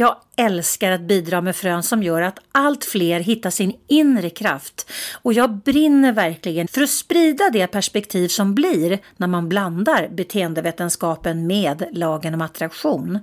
Jag 0.00 0.16
älskar 0.36 0.90
att 0.92 1.00
bidra 1.00 1.40
med 1.40 1.56
frön 1.56 1.82
som 1.82 2.02
gör 2.02 2.22
att 2.22 2.38
allt 2.52 2.84
fler 2.84 3.20
hittar 3.20 3.50
sin 3.50 3.76
inre 3.86 4.30
kraft 4.30 4.90
och 5.22 5.32
jag 5.32 5.56
brinner 5.56 6.12
verkligen 6.12 6.68
för 6.68 6.82
att 6.82 6.90
sprida 6.90 7.50
det 7.50 7.66
perspektiv 7.66 8.28
som 8.28 8.54
blir 8.54 8.98
när 9.16 9.26
man 9.26 9.48
blandar 9.48 10.08
beteendevetenskapen 10.08 11.46
med 11.46 11.88
lagen 11.92 12.34
om 12.34 12.40
attraktion. 12.42 13.18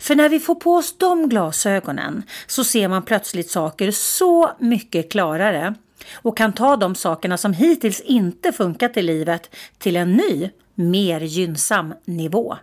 För 0.00 0.14
när 0.14 0.28
vi 0.28 0.40
får 0.40 0.54
på 0.54 0.74
oss 0.74 0.98
de 0.98 1.28
glasögonen 1.28 2.22
så 2.46 2.64
ser 2.64 2.88
man 2.88 3.02
plötsligt 3.02 3.50
saker 3.50 3.90
så 3.90 4.50
mycket 4.58 5.10
klarare 5.10 5.74
och 6.14 6.36
kan 6.36 6.52
ta 6.52 6.76
de 6.76 6.94
sakerna 6.94 7.36
som 7.36 7.52
hittills 7.52 8.00
inte 8.00 8.52
funkat 8.52 8.96
i 8.96 9.02
livet 9.02 9.54
till 9.78 9.96
en 9.96 10.12
ny, 10.12 10.50
mer 10.74 11.20
gynnsam 11.20 11.94
nivå. 12.04 12.56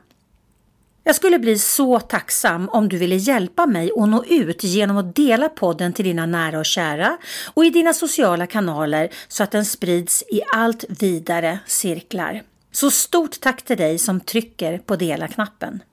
Jag 1.08 1.16
skulle 1.16 1.40
bli 1.40 1.60
så 1.60 2.00
tacksam 2.00 2.70
om 2.70 2.90
du 2.90 2.98
ville 2.98 3.16
hjälpa 3.16 3.66
mig 3.66 3.92
att 3.98 4.10
nå 4.10 4.24
ut 4.26 4.64
genom 4.64 4.98
att 4.98 5.16
dela 5.16 5.50
podden 5.50 5.94
till 5.94 6.06
dina 6.06 6.26
nära 6.26 6.60
och 6.60 6.66
kära 6.66 7.18
och 7.54 7.66
i 7.66 7.70
dina 7.70 7.94
sociala 7.94 8.48
kanaler 8.48 9.10
så 9.28 9.44
att 9.44 9.52
den 9.52 9.66
sprids 9.66 10.24
i 10.24 10.42
allt 10.54 10.86
vidare 10.90 11.60
cirklar. 11.66 12.44
Så 12.72 12.92
stort 12.92 13.40
tack 13.40 13.62
till 13.62 13.78
dig 13.78 13.98
som 13.98 14.20
trycker 14.20 14.78
på 14.78 14.96
dela-knappen. 14.96 15.84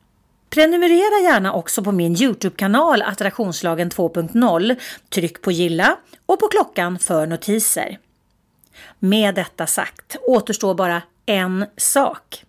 Prenumerera 0.51 1.33
gärna 1.33 1.53
också 1.53 1.85
på 1.85 1.93
min 1.93 2.23
Youtube-kanal 2.23 3.03
Attraktionslagen 3.03 3.91
2.0. 3.91 4.77
Tryck 5.09 5.43
på 5.43 5.53
gilla 5.53 5.97
och 6.27 6.41
på 6.41 6.49
klockan 6.49 6.99
för 6.99 7.27
notiser. 7.27 7.99
Med 8.99 9.35
detta 9.35 9.67
sagt 9.67 10.17
återstår 10.27 10.75
bara 10.75 11.03
en 11.27 11.67
sak 11.77 12.45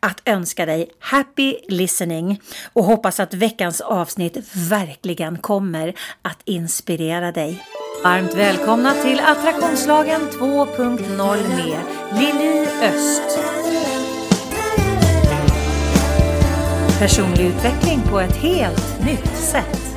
att 0.00 0.22
önska 0.24 0.66
dig 0.66 0.90
happy 0.98 1.56
listening 1.68 2.40
och 2.72 2.84
hoppas 2.84 3.20
att 3.20 3.34
veckans 3.34 3.80
avsnitt 3.80 4.36
verkligen 4.54 5.38
kommer 5.38 5.94
att 6.22 6.38
inspirera 6.44 7.32
dig. 7.32 7.64
Varmt 8.04 8.34
välkomna 8.34 8.94
till 8.94 9.20
Attraktionslagen 9.20 10.20
2.0 10.30 11.48
med 11.48 11.80
Lili 12.20 12.68
Öst. 12.82 13.38
Personlig 16.98 17.46
utveckling 17.46 18.00
på 18.10 18.20
ett 18.20 18.36
helt 18.36 19.04
nytt 19.04 19.36
sätt. 19.36 19.95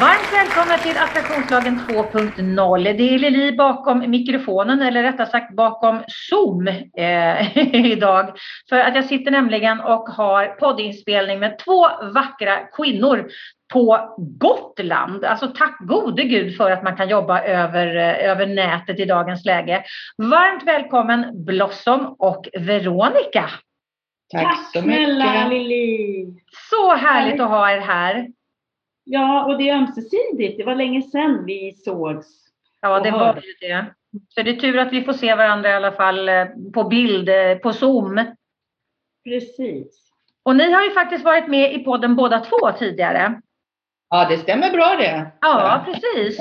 Varmt 0.00 0.32
välkomna 0.32 0.78
till 0.78 0.96
Attraktionslagen 0.98 1.80
2.0. 1.88 2.84
Det 2.84 3.14
är 3.14 3.18
Lili 3.18 3.52
bakom 3.56 4.10
mikrofonen, 4.10 4.82
eller 4.82 5.02
rättare 5.02 5.26
sagt 5.26 5.54
bakom 5.56 6.02
Zoom 6.08 6.68
eh, 6.68 7.58
idag. 7.92 8.38
För 8.68 8.78
att 8.78 8.94
jag 8.94 9.04
sitter 9.04 9.30
nämligen 9.30 9.80
och 9.80 10.08
har 10.08 10.46
poddinspelning 10.46 11.38
med 11.38 11.58
två 11.58 11.88
vackra 12.14 12.56
kvinnor 12.76 13.28
på 13.72 14.14
Gotland. 14.18 15.24
Alltså 15.24 15.46
tack 15.48 15.78
gode 15.80 16.22
gud 16.22 16.56
för 16.56 16.70
att 16.70 16.82
man 16.82 16.96
kan 16.96 17.08
jobba 17.08 17.42
över, 17.42 17.96
eh, 17.96 18.30
över 18.30 18.46
nätet 18.46 19.00
i 19.00 19.04
dagens 19.04 19.44
läge. 19.44 19.84
Varmt 20.16 20.62
välkommen 20.66 21.44
Blossom 21.44 22.16
och 22.18 22.48
Veronica. 22.58 23.50
Tack, 24.32 24.42
Tack 24.42 24.72
så 24.72 24.82
mycket. 24.82 25.04
snälla 25.04 25.48
Lili. 25.48 26.26
Så 26.70 26.94
härligt 26.94 27.40
att 27.40 27.50
ha 27.50 27.70
er 27.70 27.80
här. 27.80 28.26
Ja, 29.10 29.44
och 29.44 29.58
det 29.58 29.68
är 29.68 29.76
ömsesidigt. 29.76 30.58
Det 30.58 30.64
var 30.64 30.74
länge 30.74 31.02
sedan 31.02 31.44
vi 31.44 31.72
sågs. 31.72 32.26
Ja, 32.80 33.00
det 33.00 33.10
var 33.10 33.34
ju 33.34 33.68
det. 33.68 33.86
Så 34.28 34.42
det 34.42 34.50
är 34.50 34.56
tur 34.56 34.78
att 34.78 34.92
vi 34.92 35.02
får 35.04 35.12
se 35.12 35.34
varandra 35.34 35.70
i 35.70 35.72
alla 35.72 35.92
fall 35.92 36.28
eh, 36.28 36.46
på 36.74 36.84
bild, 36.84 37.28
eh, 37.28 37.54
på 37.54 37.72
Zoom. 37.72 38.20
Precis. 39.24 40.12
Och 40.42 40.56
ni 40.56 40.72
har 40.72 40.84
ju 40.84 40.90
faktiskt 40.90 41.24
varit 41.24 41.48
med 41.48 41.74
i 41.74 41.78
podden 41.78 42.16
båda 42.16 42.40
två 42.40 42.72
tidigare. 42.78 43.40
Ja, 44.10 44.28
det 44.28 44.38
stämmer 44.38 44.70
bra 44.70 44.96
det. 44.98 45.32
Ja, 45.40 45.84
precis. 45.86 46.38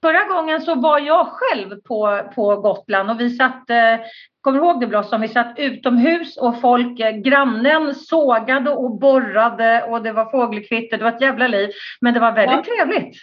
Förra 0.00 0.24
gången 0.24 0.60
så 0.60 0.74
var 0.74 0.98
jag 0.98 1.26
själv 1.26 1.80
på, 1.80 2.30
på 2.34 2.56
Gotland 2.56 3.10
och 3.10 3.20
vi 3.20 3.30
satt, 3.30 3.70
eh, 3.70 3.94
kommer 4.40 4.60
du 4.60 4.66
ihåg 4.66 4.80
det 4.80 4.86
Blossom? 4.86 5.20
Vi 5.20 5.28
satt 5.28 5.58
utomhus 5.58 6.36
och 6.36 6.60
folk, 6.60 7.00
eh, 7.00 7.16
grannen 7.16 7.94
sågade 7.94 8.70
och 8.70 8.98
borrade 8.98 9.82
och 9.82 10.02
det 10.02 10.12
var 10.12 10.30
fågelkvitter, 10.30 10.98
det 10.98 11.04
var 11.04 11.12
ett 11.12 11.20
jävla 11.20 11.48
liv. 11.48 11.70
Men 12.00 12.14
det 12.14 12.20
var 12.20 12.32
väldigt 12.32 12.66
ja. 12.66 12.74
trevligt. 12.74 13.16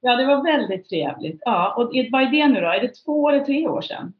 Ja, 0.00 0.16
det 0.16 0.26
var 0.26 0.44
väldigt 0.44 0.88
trevligt. 0.88 1.40
Ja, 1.44 1.74
och 1.76 1.92
vad 2.12 2.22
är 2.22 2.30
det 2.30 2.48
nu 2.48 2.60
då? 2.60 2.66
Är 2.66 2.80
det 2.80 2.94
två 3.04 3.30
eller 3.30 3.44
tre 3.44 3.68
år 3.68 3.80
sedan? 3.80 4.12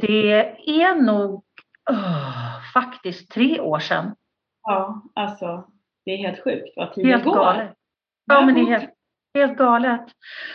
Det 0.00 0.40
är 0.82 0.94
nog 0.94 1.44
oh, 1.90 2.72
faktiskt 2.74 3.30
tre 3.30 3.60
år 3.60 3.78
sedan. 3.78 4.14
Ja, 4.62 5.02
alltså 5.14 5.64
det 6.04 6.10
är 6.10 6.16
helt 6.16 6.44
sjukt 6.44 6.72
vad 6.76 6.94
tiden 6.94 7.10
helt 7.10 7.24
går. 7.24 7.34
Galet. 7.34 7.74
Ja, 8.26 8.40
men 8.46 8.54
det 8.54 8.60
är 8.60 8.78
helt, 8.78 8.90
helt 9.40 9.58
galet. 9.58 10.06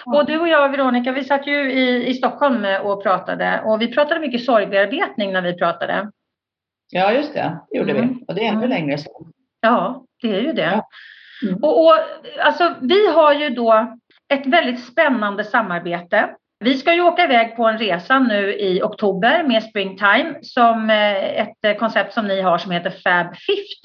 Och 0.06 0.26
du 0.26 0.40
och 0.40 0.48
jag, 0.48 0.70
Veronica, 0.70 1.12
vi 1.12 1.24
satt 1.24 1.48
ju 1.48 1.72
i, 1.72 2.08
i 2.08 2.14
Stockholm 2.14 2.66
och 2.84 3.04
pratade 3.04 3.62
och 3.66 3.82
vi 3.82 3.94
pratade 3.94 4.20
mycket 4.20 4.46
sorgbearbetning 4.46 5.34
när 5.34 5.42
vi 5.42 5.54
pratade. 5.54 6.12
Ja, 6.92 7.12
just 7.12 7.34
det. 7.34 7.60
Det 7.70 7.78
gjorde 7.78 7.92
mm. 7.92 8.08
vi. 8.08 8.26
Och 8.28 8.36
det 8.36 8.42
är 8.42 8.48
ännu 8.48 8.58
mm. 8.58 8.70
längre 8.70 8.98
sedan. 8.98 9.32
Ja, 9.62 10.06
det 10.22 10.36
är 10.36 10.42
ju 10.42 10.54
det. 10.54 10.62
Ja. 10.62 10.88
Mm. 11.44 11.64
Och, 11.64 11.86
och, 11.86 11.94
alltså, 12.40 12.76
vi 12.82 13.08
har 13.08 13.34
ju 13.34 13.50
då 13.50 13.98
ett 14.34 14.48
väldigt 14.48 14.84
spännande 14.84 15.44
samarbete. 15.44 16.30
Vi 16.60 16.78
ska 16.78 16.94
ju 16.94 17.02
åka 17.02 17.24
iväg 17.24 17.56
på 17.56 17.66
en 17.66 17.78
resa 17.78 18.20
nu 18.20 18.54
i 18.54 18.82
oktober 18.82 19.44
med 19.44 19.64
Springtime 19.64 20.36
som 20.42 20.90
eh, 20.90 21.42
ett 21.42 21.80
koncept 21.80 22.14
som 22.14 22.28
ni 22.28 22.42
har 22.42 22.58
som 22.58 22.72
heter 22.72 22.90
Fab 22.90 23.36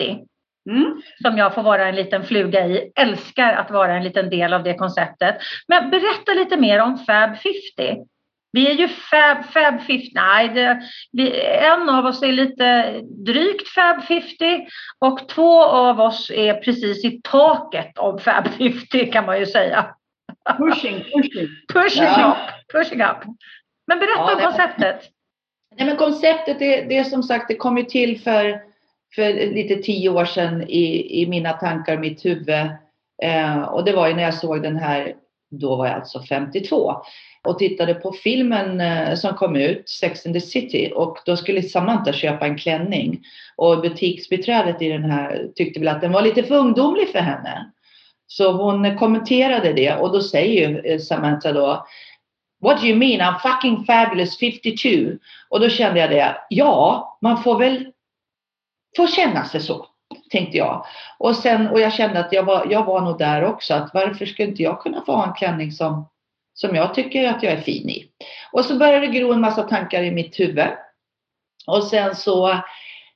50. 0.01 0.25
Mm. 0.71 1.03
Som 1.23 1.39
jag 1.39 1.55
får 1.55 1.63
vara 1.63 1.89
en 1.89 1.95
liten 1.95 2.25
fluga 2.25 2.67
i. 2.67 2.93
Älskar 2.95 3.53
att 3.53 3.71
vara 3.71 3.97
en 3.97 4.05
liten 4.05 4.31
del 4.31 4.53
av 4.53 4.63
det 4.63 4.75
konceptet. 4.75 5.37
Men 5.69 5.91
berätta 5.91 6.35
lite 6.35 6.57
mer 6.57 6.81
om 6.81 6.99
Fab 6.99 7.39
50. 7.39 8.05
Vi 8.53 8.71
är 8.71 8.75
ju 8.75 8.89
Fab, 8.89 9.45
Fab 9.45 9.81
50, 9.81 10.11
nej, 10.15 10.49
det, 10.49 10.83
vi, 11.13 11.41
en 11.47 11.89
av 11.89 12.07
oss 12.07 12.23
är 12.23 12.33
lite 12.33 13.01
drygt 13.27 13.69
Fab 13.69 14.05
50 14.05 14.67
och 14.99 15.29
två 15.29 15.63
av 15.63 16.01
oss 16.01 16.31
är 16.31 16.55
precis 16.55 17.05
i 17.05 17.21
taket 17.25 17.99
av 17.99 18.19
Fab 18.19 18.49
50 18.49 19.07
kan 19.13 19.27
man 19.27 19.39
ju 19.39 19.47
säga. 19.47 19.95
Pushing, 20.59 21.05
pushing. 21.05 21.49
Pushing 21.73 22.05
ja. 22.05 22.31
up, 22.31 22.73
pushing 22.73 23.03
up. 23.03 23.17
Men 23.87 23.99
berätta 23.99 24.25
ja, 24.27 24.35
om 24.35 24.41
konceptet. 24.41 25.01
Nej, 25.77 25.87
men 25.87 25.97
konceptet, 25.97 26.59
det, 26.59 26.83
det 26.89 26.99
är 26.99 27.05
som 27.05 27.23
sagt, 27.23 27.49
det 27.49 27.57
kom 27.57 27.79
ju 27.79 27.85
till 27.85 28.21
för 28.21 28.68
för 29.15 29.33
lite 29.55 29.75
tio 29.75 30.09
år 30.09 30.25
sedan 30.25 30.63
i, 30.63 31.23
i 31.23 31.27
mina 31.27 31.53
tankar, 31.53 31.99
mitt 31.99 32.25
huvud. 32.25 32.71
Eh, 33.23 33.63
och 33.63 33.85
det 33.85 33.93
var 33.93 34.09
ju 34.09 34.15
när 34.15 34.23
jag 34.23 34.35
såg 34.35 34.63
den 34.63 34.77
här, 34.77 35.15
då 35.51 35.77
var 35.77 35.87
jag 35.87 35.95
alltså 35.95 36.23
52, 36.23 36.93
och 37.45 37.59
tittade 37.59 37.95
på 37.95 38.13
filmen 38.13 38.81
eh, 38.81 39.15
som 39.15 39.35
kom 39.35 39.57
ut, 39.57 39.89
Sex 39.89 40.27
and 40.27 40.35
the 40.35 40.41
City, 40.41 40.93
och 40.95 41.19
då 41.27 41.37
skulle 41.37 41.63
Samantha 41.63 42.13
köpa 42.13 42.47
en 42.47 42.59
klänning. 42.59 43.21
Och 43.57 43.81
butiksbiträdet 43.81 44.83
i 44.83 44.89
den 44.89 45.05
här 45.05 45.49
tyckte 45.55 45.81
väl 45.81 45.89
att 45.89 46.01
den 46.01 46.13
var 46.13 46.23
lite 46.23 46.43
för 46.43 46.55
ungdomlig 46.55 47.09
för 47.09 47.19
henne. 47.19 47.73
Så 48.27 48.53
hon 48.53 48.97
kommenterade 48.97 49.73
det 49.73 49.95
och 49.95 50.13
då 50.13 50.23
säger 50.23 50.69
ju 50.69 50.79
eh, 50.79 50.99
Samantha 50.99 51.53
då 51.53 51.87
What 52.61 52.81
do 52.81 52.87
you 52.87 52.97
mean? 52.97 53.21
I'm 53.21 53.38
fucking 53.38 53.85
fabulous 53.85 54.38
52. 54.38 55.19
Och 55.49 55.61
då 55.61 55.69
kände 55.69 56.00
jag 56.00 56.11
det. 56.11 56.37
Ja, 56.49 57.19
man 57.23 57.43
får 57.43 57.59
väl 57.59 57.93
får 58.99 59.06
känna 59.06 59.45
sig 59.45 59.61
så, 59.61 59.87
tänkte 60.31 60.56
jag. 60.56 60.85
Och, 61.19 61.37
sen, 61.37 61.69
och 61.69 61.81
jag 61.81 61.93
kände 61.93 62.21
att 62.21 62.33
jag 62.33 62.43
var, 62.43 62.67
jag 62.71 62.85
var 62.85 63.00
nog 63.00 63.19
där 63.19 63.45
också, 63.45 63.75
att 63.75 63.95
varför 63.95 64.27
skulle 64.27 64.49
inte 64.49 64.62
jag 64.62 64.81
kunna 64.81 65.03
få 65.06 65.12
ha 65.12 65.27
en 65.27 65.35
klänning 65.35 65.73
som, 65.73 66.09
som 66.55 66.75
jag 66.77 66.95
tycker 66.95 67.29
att 67.29 67.43
jag 67.43 67.53
är 67.53 67.61
fin 67.61 67.89
i? 67.89 68.05
Och 68.53 68.65
så 68.65 68.79
började 68.79 69.06
det 69.06 69.19
gro 69.19 69.33
en 69.33 69.41
massa 69.41 69.62
tankar 69.62 70.03
i 70.03 70.11
mitt 70.11 70.41
huvud. 70.41 70.69
Och 71.67 71.85
sen 71.85 72.15
så 72.15 72.49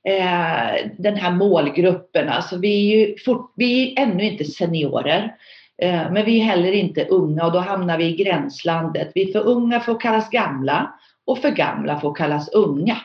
eh, 0.03 0.89
den 0.97 1.15
här 1.15 1.31
målgruppen, 1.31 2.29
alltså 2.29 2.57
vi 2.57 2.93
är 2.93 2.97
ju 2.97 3.17
fort, 3.17 3.53
vi 3.55 3.93
är 3.93 4.03
ännu 4.03 4.23
inte 4.23 4.45
seniorer. 4.45 5.35
Eh, 5.81 6.11
men 6.11 6.25
vi 6.25 6.39
är 6.39 6.43
heller 6.43 6.71
inte 6.71 7.05
unga 7.05 7.45
och 7.45 7.51
då 7.51 7.59
hamnar 7.59 7.97
vi 7.97 8.05
i 8.05 8.15
gränslandet. 8.15 9.11
Vi 9.15 9.29
är 9.29 9.31
för 9.31 9.47
unga 9.47 9.79
för 9.79 9.91
att 9.91 10.01
kallas 10.01 10.29
gamla 10.29 10.93
och 11.25 11.37
för 11.37 11.51
gamla 11.51 11.99
för 11.99 12.09
att 12.09 12.17
kallas 12.17 12.49
unga. 12.49 12.97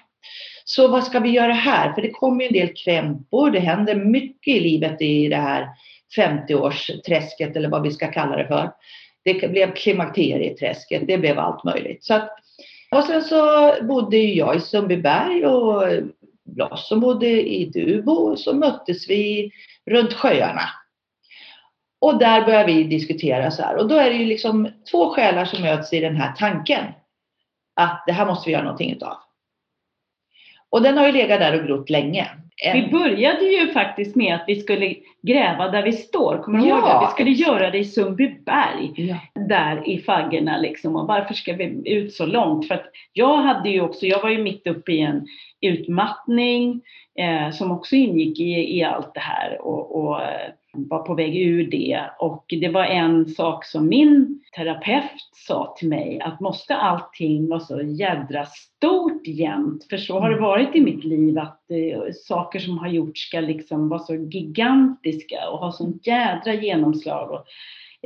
Så 0.70 0.88
vad 0.88 1.04
ska 1.04 1.20
vi 1.20 1.30
göra 1.30 1.52
här? 1.52 1.92
För 1.92 2.02
det 2.02 2.10
kommer 2.10 2.40
ju 2.40 2.46
en 2.46 2.52
del 2.52 2.74
krämpor. 2.74 3.50
Det 3.50 3.58
händer 3.58 3.94
mycket 3.94 4.56
i 4.56 4.60
livet 4.60 5.02
i 5.02 5.28
det 5.28 5.36
här 5.36 5.68
50-årsträsket 6.16 7.56
eller 7.56 7.68
vad 7.68 7.82
vi 7.82 7.90
ska 7.90 8.12
kalla 8.12 8.36
det 8.36 8.46
för. 8.46 8.72
det 9.24 9.50
blev 9.50 9.74
klimakterieträsket, 9.74 11.06
det 11.06 11.18
blev 11.18 11.38
allt 11.38 11.64
möjligt. 11.64 12.04
Så 12.04 12.14
att, 12.14 12.30
och 12.90 13.04
sen 13.04 13.22
så 13.22 13.74
bodde 13.82 14.16
jag 14.16 14.56
i 14.56 14.60
Sundbyberg 14.60 15.46
och 15.46 15.82
Bloss 16.44 16.88
som 16.88 17.00
bodde 17.00 17.48
i 17.48 17.64
Dubo 17.64 18.12
och 18.12 18.38
så 18.38 18.54
möttes 18.54 19.10
vi 19.10 19.50
runt 19.90 20.12
sjöarna. 20.12 20.68
Och 22.00 22.18
där 22.18 22.44
börjar 22.44 22.66
vi 22.66 22.84
diskutera 22.84 23.50
så 23.50 23.62
här. 23.62 23.76
Och 23.76 23.88
då 23.88 23.94
är 23.94 24.10
det 24.10 24.16
ju 24.16 24.24
liksom 24.24 24.68
två 24.90 25.14
själar 25.14 25.44
som 25.44 25.62
möts 25.62 25.92
i 25.92 26.00
den 26.00 26.16
här 26.16 26.32
tanken. 26.32 26.84
Att 27.76 28.04
det 28.06 28.12
här 28.12 28.26
måste 28.26 28.48
vi 28.48 28.52
göra 28.52 28.64
någonting 28.64 28.92
utav. 28.92 29.27
Och 30.70 30.82
den 30.82 30.98
har 30.98 31.06
ju 31.06 31.12
legat 31.12 31.40
där 31.40 31.60
och 31.60 31.66
grott 31.66 31.90
länge. 31.90 32.28
Vi 32.72 32.88
började 32.88 33.44
ju 33.44 33.72
faktiskt 33.72 34.16
med 34.16 34.34
att 34.34 34.44
vi 34.46 34.60
skulle 34.60 34.94
gräva 35.22 35.68
där 35.68 35.82
vi 35.82 35.92
står, 35.92 36.42
kommer 36.42 36.58
du 36.58 36.68
ja, 36.68 36.78
ihåg 36.78 36.88
det? 36.88 37.06
Vi 37.06 37.12
skulle 37.12 37.50
göra 37.50 37.70
det 37.70 37.78
i 37.78 37.84
Sundbyberg, 37.84 38.92
ja. 38.96 39.16
där 39.34 39.88
i 39.88 39.98
faggorna 39.98 40.58
liksom. 40.58 40.96
Och 40.96 41.06
varför 41.06 41.34
ska 41.34 41.52
vi 41.52 41.82
ut 41.84 42.12
så 42.14 42.26
långt? 42.26 42.68
För 42.68 42.74
att 42.74 42.90
jag 43.12 43.36
hade 43.36 43.70
ju 43.70 43.80
också, 43.80 44.06
jag 44.06 44.22
var 44.22 44.30
ju 44.30 44.42
mitt 44.42 44.66
uppe 44.66 44.92
i 44.92 45.00
en 45.00 45.26
utmattning 45.60 46.80
eh, 47.18 47.50
som 47.50 47.70
också 47.70 47.96
ingick 47.96 48.40
i, 48.40 48.78
i 48.78 48.84
allt 48.84 49.14
det 49.14 49.20
här 49.20 49.66
och, 49.66 50.04
och 50.04 50.22
eh, 50.22 50.50
var 50.72 50.98
på 50.98 51.14
väg 51.14 51.36
ur 51.36 51.70
det. 51.70 52.00
Och 52.18 52.44
det 52.48 52.68
var 52.68 52.84
en 52.84 53.26
sak 53.26 53.64
som 53.64 53.88
min 53.88 54.40
terapeut 54.56 55.27
sa 55.48 55.74
till 55.78 55.88
mig 55.88 56.20
att 56.20 56.40
måste 56.40 56.76
allting 56.76 57.48
vara 57.48 57.60
så 57.60 57.80
jädra 57.80 58.46
stort 58.46 59.26
jämt? 59.26 59.86
För 59.90 59.96
så 59.96 60.20
har 60.20 60.28
det 60.28 60.36
mm. 60.36 60.44
varit 60.44 60.76
i 60.76 60.80
mitt 60.80 61.04
liv 61.04 61.38
att 61.38 61.70
eh, 61.70 62.12
saker 62.14 62.58
som 62.58 62.78
har 62.78 62.88
gjorts 62.88 63.20
ska 63.20 63.40
liksom 63.40 63.88
vara 63.88 64.00
så 64.00 64.14
gigantiska 64.14 65.50
och 65.50 65.58
ha 65.58 65.72
sån 65.72 66.00
jädra 66.02 66.54
genomslag. 66.54 67.30
Och, 67.30 67.44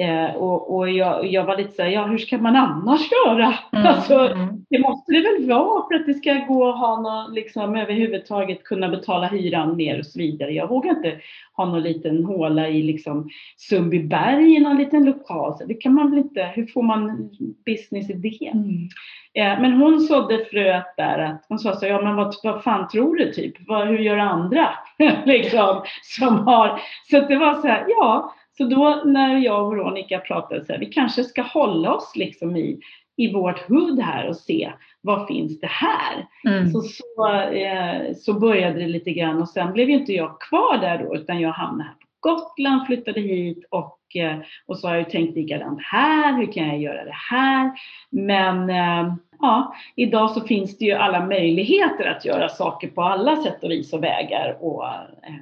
Eh, 0.02 0.34
och, 0.34 0.76
och 0.76 0.90
jag, 0.90 1.26
jag, 1.26 1.44
var 1.44 1.56
lite 1.56 1.72
såhär, 1.72 1.90
ja 1.90 2.06
hur 2.06 2.18
ska 2.18 2.38
man 2.38 2.56
annars 2.56 3.00
göra? 3.26 3.54
Mm. 3.72 3.86
Alltså, 3.86 4.18
mm. 4.18 4.64
det 4.70 4.78
måste 4.78 5.12
det 5.12 5.20
väl 5.20 5.48
vara 5.48 5.86
för 5.88 5.94
att 5.94 6.06
det 6.06 6.14
ska 6.14 6.34
gå 6.34 6.68
att 6.68 6.78
ha 6.78 7.00
något, 7.00 7.34
liksom 7.34 7.76
överhuvudtaget 7.76 8.64
kunna 8.64 8.88
betala 8.88 9.26
hyran 9.26 9.76
mer 9.76 9.98
och 9.98 10.06
så 10.06 10.18
vidare. 10.18 10.50
Jag 10.50 10.68
vågar 10.68 10.90
inte 10.90 11.20
ha 11.56 11.64
någon 11.64 11.82
liten 11.82 12.24
håla 12.24 12.68
i 12.68 12.82
liksom 12.82 13.28
Sundbyberg 13.56 14.56
i 14.56 14.60
någon 14.60 14.76
liten 14.76 15.04
lokal. 15.04 15.58
Så 15.58 15.64
det 15.64 15.74
kan 15.74 15.94
man 15.94 16.10
väl 16.10 16.18
inte, 16.18 16.52
hur 16.54 16.66
får 16.66 16.82
man 16.82 17.30
business 17.66 18.10
i 18.10 18.12
det? 18.12 18.50
Mm. 18.54 18.88
Eh, 19.34 19.60
men 19.62 19.72
hon 19.72 20.00
sådde 20.00 20.44
fröet 20.44 20.96
där 20.96 21.18
att 21.18 21.44
hon 21.48 21.58
sa 21.58 21.74
så 21.74 21.86
ja 21.86 22.02
men 22.02 22.16
vad, 22.16 22.34
vad 22.42 22.62
fan 22.62 22.88
tror 22.88 23.16
du 23.16 23.32
typ? 23.32 23.54
Vad, 23.68 23.88
hur 23.88 23.98
gör 23.98 24.18
andra? 24.18 24.68
liksom, 25.24 25.82
som 26.02 26.46
har, 26.46 26.80
så 27.10 27.20
det 27.20 27.36
var 27.36 27.54
så 27.54 27.68
här, 27.68 27.84
ja 27.88 28.34
så 28.56 28.64
då 28.64 29.02
när 29.04 29.38
jag 29.38 29.66
och 29.66 29.72
Veronica 29.72 30.18
pratade 30.18 30.64
så 30.64 30.72
här, 30.72 30.80
vi 30.80 30.86
kanske 30.86 31.24
ska 31.24 31.42
hålla 31.42 31.94
oss 31.94 32.12
liksom 32.16 32.56
i, 32.56 32.80
i 33.16 33.32
vårt 33.32 33.70
hud 33.70 34.00
här 34.00 34.28
och 34.28 34.36
se 34.36 34.72
vad 35.00 35.26
finns 35.26 35.60
det 35.60 35.70
här? 35.70 36.26
Mm. 36.44 36.70
Så, 36.70 36.80
så, 36.80 37.40
eh, 37.40 38.14
så 38.14 38.32
började 38.32 38.80
det 38.80 38.86
lite 38.86 39.12
grann 39.12 39.42
och 39.42 39.48
sen 39.48 39.72
blev 39.72 39.90
ju 39.90 39.94
inte 39.94 40.12
jag 40.12 40.40
kvar 40.40 40.78
där 40.78 40.98
då 40.98 41.16
utan 41.16 41.40
jag 41.40 41.52
hamnade 41.52 41.88
här 41.88 41.94
på 41.94 42.28
Gotland, 42.28 42.86
flyttade 42.86 43.20
hit 43.20 43.64
och, 43.70 43.98
eh, 44.16 44.38
och 44.66 44.78
så 44.78 44.88
har 44.88 44.94
jag 44.94 45.04
ju 45.04 45.10
tänkt 45.10 45.36
likadant 45.36 45.78
här, 45.82 46.36
hur 46.36 46.52
kan 46.52 46.68
jag 46.68 46.78
göra 46.78 47.04
det 47.04 47.16
här? 47.30 47.72
Men 48.10 48.70
eh, 48.70 49.14
ja, 49.40 49.74
idag 49.96 50.30
så 50.30 50.40
finns 50.40 50.78
det 50.78 50.84
ju 50.84 50.92
alla 50.92 51.26
möjligheter 51.26 52.04
att 52.04 52.24
göra 52.24 52.48
saker 52.48 52.88
på 52.88 53.02
alla 53.02 53.36
sätt 53.36 53.64
och 53.64 53.70
vis 53.70 53.92
och 53.92 54.02
vägar 54.02 54.58
och 54.60 54.84
eh, 54.84 55.34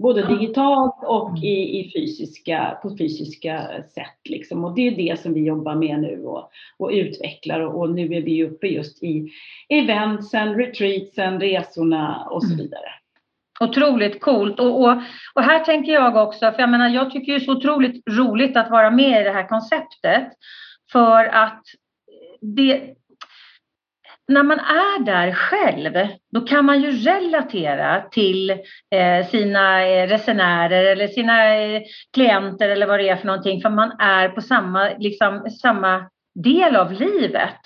Både 0.00 0.26
digitalt 0.26 0.96
och 1.02 1.28
mm. 1.28 1.42
i, 1.42 1.80
i 1.80 1.92
fysiska, 1.92 2.78
på 2.82 2.96
fysiska 2.96 3.66
sätt. 3.94 4.20
Liksom. 4.24 4.64
Och 4.64 4.74
det 4.74 4.86
är 4.86 4.90
det 4.90 5.20
som 5.20 5.34
vi 5.34 5.40
jobbar 5.40 5.74
med 5.74 6.00
nu 6.00 6.24
och, 6.24 6.50
och 6.78 6.90
utvecklar. 6.90 7.60
Och, 7.60 7.80
och, 7.80 7.90
nu 7.90 8.14
är 8.14 8.22
vi 8.22 8.44
uppe 8.44 8.66
just 8.66 9.02
i 9.02 9.32
eventsen, 9.68 10.54
retreatsen, 10.54 11.40
resorna 11.40 12.28
och 12.30 12.42
så 12.42 12.52
mm. 12.52 12.58
vidare. 12.58 12.90
Otroligt 13.60 14.20
coolt. 14.20 14.60
Och, 14.60 14.80
och, 14.80 14.96
och, 15.34 15.42
här 15.42 15.64
tänker 15.64 15.92
jag 15.92 16.16
också, 16.16 16.52
för 16.52 16.60
jag 16.60 16.70
menar, 16.70 16.88
jag 16.88 17.10
tycker 17.10 17.34
är 17.34 17.40
så 17.40 17.52
otroligt 17.52 18.08
roligt 18.08 18.56
att 18.56 18.70
vara 18.70 18.90
med 18.90 19.20
i 19.20 19.24
det 19.24 19.32
här 19.32 19.48
konceptet. 19.48 20.32
För 20.92 21.24
att 21.24 21.62
det, 22.40 22.94
när 24.30 24.42
man 24.42 24.58
är 24.58 25.04
där 25.04 25.32
själv, 25.32 26.08
då 26.32 26.40
kan 26.40 26.64
man 26.64 26.80
ju 26.82 26.90
relatera 26.90 28.00
till 28.10 28.50
eh, 28.94 29.26
sina 29.30 29.86
eh, 29.86 30.08
resenärer 30.08 30.84
eller 30.84 31.08
sina 31.08 31.54
eh, 31.54 31.82
klienter 32.14 32.68
eller 32.68 32.86
vad 32.86 32.98
det 33.00 33.08
är 33.08 33.16
för 33.16 33.26
någonting, 33.26 33.62
för 33.62 33.70
man 33.70 33.92
är 33.98 34.28
på 34.28 34.40
samma, 34.40 34.88
liksom, 34.98 35.50
samma 35.62 36.06
del 36.34 36.76
av 36.76 36.92
livet. 36.92 37.60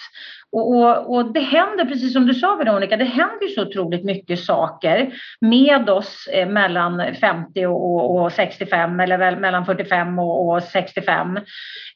Och, 0.53 0.77
och, 0.77 1.15
och, 1.15 1.33
det 1.33 1.41
händer, 1.41 1.85
precis 1.85 2.13
som 2.13 2.27
du 2.27 2.35
sa 2.35 2.55
Veronica, 2.55 2.97
det 2.97 3.05
händer 3.05 3.47
så 3.47 3.63
otroligt 3.63 4.05
mycket 4.05 4.41
saker 4.41 5.15
med 5.41 5.91
oss 5.91 6.29
mellan 6.49 7.15
50 7.21 7.67
och, 7.67 8.23
och 8.23 8.33
65 8.33 9.01
eller 9.01 9.19
väl 9.19 9.37
mellan 9.37 9.67
45 9.67 10.19
och, 10.19 10.49
och 10.49 10.63
65. 10.63 11.39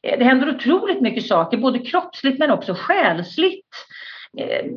Det 0.01 0.23
händer 0.23 0.49
otroligt 0.49 1.01
mycket 1.01 1.25
saker, 1.25 1.57
både 1.57 1.79
kroppsligt 1.79 2.39
men 2.39 2.51
också 2.51 2.73
själsligt 2.73 3.67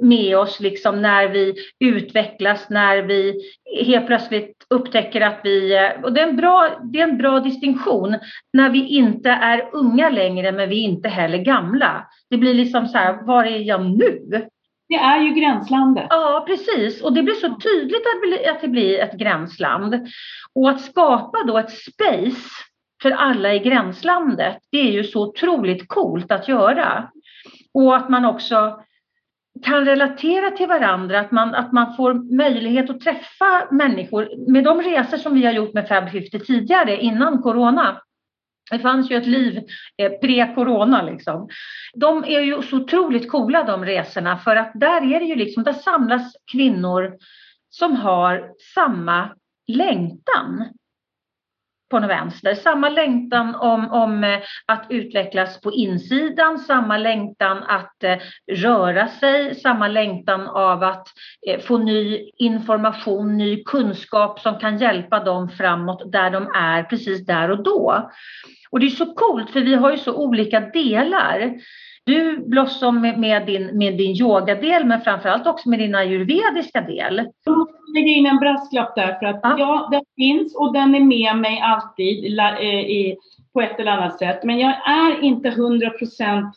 med 0.00 0.38
oss 0.38 0.60
liksom 0.60 1.02
när 1.02 1.28
vi 1.28 1.54
utvecklas, 1.80 2.70
när 2.70 3.02
vi 3.02 3.40
helt 3.84 4.06
plötsligt 4.06 4.66
upptäcker 4.70 5.20
att 5.20 5.40
vi... 5.44 5.76
Eh, 5.76 6.04
och 6.04 6.12
det 6.12 6.20
är, 6.20 6.28
en 6.28 6.36
bra, 6.36 6.80
det 6.92 7.00
är 7.00 7.08
en 7.08 7.18
bra 7.18 7.40
distinktion 7.40 8.18
när 8.52 8.70
vi 8.70 8.88
inte 8.88 9.30
är 9.30 9.68
unga 9.72 10.10
längre 10.10 10.52
men 10.52 10.68
vi 10.68 10.84
är 10.84 10.88
inte 10.88 11.08
heller 11.08 11.38
gamla. 11.38 12.06
Det 12.30 12.36
blir 12.36 12.54
liksom 12.54 12.86
så 12.86 12.98
här, 12.98 13.22
var 13.22 13.44
är 13.44 13.58
jag 13.58 13.84
nu? 13.84 14.46
Det 14.88 14.94
är 14.94 15.20
ju 15.20 15.34
gränslandet. 15.34 16.06
Ja, 16.10 16.44
precis. 16.46 17.02
Och 17.02 17.12
det 17.12 17.22
blir 17.22 17.34
så 17.34 17.48
tydligt 17.48 18.06
att 18.50 18.60
det 18.60 18.68
blir 18.68 18.98
ett 18.98 19.12
gränsland. 19.12 20.08
Och 20.54 20.70
att 20.70 20.80
skapa 20.80 21.38
då 21.46 21.58
ett 21.58 21.70
space 21.70 22.50
för 23.02 23.10
alla 23.10 23.54
i 23.54 23.58
gränslandet, 23.58 24.58
det 24.72 24.78
är 24.78 24.92
ju 24.92 25.04
så 25.04 25.22
otroligt 25.22 25.88
coolt 25.88 26.32
att 26.32 26.48
göra. 26.48 27.10
Och 27.74 27.96
att 27.96 28.08
man 28.08 28.24
också 28.24 28.82
kan 29.62 29.84
relatera 29.84 30.50
till 30.50 30.68
varandra, 30.68 31.20
att 31.20 31.30
man, 31.30 31.54
att 31.54 31.72
man 31.72 31.96
får 31.96 32.36
möjlighet 32.36 32.90
att 32.90 33.00
träffa 33.00 33.68
människor. 33.70 34.50
Med 34.52 34.64
de 34.64 34.82
resor 34.82 35.16
som 35.16 35.34
vi 35.34 35.44
har 35.44 35.52
gjort 35.52 35.74
med 35.74 35.88
Fab 35.88 36.10
50 36.10 36.38
tidigare, 36.38 36.96
innan 36.96 37.42
corona, 37.42 38.02
det 38.70 38.78
fanns 38.78 39.10
ju 39.10 39.16
ett 39.16 39.26
liv 39.26 39.62
eh, 39.96 40.12
pre-corona 40.22 41.02
liksom. 41.02 41.48
De 41.94 42.24
är 42.24 42.40
ju 42.40 42.62
så 42.62 42.76
otroligt 42.76 43.30
coola 43.30 43.64
de 43.64 43.84
resorna 43.84 44.38
för 44.38 44.56
att 44.56 44.72
där 44.74 45.14
är 45.14 45.20
det 45.20 45.26
ju 45.26 45.34
liksom, 45.34 45.62
där 45.62 45.72
samlas 45.72 46.36
kvinnor 46.52 47.16
som 47.70 47.96
har 47.96 48.50
samma 48.74 49.28
längtan 49.66 50.68
på 51.92 52.00
något 52.00 52.10
vänster. 52.10 52.54
Samma 52.54 52.88
längtan 52.88 53.54
om, 53.54 53.90
om 53.90 54.24
eh, 54.24 54.38
att 54.66 54.86
utvecklas 54.88 55.60
på 55.60 55.72
insidan, 55.72 56.58
samma 56.58 56.98
längtan 56.98 57.62
att 57.62 58.04
eh, 58.04 58.18
röra 58.52 59.08
sig, 59.08 59.54
samma 59.54 59.88
längtan 59.88 60.46
av 60.46 60.82
att 60.82 61.08
eh, 61.48 61.60
få 61.60 61.78
ny 61.78 62.30
information, 62.36 63.38
ny 63.38 63.64
kunskap 63.64 64.40
som 64.40 64.58
kan 64.58 64.78
hjälpa 64.78 65.24
dem 65.24 65.48
framåt 65.48 66.12
där 66.12 66.30
de 66.30 66.48
är 66.54 66.82
precis 66.82 67.26
där 67.26 67.50
och 67.50 67.62
då. 67.62 68.10
Och 68.70 68.80
det 68.80 68.86
är 68.86 68.90
så 68.90 69.14
coolt 69.14 69.50
för 69.50 69.60
vi 69.60 69.74
har 69.74 69.90
ju 69.90 69.98
så 69.98 70.14
olika 70.14 70.60
delar. 70.60 71.52
Du 72.04 72.44
Blossom 72.46 73.00
med 73.00 73.46
din, 73.46 73.78
med 73.78 73.96
din 73.96 74.16
yogadel 74.16 74.84
men 74.84 75.00
framförallt 75.00 75.46
också 75.46 75.68
med 75.68 75.78
din 75.78 75.94
ayurvediska 75.94 76.80
del. 76.80 77.28
Jag 77.44 77.58
måste 77.58 77.74
lägga 77.94 78.08
in 78.12 78.26
en 78.26 78.36
brasklapp 78.36 78.94
där 78.94 79.18
för 79.18 79.26
att 79.26 79.40
ja. 79.42 79.56
ja, 79.58 79.88
den 79.90 80.02
finns 80.16 80.56
och 80.56 80.72
den 80.72 80.94
är 80.94 81.00
med 81.00 81.36
mig 81.36 81.60
alltid 81.60 82.24
i, 82.24 83.16
på 83.52 83.60
ett 83.60 83.80
eller 83.80 83.92
annat 83.92 84.18
sätt. 84.18 84.44
Men 84.44 84.58
jag 84.58 84.88
är 84.88 85.22
inte 85.22 85.48
100 85.48 85.90
procent 85.90 86.56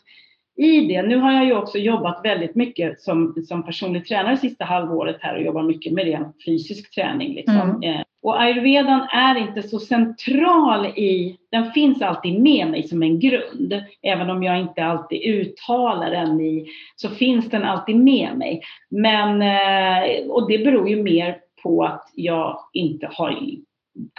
i 0.56 0.80
det. 0.80 1.02
Nu 1.02 1.16
har 1.16 1.32
jag 1.32 1.44
ju 1.44 1.56
också 1.56 1.78
jobbat 1.78 2.20
väldigt 2.24 2.54
mycket 2.54 3.00
som, 3.00 3.34
som 3.48 3.62
personlig 3.62 4.06
tränare 4.06 4.36
sista 4.36 4.64
halvåret 4.64 5.16
här 5.20 5.36
och 5.36 5.42
jobbar 5.42 5.62
mycket 5.62 5.92
med 5.92 6.04
ren 6.04 6.32
fysisk 6.46 6.94
träning. 6.94 7.34
Liksom. 7.34 7.70
Mm. 7.70 7.82
Eh, 7.82 8.02
och 8.22 8.40
ayurvedan 8.40 9.00
är 9.00 9.38
inte 9.38 9.62
så 9.62 9.78
central 9.78 10.86
i, 10.86 11.36
den 11.50 11.72
finns 11.72 12.02
alltid 12.02 12.40
med 12.42 12.70
mig 12.70 12.82
som 12.82 13.02
en 13.02 13.20
grund. 13.20 13.82
Även 14.02 14.30
om 14.30 14.42
jag 14.42 14.60
inte 14.60 14.84
alltid 14.84 15.22
uttalar 15.22 16.10
den 16.10 16.40
i, 16.40 16.66
så 16.96 17.08
finns 17.08 17.50
den 17.50 17.64
alltid 17.64 17.96
med 17.96 18.36
mig. 18.36 18.60
Men, 18.90 19.42
eh, 19.42 20.26
och 20.28 20.48
det 20.48 20.58
beror 20.58 20.88
ju 20.88 21.02
mer 21.02 21.38
på 21.62 21.84
att 21.84 22.10
jag 22.14 22.58
inte 22.72 23.08
har 23.12 23.30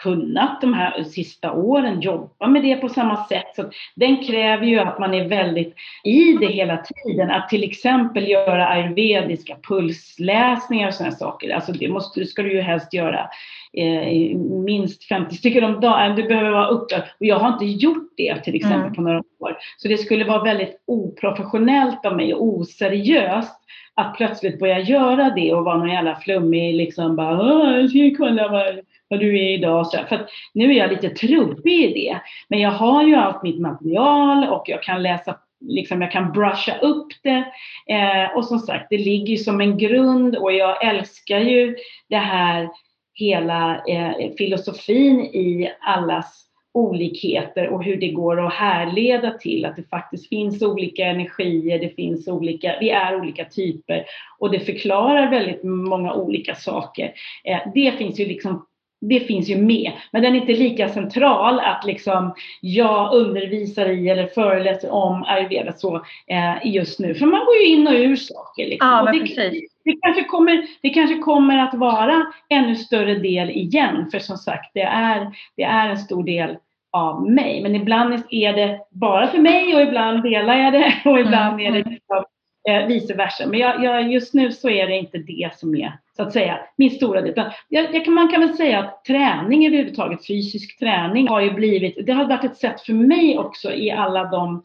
kunnat 0.02 0.62
de 0.62 0.74
här 0.74 1.04
sista 1.04 1.52
åren 1.52 2.02
jobba 2.02 2.48
med 2.48 2.64
det 2.64 2.76
på 2.76 2.90
samma 2.90 3.26
sätt. 3.26 3.56
Så 3.56 3.64
den 3.96 4.24
kräver 4.24 4.66
ju 4.66 4.80
att 4.80 5.00
man 5.00 5.14
är 5.14 5.28
väldigt 5.28 5.76
i 6.04 6.34
det 6.34 6.48
hela 6.48 6.78
tiden. 6.78 7.32
Att 7.32 7.50
till 7.50 7.64
exempel 7.64 8.28
göra 8.28 8.68
ayurvediska 8.68 9.56
pulsläsningar 9.68 10.88
och 10.88 10.94
sådana 10.94 11.16
saker. 11.16 11.56
Alltså 11.56 11.72
det 11.72 11.90
måste, 11.90 12.26
ska 12.26 12.44
du 12.44 12.54
ju 12.54 12.62
helst 12.62 12.94
göra 12.94 13.30
eh, 13.74 14.38
minst 14.38 15.04
50 15.04 15.36
stycken 15.36 15.64
om 15.64 15.82
dagen. 15.82 16.16
Du 16.16 16.24
behöver 16.24 16.50
vara 16.50 16.68
uppe. 16.68 16.96
Och 17.20 17.26
jag 17.26 17.40
har 17.40 17.54
inte 17.54 17.66
gjort 17.66 18.14
det 18.18 18.44
till 18.44 18.56
exempel 18.56 18.80
mm. 18.80 18.94
på 18.94 19.02
några 19.02 19.24
år. 19.40 19.58
Så 19.78 19.88
det 19.88 19.98
skulle 19.98 20.26
vara 20.26 20.44
väldigt 20.44 20.84
oprofessionellt 20.86 22.06
av 22.06 22.16
mig 22.16 22.34
och 22.34 22.44
oseriöst 22.44 23.64
att 23.98 24.18
plötsligt 24.18 24.60
börja 24.60 24.80
göra 24.80 25.30
det 25.30 25.54
och 25.54 25.66
vara 25.66 25.78
någon 25.78 25.90
jävla 25.90 26.16
flummig 26.16 26.76
liksom 26.76 27.16
bara 27.16 27.78
jag 27.78 27.90
ska 27.90 28.18
kolla 28.18 28.48
vad, 28.48 28.80
vad 29.08 29.20
du 29.20 29.40
är 29.40 29.54
idag. 29.54 29.88
Så, 29.88 29.98
för 30.10 30.16
att 30.16 30.30
nu 30.54 30.72
är 30.72 30.78
jag 30.78 30.90
lite 30.90 31.10
trubbig 31.10 31.84
i 31.84 31.94
det. 31.94 32.20
Men 32.48 32.60
jag 32.60 32.72
har 32.72 33.04
ju 33.04 33.16
allt 33.16 33.44
mitt 33.44 33.62
material 33.62 34.50
och 34.50 34.64
jag 34.66 34.84
kan 34.84 35.04
läsa 35.04 35.38
liksom 35.60 36.02
jag 36.02 36.12
kan 36.12 36.32
brusha 36.32 36.78
upp 36.78 37.08
det. 37.24 37.44
Eh, 37.88 38.38
och 38.38 38.46
som 38.46 38.60
sagt, 38.60 38.88
det 38.90 38.98
ligger 38.98 39.28
ju 39.28 39.38
som 39.38 39.62
en 39.62 39.78
grund 39.78 40.36
och 40.36 40.54
jag 40.54 40.86
älskar 40.86 41.40
ju 41.40 41.76
det 42.10 42.18
här 42.18 42.70
hela 43.14 43.82
eh, 43.88 44.32
filosofin 44.38 45.20
i 45.20 45.72
allas 45.80 46.47
olikheter 46.78 47.68
och 47.68 47.84
hur 47.84 47.98
det 47.98 48.12
går 48.12 48.48
att 48.48 48.54
härleda 48.54 49.32
till 49.32 49.66
att 49.66 49.76
det 49.76 49.90
faktiskt 49.90 50.30
finns 50.30 50.62
olika 50.62 51.06
energier, 51.06 51.80
det 51.80 51.96
finns 51.96 52.28
olika, 52.28 52.76
vi 52.80 52.90
är 52.90 53.16
olika 53.16 53.46
typer 53.46 54.06
och 54.40 54.52
det 54.52 54.60
förklarar 54.60 55.30
väldigt 55.30 55.64
många 55.64 56.14
olika 56.14 56.56
saker. 56.56 57.14
Eh, 57.44 57.60
det 57.74 57.92
finns 57.92 58.20
ju 58.20 58.26
liksom 58.26 58.66
det 59.02 59.20
finns 59.20 59.50
ju 59.50 59.58
med, 59.58 59.92
men 60.12 60.22
den 60.22 60.36
är 60.36 60.40
inte 60.40 60.54
lika 60.54 60.90
central 60.90 61.60
att 61.60 61.86
liksom 61.86 62.34
jag 62.62 63.14
undervisar 63.14 63.90
i 63.90 64.10
eller 64.10 64.28
föreläser 64.28 64.92
om 64.92 65.24
ayurveda 65.24 65.74
så 65.74 65.96
eh, 66.28 66.74
just 66.74 67.00
nu. 67.00 67.16
För 67.16 67.26
man 67.26 67.46
går 67.46 67.56
ju 67.56 67.66
in 67.66 67.88
och 67.88 67.94
ur 67.94 68.16
saker. 68.16 68.68
Liksom. 68.68 68.88
Ja, 68.88 69.12
det, 69.12 69.50
det, 69.84 69.96
kanske 70.02 70.24
kommer, 70.24 70.68
det 70.82 70.90
kanske 70.90 71.18
kommer 71.18 71.58
att 71.58 71.74
vara 71.74 72.26
ännu 72.50 72.76
större 72.76 73.16
del 73.16 73.50
igen, 73.50 74.10
för 74.12 74.20
som 74.20 74.38
sagt, 74.38 74.72
det 74.74 74.82
är, 74.82 75.32
det 75.56 75.64
är 75.64 75.90
en 75.90 75.98
stor 75.98 76.24
del 76.24 76.58
av 76.98 77.32
mig. 77.32 77.62
Men 77.62 77.76
ibland 77.76 78.24
är 78.30 78.54
det 78.54 78.80
bara 78.92 79.28
för 79.28 79.38
mig 79.38 79.76
och 79.76 79.82
ibland 79.82 80.24
delar 80.24 80.58
jag 80.58 80.74
det 80.74 80.94
och 81.06 81.20
ibland 81.20 81.62
är 81.62 81.72
det 81.72 81.90
liksom, 81.90 82.26
eh, 82.70 82.88
vice 82.88 83.14
versa. 83.14 83.48
Men 83.48 83.60
jag, 83.60 83.84
jag, 83.84 84.12
just 84.12 84.34
nu 84.34 84.52
så 84.52 84.70
är 84.70 84.88
det 84.88 84.98
inte 84.98 85.18
det 85.18 85.50
som 85.56 85.76
är 85.76 86.00
så 86.16 86.24
att 86.24 86.34
säga 86.34 86.60
min 86.76 86.92
stora 86.92 87.22
del. 87.22 87.52
Jag, 87.70 87.96
jag 87.96 88.06
kan, 88.06 88.14
man 88.14 88.32
kan 88.32 88.42
väl 88.42 88.58
säga 88.58 88.80
att 88.80 89.06
träning 89.06 89.68
överhuvudtaget, 89.68 90.28
fysisk 90.28 90.80
träning 90.80 91.28
har 91.28 91.42
ju 91.42 91.52
blivit, 91.52 92.06
det 92.06 92.14
har 92.14 92.26
varit 92.26 92.44
ett 92.44 92.58
sätt 92.58 92.82
för 92.82 92.94
mig 92.94 93.38
också 93.38 93.74
i 93.74 93.92
alla 93.92 94.24
de, 94.24 94.64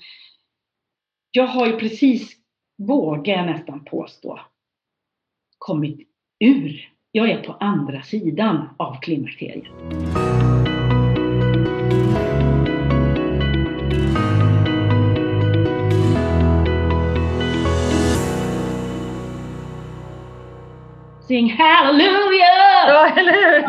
jag 1.30 1.46
har 1.46 1.66
ju 1.66 1.76
precis, 1.76 2.36
vågar 2.78 3.36
jag 3.36 3.46
nästan 3.46 3.84
påstå, 3.84 4.40
kommit 5.58 6.08
ur. 6.40 6.88
Jag 7.12 7.30
är 7.30 7.42
på 7.42 7.52
andra 7.52 8.02
sidan 8.02 8.68
av 8.78 9.00
klimakteriet. 9.00 9.64
Sing 21.32 21.50
hallelujah! 21.50 22.88
Ja, 22.88 23.08
eller 23.16 23.32
hur? 23.32 23.62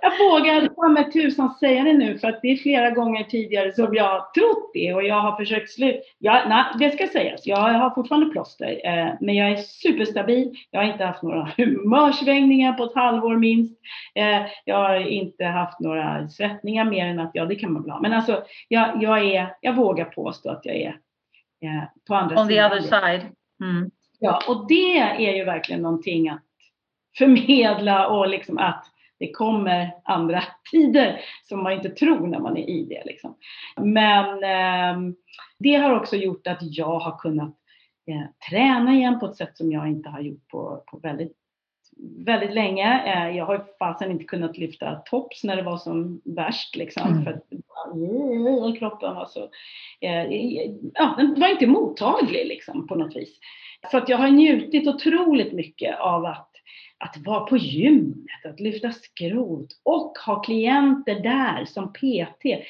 jag 0.00 0.18
vågar 0.18 0.68
ta 0.68 0.88
mig 0.88 1.10
tusan 1.10 1.54
säga 1.54 1.84
det 1.84 1.92
nu 1.92 2.18
för 2.18 2.28
att 2.28 2.42
det 2.42 2.48
är 2.48 2.56
flera 2.56 2.90
gånger 2.90 3.24
tidigare 3.24 3.72
som 3.72 3.94
jag 3.94 4.04
har 4.04 4.18
trott 4.18 4.70
det 4.74 4.94
och 4.94 5.04
jag 5.04 5.20
har 5.20 5.36
försökt 5.36 5.70
sluta. 5.70 5.98
Nej, 6.20 6.64
det 6.78 6.90
ska 6.90 7.06
sägas, 7.06 7.46
jag 7.46 7.56
har 7.56 7.90
fortfarande 7.90 8.30
plåster 8.30 8.80
eh, 8.84 9.08
men 9.20 9.34
jag 9.34 9.50
är 9.50 9.56
superstabil. 9.56 10.54
Jag 10.70 10.80
har 10.80 10.92
inte 10.92 11.04
haft 11.04 11.22
några 11.22 11.44
humörsvängningar 11.56 12.72
på 12.72 12.84
ett 12.84 12.94
halvår 12.94 13.36
minst. 13.36 13.80
Eh, 14.14 14.42
jag 14.64 14.76
har 14.76 14.96
inte 14.96 15.44
haft 15.44 15.80
några 15.80 16.28
svettningar 16.28 16.84
mer 16.84 17.06
än 17.06 17.18
att, 17.18 17.30
ja 17.34 17.44
det 17.44 17.54
kan 17.54 17.72
man 17.72 17.82
väl 17.82 17.90
ha. 17.90 18.00
Men 18.00 18.12
alltså, 18.12 18.44
jag, 18.68 19.02
jag, 19.02 19.24
är, 19.24 19.54
jag 19.60 19.76
vågar 19.76 20.04
påstå 20.04 20.50
att 20.50 20.60
jag 20.64 20.76
är 20.76 20.96
eh, 21.64 21.84
på 22.08 22.14
andra 22.14 22.40
On 22.40 22.46
sidan. 22.46 22.72
On 22.72 22.78
the 22.78 22.86
other 22.86 23.00
side. 23.00 23.22
Mm. 23.64 23.90
Ja, 24.18 24.40
och 24.48 24.68
det 24.68 24.98
är 24.98 25.36
ju 25.36 25.44
verkligen 25.44 25.82
någonting 25.82 26.28
att 26.28 26.42
förmedla 27.18 28.08
och 28.08 28.28
liksom 28.28 28.58
att 28.58 28.84
det 29.18 29.32
kommer 29.32 29.90
andra 30.04 30.42
tider 30.70 31.20
som 31.42 31.62
man 31.62 31.72
inte 31.72 31.88
tror 31.88 32.26
när 32.26 32.38
man 32.38 32.56
är 32.56 32.70
i 32.70 32.84
det. 32.84 33.02
Liksom. 33.04 33.36
Men 33.76 34.26
eh, 34.44 35.14
det 35.58 35.74
har 35.74 35.96
också 36.00 36.16
gjort 36.16 36.46
att 36.46 36.58
jag 36.60 36.98
har 36.98 37.18
kunnat 37.18 37.56
eh, 38.06 38.50
träna 38.50 38.94
igen 38.94 39.20
på 39.20 39.26
ett 39.26 39.36
sätt 39.36 39.56
som 39.56 39.72
jag 39.72 39.88
inte 39.88 40.08
har 40.08 40.20
gjort 40.20 40.48
på, 40.48 40.84
på 40.86 40.98
väldigt, 40.98 41.36
väldigt 42.26 42.54
länge. 42.54 43.02
Eh, 43.06 43.36
jag 43.36 43.46
har 43.46 43.64
fasen 43.78 44.10
inte 44.10 44.24
kunnat 44.24 44.58
lyfta 44.58 44.94
tops 44.94 45.44
när 45.44 45.56
det 45.56 45.62
var 45.62 45.76
som 45.76 46.20
värst 46.24 46.76
liksom. 46.76 47.08
Mm. 47.08 47.24
För 47.24 47.30
att, 47.30 48.78
kroppen 48.78 49.14
var 49.14 49.26
så, 49.26 49.40
eh, 50.00 50.24
ja, 50.94 51.14
den 51.18 51.40
var 51.40 51.48
inte 51.48 51.66
mottaglig 51.66 52.46
liksom 52.46 52.86
på 52.86 52.94
något 52.94 53.16
vis. 53.16 53.38
Så 53.90 53.96
att 53.96 54.08
jag 54.08 54.18
har 54.18 54.28
njutit 54.28 54.88
otroligt 54.88 55.52
mycket 55.52 56.00
av 56.00 56.24
att, 56.24 56.50
att 56.98 57.16
vara 57.26 57.40
på 57.40 57.56
gymmet, 57.56 58.46
att 58.48 58.60
lyfta 58.60 58.92
skrot 58.92 59.68
och 59.82 60.12
ha 60.26 60.42
klienter 60.42 61.20
där 61.20 61.64
som 61.64 61.92
PT 61.92 62.64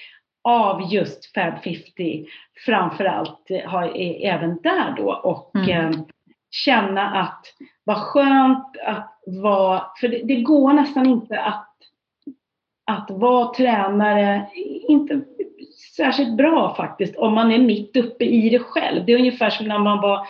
av 0.45 0.93
just 0.93 1.35
Fab 1.35 1.63
50 1.65 2.27
framförallt 2.67 3.51
har, 3.65 3.93
även 4.25 4.59
där 4.63 4.95
då 4.97 5.13
och 5.13 5.57
mm 5.57 6.05
känna 6.55 7.21
att 7.21 7.47
vad 7.85 7.97
skönt 7.97 8.77
att 8.87 9.23
vara, 9.27 9.83
för 10.01 10.09
det, 10.09 10.23
det, 10.25 10.43
går 10.43 10.73
nästan 10.73 11.07
inte 11.07 11.41
att 11.41 11.71
att 12.87 13.11
vara 13.11 13.55
tränare, 13.55 14.51
inte 14.89 15.21
särskilt 15.97 16.37
bra 16.37 16.75
faktiskt 16.77 17.17
om 17.17 17.35
man 17.35 17.53
är 17.53 17.59
mitt 17.59 17.97
uppe 17.97 18.25
i 18.25 18.51
det 18.51 18.59
själv. 18.59 19.05
Det 19.05 19.13
är 19.13 19.19
ungefär 19.19 19.51
som 19.51 19.69
när 19.69 19.79
man 19.79 20.01
var, 20.01 20.27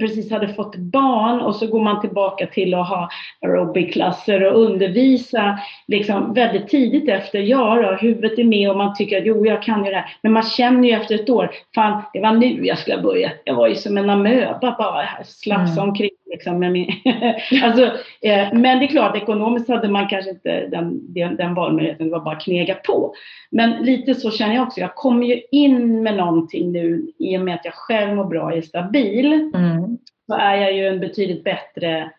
precis 0.00 0.30
hade 0.30 0.54
fått 0.54 0.76
barn 0.76 1.40
och 1.40 1.54
så 1.54 1.66
går 1.66 1.80
man 1.80 2.00
tillbaka 2.00 2.46
till 2.46 2.74
att 2.74 2.88
ha 2.88 3.08
aerobic-klasser 3.40 4.42
och 4.42 4.60
undervisa 4.60 5.58
liksom 5.86 6.34
väldigt 6.34 6.68
tidigt 6.68 7.08
efter. 7.08 7.38
Ja 7.38 7.74
då, 7.82 8.06
huvudet 8.06 8.38
är 8.38 8.44
med 8.44 8.70
och 8.70 8.76
man 8.76 8.94
tycker 8.94 9.18
att 9.18 9.26
jo, 9.26 9.46
jag 9.46 9.62
kan 9.62 9.84
ju 9.84 9.90
det 9.90 9.96
här. 9.96 10.16
Men 10.22 10.32
man 10.32 10.42
känner 10.42 10.88
ju 10.88 10.94
efter 10.94 11.14
ett 11.14 11.30
år, 11.30 11.50
fan, 11.74 12.02
det 12.12 12.20
var 12.20 12.32
nu 12.32 12.66
jag 12.66 12.78
skulle 12.78 13.02
börja. 13.02 13.30
Jag 13.44 13.54
var 13.54 13.68
ju 13.68 13.74
som 13.74 13.98
en 13.98 14.10
amöba 14.10 14.76
bara, 14.78 15.08
slafsa 15.24 15.80
mm. 15.80 15.88
omkring 15.88 16.10
Liksom, 16.30 16.58
med 16.58 16.72
min 16.72 16.92
alltså, 17.62 17.84
eh, 18.22 18.52
men 18.52 18.78
det 18.78 18.84
är 18.84 18.88
klart, 18.88 19.16
ekonomiskt 19.16 19.68
hade 19.68 19.88
man 19.88 20.08
kanske 20.08 20.30
inte 20.30 20.66
den, 20.66 21.14
den, 21.14 21.36
den 21.36 21.54
valmöjligheten, 21.54 22.06
det 22.06 22.12
var 22.12 22.24
bara 22.24 22.40
knega 22.40 22.74
på. 22.74 23.14
Men 23.50 23.84
lite 23.84 24.14
så 24.14 24.30
känner 24.30 24.54
jag 24.54 24.66
också, 24.66 24.80
jag 24.80 24.94
kommer 24.94 25.26
ju 25.26 25.42
in 25.50 26.02
med 26.02 26.16
någonting 26.16 26.72
nu 26.72 27.12
i 27.18 27.38
och 27.38 27.40
med 27.40 27.54
att 27.54 27.64
jag 27.64 27.74
själv 27.74 28.16
mår 28.16 28.24
bra 28.24 28.42
och 28.42 28.56
är 28.56 28.62
stabil. 28.62 29.32
Mm. 29.32 29.98
Så 30.26 30.34
är 30.34 30.56
jag 30.56 30.72
ju 30.72 30.86
en 30.86 31.00
betydligt 31.00 31.44
bättre 31.44 32.10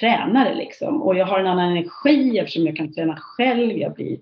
tränare 0.00 0.54
liksom. 0.54 1.02
Och 1.02 1.16
jag 1.16 1.26
har 1.26 1.40
en 1.40 1.46
annan 1.46 1.70
energi 1.70 2.38
eftersom 2.38 2.66
jag 2.66 2.76
kan 2.76 2.92
träna 2.92 3.16
själv. 3.16 3.72
Jag 3.72 3.94
blir 3.94 4.18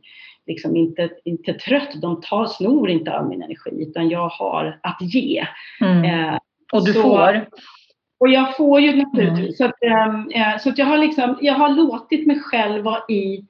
liksom 0.47 0.77
inte, 0.77 1.11
inte 1.25 1.53
trött. 1.53 2.01
De 2.03 2.21
tar, 2.21 2.47
snor 2.47 2.91
inte 2.91 3.13
all 3.13 3.29
min 3.29 3.43
energi 3.43 3.71
utan 3.83 4.09
jag 4.09 4.29
har 4.29 4.81
att 4.83 4.99
ge. 5.01 5.47
Mm. 5.81 6.05
Eh, 6.05 6.39
och 6.73 6.85
du 6.85 6.93
så, 6.93 7.03
får? 7.03 7.47
Och 8.21 8.29
jag 8.29 8.57
får 8.57 8.81
ju 8.81 8.97
naturligtvis. 8.97 9.39
Mm. 9.39 9.53
Så, 9.53 9.65
att, 9.65 9.83
äh, 10.35 10.59
så 10.59 10.69
att 10.69 10.79
jag 10.79 10.87
har 10.87 10.99
liksom, 10.99 11.39
jag 11.41 11.55
har 11.55 11.69
låtit 11.69 12.27
mig 12.27 12.41
själv 12.41 12.85
vara 12.85 13.03
i, 13.09 13.45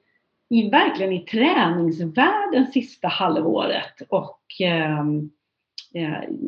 i 0.49 0.69
verkligen 0.69 1.13
i 1.13 1.19
träningsvärlden 1.19 2.67
sista 2.71 3.07
halvåret 3.07 4.01
och 4.09 4.39
äh, 4.61 5.03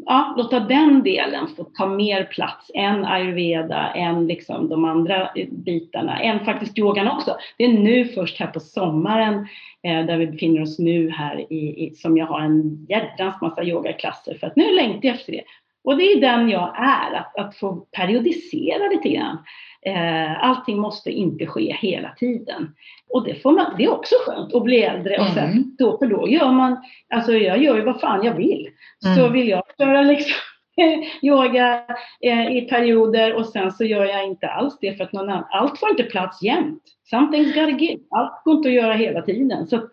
ja, 0.06 0.34
låta 0.38 0.60
den 0.60 1.04
delen 1.04 1.48
få 1.48 1.64
ta 1.64 1.86
mer 1.86 2.24
plats 2.24 2.72
än 2.74 3.06
ayurveda, 3.06 3.92
än 3.92 4.28
liksom 4.28 4.70
de 4.70 4.86
andra 4.86 5.30
bitarna, 5.52 6.20
än 6.20 6.46
faktiskt 6.46 6.78
yogan 6.78 7.08
också. 7.08 7.38
Det 7.58 7.66
är 7.66 7.74
nu 7.74 8.06
först 8.06 8.40
här 8.40 8.48
på 8.48 8.60
sommaren, 8.60 9.48
eh, 9.84 10.06
där 10.06 10.18
vi 10.18 10.28
befinner 10.28 10.62
oss 10.62 10.80
nu 10.80 11.10
här, 11.10 11.54
i, 11.54 11.86
i, 11.86 11.96
som 11.96 12.18
jag 12.18 12.26
har 12.26 12.42
en 12.42 12.86
jädrans 12.90 13.42
massa 13.42 13.64
yogaklasser 13.64 14.38
för 14.40 14.48
att 14.48 14.56
nu 14.56 14.76
längtar 14.76 15.08
jag 15.08 15.16
efter 15.16 15.32
det. 15.32 15.44
Och 15.88 15.98
det 15.98 16.04
är 16.04 16.22
den 16.22 16.50
jag 16.50 16.74
är, 16.78 17.14
att, 17.16 17.38
att 17.38 17.56
få 17.56 17.76
periodisera 17.76 18.88
lite 18.88 19.10
grann. 19.10 19.38
Eh, 19.82 20.44
allting 20.44 20.80
måste 20.80 21.12
inte 21.12 21.46
ske 21.46 21.78
hela 21.80 22.10
tiden. 22.10 22.76
Och 23.10 23.24
det, 23.24 23.36
får 23.36 23.52
man, 23.52 23.66
det 23.78 23.84
är 23.84 23.92
också 23.92 24.16
skönt 24.26 24.56
att 24.56 24.64
bli 24.64 24.82
äldre 24.84 25.20
och 25.20 25.28
sen 25.28 25.52
mm. 25.52 25.76
då, 25.78 25.98
för 25.98 26.06
då 26.06 26.30
gör 26.30 26.52
man, 26.52 26.78
alltså 27.14 27.32
jag 27.34 27.64
gör 27.64 27.76
ju 27.76 27.84
vad 27.84 28.00
fan 28.00 28.26
jag 28.26 28.34
vill. 28.34 28.70
Mm. 29.06 29.18
Så 29.18 29.30
vill 29.30 29.48
jag 29.48 29.64
köra 29.78 30.02
liksom 30.02 30.36
yoga 31.22 31.84
eh, 32.22 32.58
i 32.58 32.62
perioder 32.62 33.34
och 33.34 33.46
sen 33.46 33.72
så 33.72 33.84
gör 33.84 34.06
jag 34.06 34.26
inte 34.26 34.48
alls 34.48 34.78
det 34.82 34.98
för 34.98 35.04
att 35.04 35.14
någon 35.14 35.30
annan, 35.30 35.46
allt 35.50 35.80
får 35.80 35.90
inte 35.90 36.04
plats 36.04 36.44
jämt. 36.44 36.84
Something's 37.14 37.54
gotta 37.54 37.78
give. 37.78 38.02
Allt 38.10 38.44
går 38.44 38.56
inte 38.56 38.70
att 38.70 38.76
göra 38.76 38.94
hela 38.94 39.22
tiden. 39.22 39.68
Så, 39.68 39.88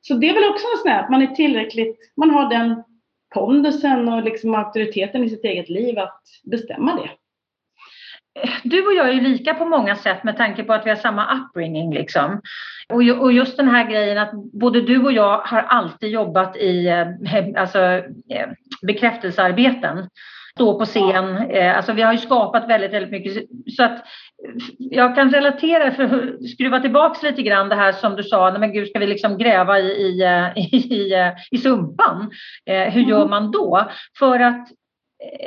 så 0.00 0.14
det 0.14 0.28
är 0.28 0.34
väl 0.34 0.50
också 0.50 0.64
en 0.74 0.82
sån 0.82 0.90
här 0.90 1.02
att 1.02 1.10
man 1.10 1.22
är 1.22 1.26
tillräckligt, 1.26 2.12
man 2.16 2.30
har 2.30 2.50
den 2.50 2.82
pondusen 3.34 4.08
och 4.08 4.22
liksom 4.22 4.54
auktoriteten 4.54 5.24
i 5.24 5.30
sitt 5.30 5.44
eget 5.44 5.68
liv 5.68 5.98
att 5.98 6.22
bestämma 6.44 6.96
det. 6.96 7.10
du 8.64 8.86
och 8.86 8.94
jag 8.94 9.08
är 9.08 9.12
ju 9.12 9.20
lika 9.20 9.54
på 9.54 9.64
många 9.64 9.96
sätt 9.96 10.24
med 10.24 10.36
tanke 10.36 10.64
på 10.64 10.72
att 10.72 10.86
vi 10.86 10.90
har 10.90 10.96
samma 10.96 11.38
upbringing. 11.38 11.94
Liksom. 11.94 12.40
Och, 12.88 13.32
just 13.32 13.56
den 13.56 13.68
här 13.68 13.90
grejen 13.90 14.18
att 14.18 14.32
både 14.32 14.80
du 14.80 15.04
och 15.04 15.12
jag 15.12 15.38
har 15.38 15.62
alltid 15.62 16.10
jobbat 16.10 16.56
i 16.56 16.86
eh, 16.86 17.62
alltså, 17.62 17.80
eh, 18.30 18.48
bekräftelsearbeten 18.86 20.08
stå 20.56 20.78
på 20.78 20.84
scen. 20.84 21.36
Eh, 21.36 21.76
alltså 21.76 21.92
vi 21.92 22.02
har 22.02 22.12
ju 22.12 22.18
skapat 22.18 22.68
väldigt, 22.68 22.92
väldigt 22.92 23.10
mycket. 23.10 23.44
Så 23.76 23.82
att 23.82 24.04
jag 24.78 25.14
kan 25.14 25.30
relatera, 25.30 25.90
för 25.90 26.04
att 26.04 26.48
skruva 26.50 26.80
tillbaka 26.80 27.26
lite 27.26 27.42
grann 27.42 27.68
det 27.68 27.74
här 27.74 27.92
som 27.92 28.16
du 28.16 28.22
sa, 28.22 28.50
nej 28.50 28.60
men 28.60 28.72
gud 28.72 28.88
ska 28.88 28.98
vi 28.98 29.06
liksom 29.06 29.38
gräva 29.38 29.78
i, 29.78 29.82
i, 29.82 30.22
i, 30.72 30.76
i, 30.76 31.32
i 31.50 31.58
sumpan? 31.58 32.30
Hur 32.66 33.00
gör 33.02 33.16
mm. 33.16 33.30
man 33.30 33.50
då? 33.50 33.90
För 34.18 34.40
att 34.40 34.68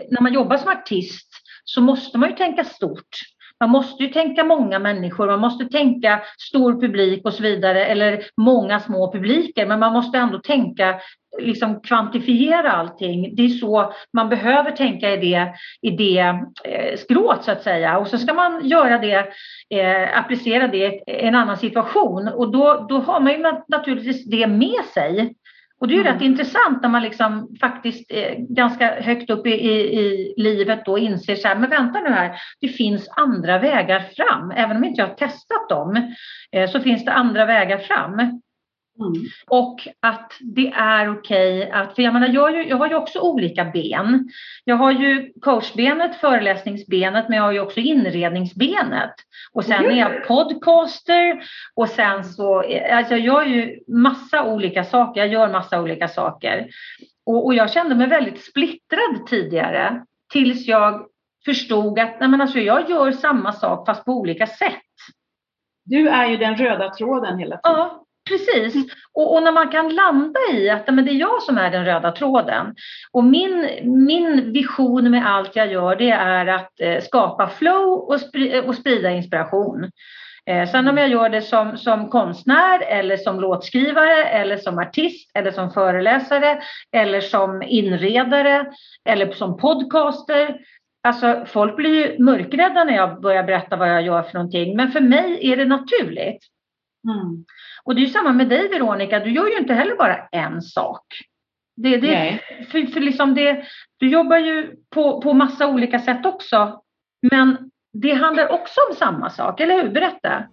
när 0.10 0.22
man 0.22 0.34
jobbar 0.34 0.58
som 0.58 0.72
artist 0.72 1.30
så 1.64 1.82
måste 1.82 2.18
man 2.18 2.30
ju 2.30 2.36
tänka 2.36 2.64
stort. 2.64 3.18
Man 3.60 3.70
måste 3.70 4.04
ju 4.04 4.10
tänka 4.10 4.44
många 4.44 4.80
människor, 4.80 5.28
man 5.28 5.40
måste 5.40 5.66
tänka 5.66 6.22
stor 6.50 6.82
publik 6.82 7.26
och 7.26 7.34
så 7.34 7.44
vidare, 7.44 7.86
eller 7.86 8.24
många 8.38 8.80
små 8.80 9.12
publiker, 9.12 9.66
men 9.66 9.80
man 9.80 9.94
måste 9.94 10.18
ändå 10.18 10.40
tänka, 10.40 11.00
liksom 11.40 11.82
kvantifiera 11.82 12.72
allting. 12.72 13.36
Det 13.36 13.46
är 13.46 13.50
så 13.50 13.94
man 14.14 14.30
behöver 14.30 14.72
tänka 14.72 15.14
i 15.14 15.18
det, 15.18 15.54
i 15.82 15.90
det 15.90 16.20
eh, 16.64 16.98
skrået 16.98 17.44
så 17.44 17.52
att 17.52 17.64
säga. 17.64 17.98
Och 17.98 18.08
så 18.08 18.18
ska 18.18 18.34
man 18.34 18.68
göra 18.68 18.98
det, 18.98 19.28
eh, 19.70 20.20
applicera 20.20 20.68
det 20.68 20.86
i 20.86 21.02
en 21.08 21.36
annan 21.36 21.58
situation 21.58 22.28
och 22.28 22.52
då, 22.52 22.86
då 22.90 22.98
har 22.98 23.20
man 23.20 23.34
ju 23.34 23.46
naturligtvis 23.68 24.26
det 24.26 24.48
med 24.48 24.86
sig. 24.94 25.36
Och 25.80 25.88
det 25.88 25.94
är 25.94 25.96
ju 25.96 26.02
mm. 26.02 26.14
rätt 26.14 26.22
intressant 26.22 26.82
när 26.82 26.90
man 26.90 27.02
liksom 27.02 27.56
faktiskt 27.62 28.12
är 28.12 28.36
ganska 28.56 29.02
högt 29.02 29.30
upp 29.30 29.48
i, 29.48 29.52
i, 29.52 30.00
i 30.00 30.34
livet 30.38 30.86
då 30.86 30.98
inser 30.98 31.36
så 31.36 31.48
här, 31.48 31.56
men 31.56 31.70
vänta 31.70 32.00
nu 32.00 32.10
här, 32.10 32.36
det 32.62 32.68
finns 32.68 33.10
andra 33.10 33.60
vägar 33.60 34.00
fram. 34.00 34.52
Även 34.52 34.78
om 34.78 34.84
inte 34.84 35.02
jag 35.02 35.08
har 35.08 35.16
testat 35.16 35.70
dem 35.70 36.14
eh, 36.52 36.70
så 36.70 36.80
finns 36.80 37.06
det 37.06 37.12
andra 37.12 37.46
vägar 37.46 37.78
fram. 37.78 38.42
Mm. 39.00 39.14
Och 39.48 39.88
att 40.00 40.34
det 40.40 40.68
är 40.68 41.12
okej 41.12 41.60
okay 41.60 41.72
att, 41.72 41.96
för 41.96 42.02
jag 42.02 42.14
menar 42.14 42.28
jag, 42.28 42.56
ju, 42.56 42.68
jag 42.68 42.78
har 42.78 42.90
ju 42.90 42.96
också 42.96 43.20
olika 43.20 43.66
ben. 43.66 44.30
Jag 44.64 44.76
har 44.76 44.92
ju 44.92 45.34
coachbenet, 45.42 46.16
föreläsningsbenet, 46.16 47.30
men 47.30 47.38
jag 47.38 47.44
har 47.44 47.52
ju 47.52 47.60
också 47.60 47.80
inredningsbenet. 47.80 49.14
Och 49.54 49.66
sen 49.66 49.86
är 49.86 50.00
jag 50.00 50.28
podcaster 50.28 51.44
och 51.76 51.90
sen 51.90 52.24
så, 52.24 52.58
alltså 52.92 53.16
jag 53.16 53.20
gör 53.20 53.46
ju 53.46 53.80
massa 53.88 54.44
olika 54.44 54.84
saker, 54.84 55.22
jag 55.22 55.30
gör 55.30 55.50
massa 55.50 55.82
olika 55.82 56.08
saker. 56.08 56.70
Och, 57.26 57.46
och 57.46 57.54
jag 57.54 57.72
kände 57.72 57.96
mig 57.96 58.08
väldigt 58.08 58.44
splittrad 58.44 59.28
tidigare 59.28 60.06
tills 60.32 60.68
jag 60.68 61.06
förstod 61.46 62.00
att 62.00 62.20
nej 62.20 62.30
men 62.30 62.42
alltså 62.42 62.60
jag 62.60 62.90
gör 62.90 63.12
samma 63.12 63.54
sak 63.54 63.86
fast 63.86 64.06
på 64.06 64.12
olika 64.12 64.48
sätt. 64.48 64.84
Du 65.86 66.10
är 66.10 66.30
ju 66.30 66.38
den 66.38 66.56
röda 66.56 66.90
tråden 66.90 67.40
hela 67.40 67.58
tiden. 67.58 67.78
Ja, 67.78 68.06
Precis. 68.30 68.94
Och, 69.14 69.36
och, 69.36 69.44
när 69.44 69.52
man 69.52 69.70
kan 69.70 69.96
landa 69.96 70.40
i 70.54 70.70
att 70.70 70.94
men 70.94 71.06
det 71.06 71.12
är 71.12 71.16
jag 71.16 71.44
som 71.44 71.58
är 71.58 71.72
den 71.72 71.86
röda 71.86 72.12
tråden. 72.12 72.76
Och 73.12 73.24
min, 73.24 73.70
min 73.84 74.54
vision 74.54 75.12
med 75.12 75.28
allt 75.28 75.56
jag 75.56 75.72
gör 75.72 75.96
det 75.96 76.10
är 76.10 76.48
att 76.48 76.80
eh, 76.82 77.02
skapa 77.02 77.48
flow 77.48 77.94
och, 77.94 78.20
spri, 78.20 78.64
och 78.66 78.76
sprida 78.76 79.10
inspiration. 79.12 79.92
Eh, 80.46 80.70
sen 80.70 80.88
om 80.88 80.98
jag 80.98 81.10
gör 81.10 81.30
det 81.30 81.42
som, 81.42 81.78
som 81.78 82.10
konstnär 82.10 82.82
eller 82.82 83.18
som 83.18 83.40
låtskrivare 83.40 84.24
eller 84.24 84.58
som 84.58 84.80
artist 84.80 85.32
eller 85.34 85.52
som 85.52 85.72
föreläsare 85.72 86.62
eller 86.92 87.22
som 87.22 87.62
inredare 87.62 88.66
eller 89.06 89.32
som 89.32 89.58
podcaster. 89.58 90.58
Alltså 91.04 91.46
folk 91.48 91.76
blir 91.76 91.96
ju 91.96 92.24
mörkrädda 92.24 92.84
när 92.84 92.96
jag 92.96 93.22
börjar 93.22 93.44
berätta 93.44 93.76
vad 93.76 93.90
jag 93.90 94.02
gör 94.02 94.24
för 94.24 94.34
någonting 94.34 94.76
men 94.76 94.92
för 94.92 95.02
mig 95.02 95.52
är 95.52 95.58
det 95.58 95.66
naturligt. 95.66 96.46
Mm. 97.10 97.46
Och 97.84 97.96
det 97.96 98.02
är 98.02 98.06
ju 98.06 98.10
samma 98.10 98.34
med 98.34 98.50
dig 98.50 98.70
Veronica, 98.70 99.20
du 99.20 99.32
gör 99.32 99.48
ju 99.48 99.58
inte 99.58 99.74
heller 99.74 99.96
bara 99.96 100.18
en 100.32 100.62
sak. 100.62 101.06
Det, 101.76 101.98
det, 101.98 102.40
för, 102.72 102.88
för 102.88 103.00
liksom 103.00 103.36
det, 103.36 103.64
du 104.00 104.10
jobbar 104.10 104.38
ju 104.38 104.76
på, 104.90 105.22
på 105.22 105.34
massa 105.34 105.68
olika 105.68 106.00
sätt 106.00 106.26
också. 106.26 106.82
Men 107.32 107.58
det 107.94 108.14
handlar 108.14 108.48
också 108.48 108.80
om 108.90 108.96
samma 108.96 109.30
sak, 109.30 109.60
eller 109.60 109.84
hur? 109.84 109.90
Berätta. 109.90 110.44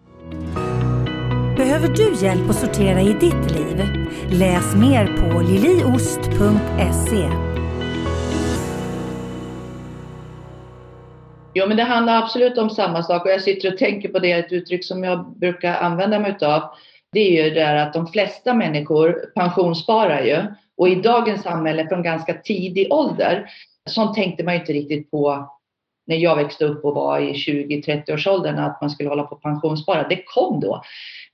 Behöver 1.57 1.89
du 1.89 2.27
hjälp 2.27 2.51
att 2.51 2.57
sortera 2.57 3.01
i 3.01 3.13
ditt 3.13 3.51
liv? 3.51 4.07
Läs 4.31 4.75
mer 4.75 5.07
på 5.07 5.41
liliost.se. 5.41 7.56
Jo, 11.59 11.67
men 11.67 11.77
det 11.77 11.83
handlar 11.83 12.23
absolut 12.23 12.59
om 12.59 12.71
samma 12.71 13.03
sak 13.03 13.25
och 13.25 13.31
jag 13.31 13.43
sitter 13.43 13.73
och 13.73 13.79
tänker 13.79 14.09
på 14.09 14.19
det, 14.19 14.33
ett 14.33 14.53
uttryck 14.53 14.85
som 14.85 15.05
jag 15.05 15.39
brukar 15.39 15.75
använda 15.75 16.19
mig 16.19 16.37
av 16.43 16.63
det 17.13 17.39
är 17.39 17.45
ju 17.45 17.51
det 17.51 17.83
att 17.83 17.93
de 17.93 18.07
flesta 18.07 18.55
människor 18.55 19.13
pensionssparar 19.35 20.23
ju. 20.23 20.45
Och 20.77 20.89
i 20.89 20.95
dagens 20.95 21.43
samhälle 21.43 21.89
från 21.89 22.03
ganska 22.03 22.35
tidig 22.35 22.93
ålder, 22.93 23.51
sånt 23.91 24.15
tänkte 24.15 24.45
man 24.45 24.55
ju 24.55 24.61
inte 24.61 24.73
riktigt 24.73 25.11
på 25.11 25.51
när 26.07 26.17
jag 26.17 26.37
växte 26.37 26.65
upp 26.65 26.85
och 26.85 26.95
var 26.95 27.19
i 27.19 27.33
20-30 27.33 28.13
årsåldern 28.13 28.59
att 28.59 28.81
man 28.81 28.91
skulle 28.91 29.09
hålla 29.09 29.23
på 29.23 29.35
och 29.35 29.43
pensionsspara. 29.43 30.09
Det 30.09 30.23
kom 30.25 30.61
då. 30.61 30.83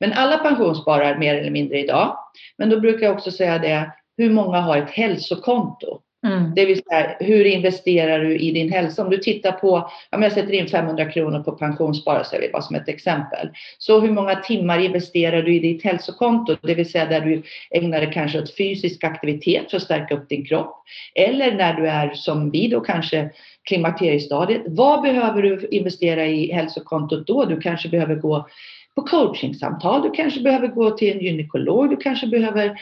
Men 0.00 0.12
alla 0.12 0.38
pensionssparar 0.38 1.18
mer 1.18 1.34
eller 1.34 1.50
mindre 1.50 1.78
idag. 1.78 2.16
Men 2.58 2.70
då 2.70 2.80
brukar 2.80 3.06
jag 3.06 3.14
också 3.14 3.30
säga 3.30 3.58
det, 3.58 3.92
hur 4.16 4.30
många 4.30 4.60
har 4.60 4.76
ett 4.76 4.90
hälsokonto? 4.90 6.00
Mm. 6.26 6.54
Det 6.54 6.66
vill 6.66 6.82
säga, 6.84 7.16
hur 7.20 7.44
investerar 7.44 8.18
du 8.18 8.38
i 8.38 8.50
din 8.50 8.72
hälsa? 8.72 9.04
Om 9.04 9.10
du 9.10 9.18
tittar 9.18 9.52
på, 9.52 9.90
om 10.10 10.22
jag 10.22 10.32
sätter 10.32 10.52
in 10.52 10.68
500 10.68 11.04
kronor 11.10 11.42
på 11.42 11.52
pensionsspara, 11.52 12.24
säger 12.24 12.42
vi 12.42 12.52
bara 12.52 12.62
som 12.62 12.76
ett 12.76 12.88
exempel. 12.88 13.50
Så 13.78 14.00
hur 14.00 14.10
många 14.10 14.34
timmar 14.34 14.78
investerar 14.78 15.42
du 15.42 15.54
i 15.54 15.58
ditt 15.58 15.84
hälsokonto? 15.84 16.56
Det 16.62 16.74
vill 16.74 16.90
säga 16.90 17.06
där 17.06 17.20
du 17.20 17.42
ägnar 17.70 18.00
dig 18.00 18.10
kanske 18.12 18.38
åt 18.38 18.56
fysisk 18.56 19.04
aktivitet 19.04 19.70
för 19.70 19.76
att 19.76 19.82
stärka 19.82 20.14
upp 20.14 20.28
din 20.28 20.44
kropp. 20.44 20.84
Eller 21.14 21.52
när 21.52 21.74
du 21.74 21.88
är 21.88 22.14
som 22.14 22.50
vi 22.50 22.68
då 22.68 22.80
kanske 22.80 23.30
klimakteriestadiet. 23.68 24.62
Vad 24.66 25.02
behöver 25.02 25.42
du 25.42 25.68
investera 25.70 26.26
i 26.26 26.52
hälsokontot 26.52 27.26
då? 27.26 27.44
Du 27.44 27.60
kanske 27.60 27.88
behöver 27.88 28.14
gå 28.14 28.48
på 28.94 29.02
coachingsamtal, 29.02 30.02
du 30.02 30.10
kanske 30.10 30.40
behöver 30.40 30.68
gå 30.68 30.90
till 30.90 31.12
en 31.12 31.24
gynekolog, 31.24 31.90
du 31.90 31.96
kanske 31.96 32.26
behöver 32.26 32.76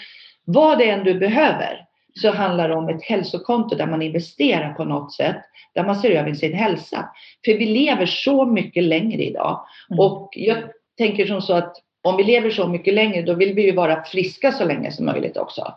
vad 0.45 0.79
det 0.79 0.91
än 0.91 1.05
du 1.05 1.15
behöver 1.15 1.90
så 2.15 2.31
handlar 2.31 2.69
det 2.69 2.75
om 2.75 2.89
ett 2.89 3.03
hälsokonto 3.03 3.77
där 3.77 3.87
man 3.87 4.03
investerar 4.03 4.73
på 4.73 4.85
något 4.85 5.13
sätt, 5.13 5.37
där 5.75 5.85
man 5.85 5.97
ser 5.97 6.11
över 6.11 6.35
sin 6.35 6.55
hälsa. 6.55 7.09
För 7.45 7.53
vi 7.53 7.67
lever 7.67 8.07
så 8.07 8.45
mycket 8.45 8.85
längre 8.85 9.23
idag. 9.23 9.67
Mm. 9.91 10.01
Och 10.01 10.31
jag 10.33 10.59
tänker 10.99 11.27
som 11.27 11.43
så 11.43 11.53
att 11.53 11.77
om 12.03 12.17
vi 12.17 12.25
lever 12.25 12.51
så 12.51 12.69
mycket 12.69 12.95
längre, 12.95 13.23
då 13.23 13.35
vill 13.35 13.55
vi 13.55 13.63
ju 13.63 13.73
vara 13.73 14.05
friska 14.05 14.53
så 14.53 14.65
länge 14.65 14.93
som 14.93 15.07
möjligt 15.07 15.37
också. 15.37 15.75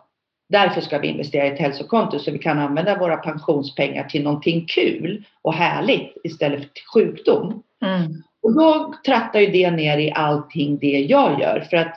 Därför 0.48 0.80
ska 0.80 0.98
vi 0.98 1.08
investera 1.08 1.46
i 1.46 1.50
ett 1.50 1.58
hälsokonto 1.58 2.18
så 2.18 2.30
vi 2.30 2.38
kan 2.38 2.58
använda 2.58 2.98
våra 2.98 3.16
pensionspengar 3.16 4.04
till 4.04 4.22
någonting 4.22 4.66
kul 4.66 5.24
och 5.42 5.54
härligt 5.54 6.16
istället 6.24 6.60
för 6.60 6.68
till 6.68 6.86
sjukdom. 6.94 7.62
Mm. 7.84 8.22
Och 8.42 8.54
då 8.54 8.94
trattar 9.06 9.40
ju 9.40 9.46
det 9.46 9.70
ner 9.70 9.98
i 9.98 10.12
allting 10.12 10.78
det 10.78 11.00
jag 11.00 11.40
gör. 11.40 11.66
För 11.70 11.76
att 11.76 11.94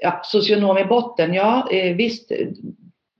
ja, 0.00 0.20
socionom 0.24 0.78
i 0.78 0.84
botten, 0.84 1.34
ja 1.34 1.70
eh, 1.70 1.96
visst, 1.96 2.32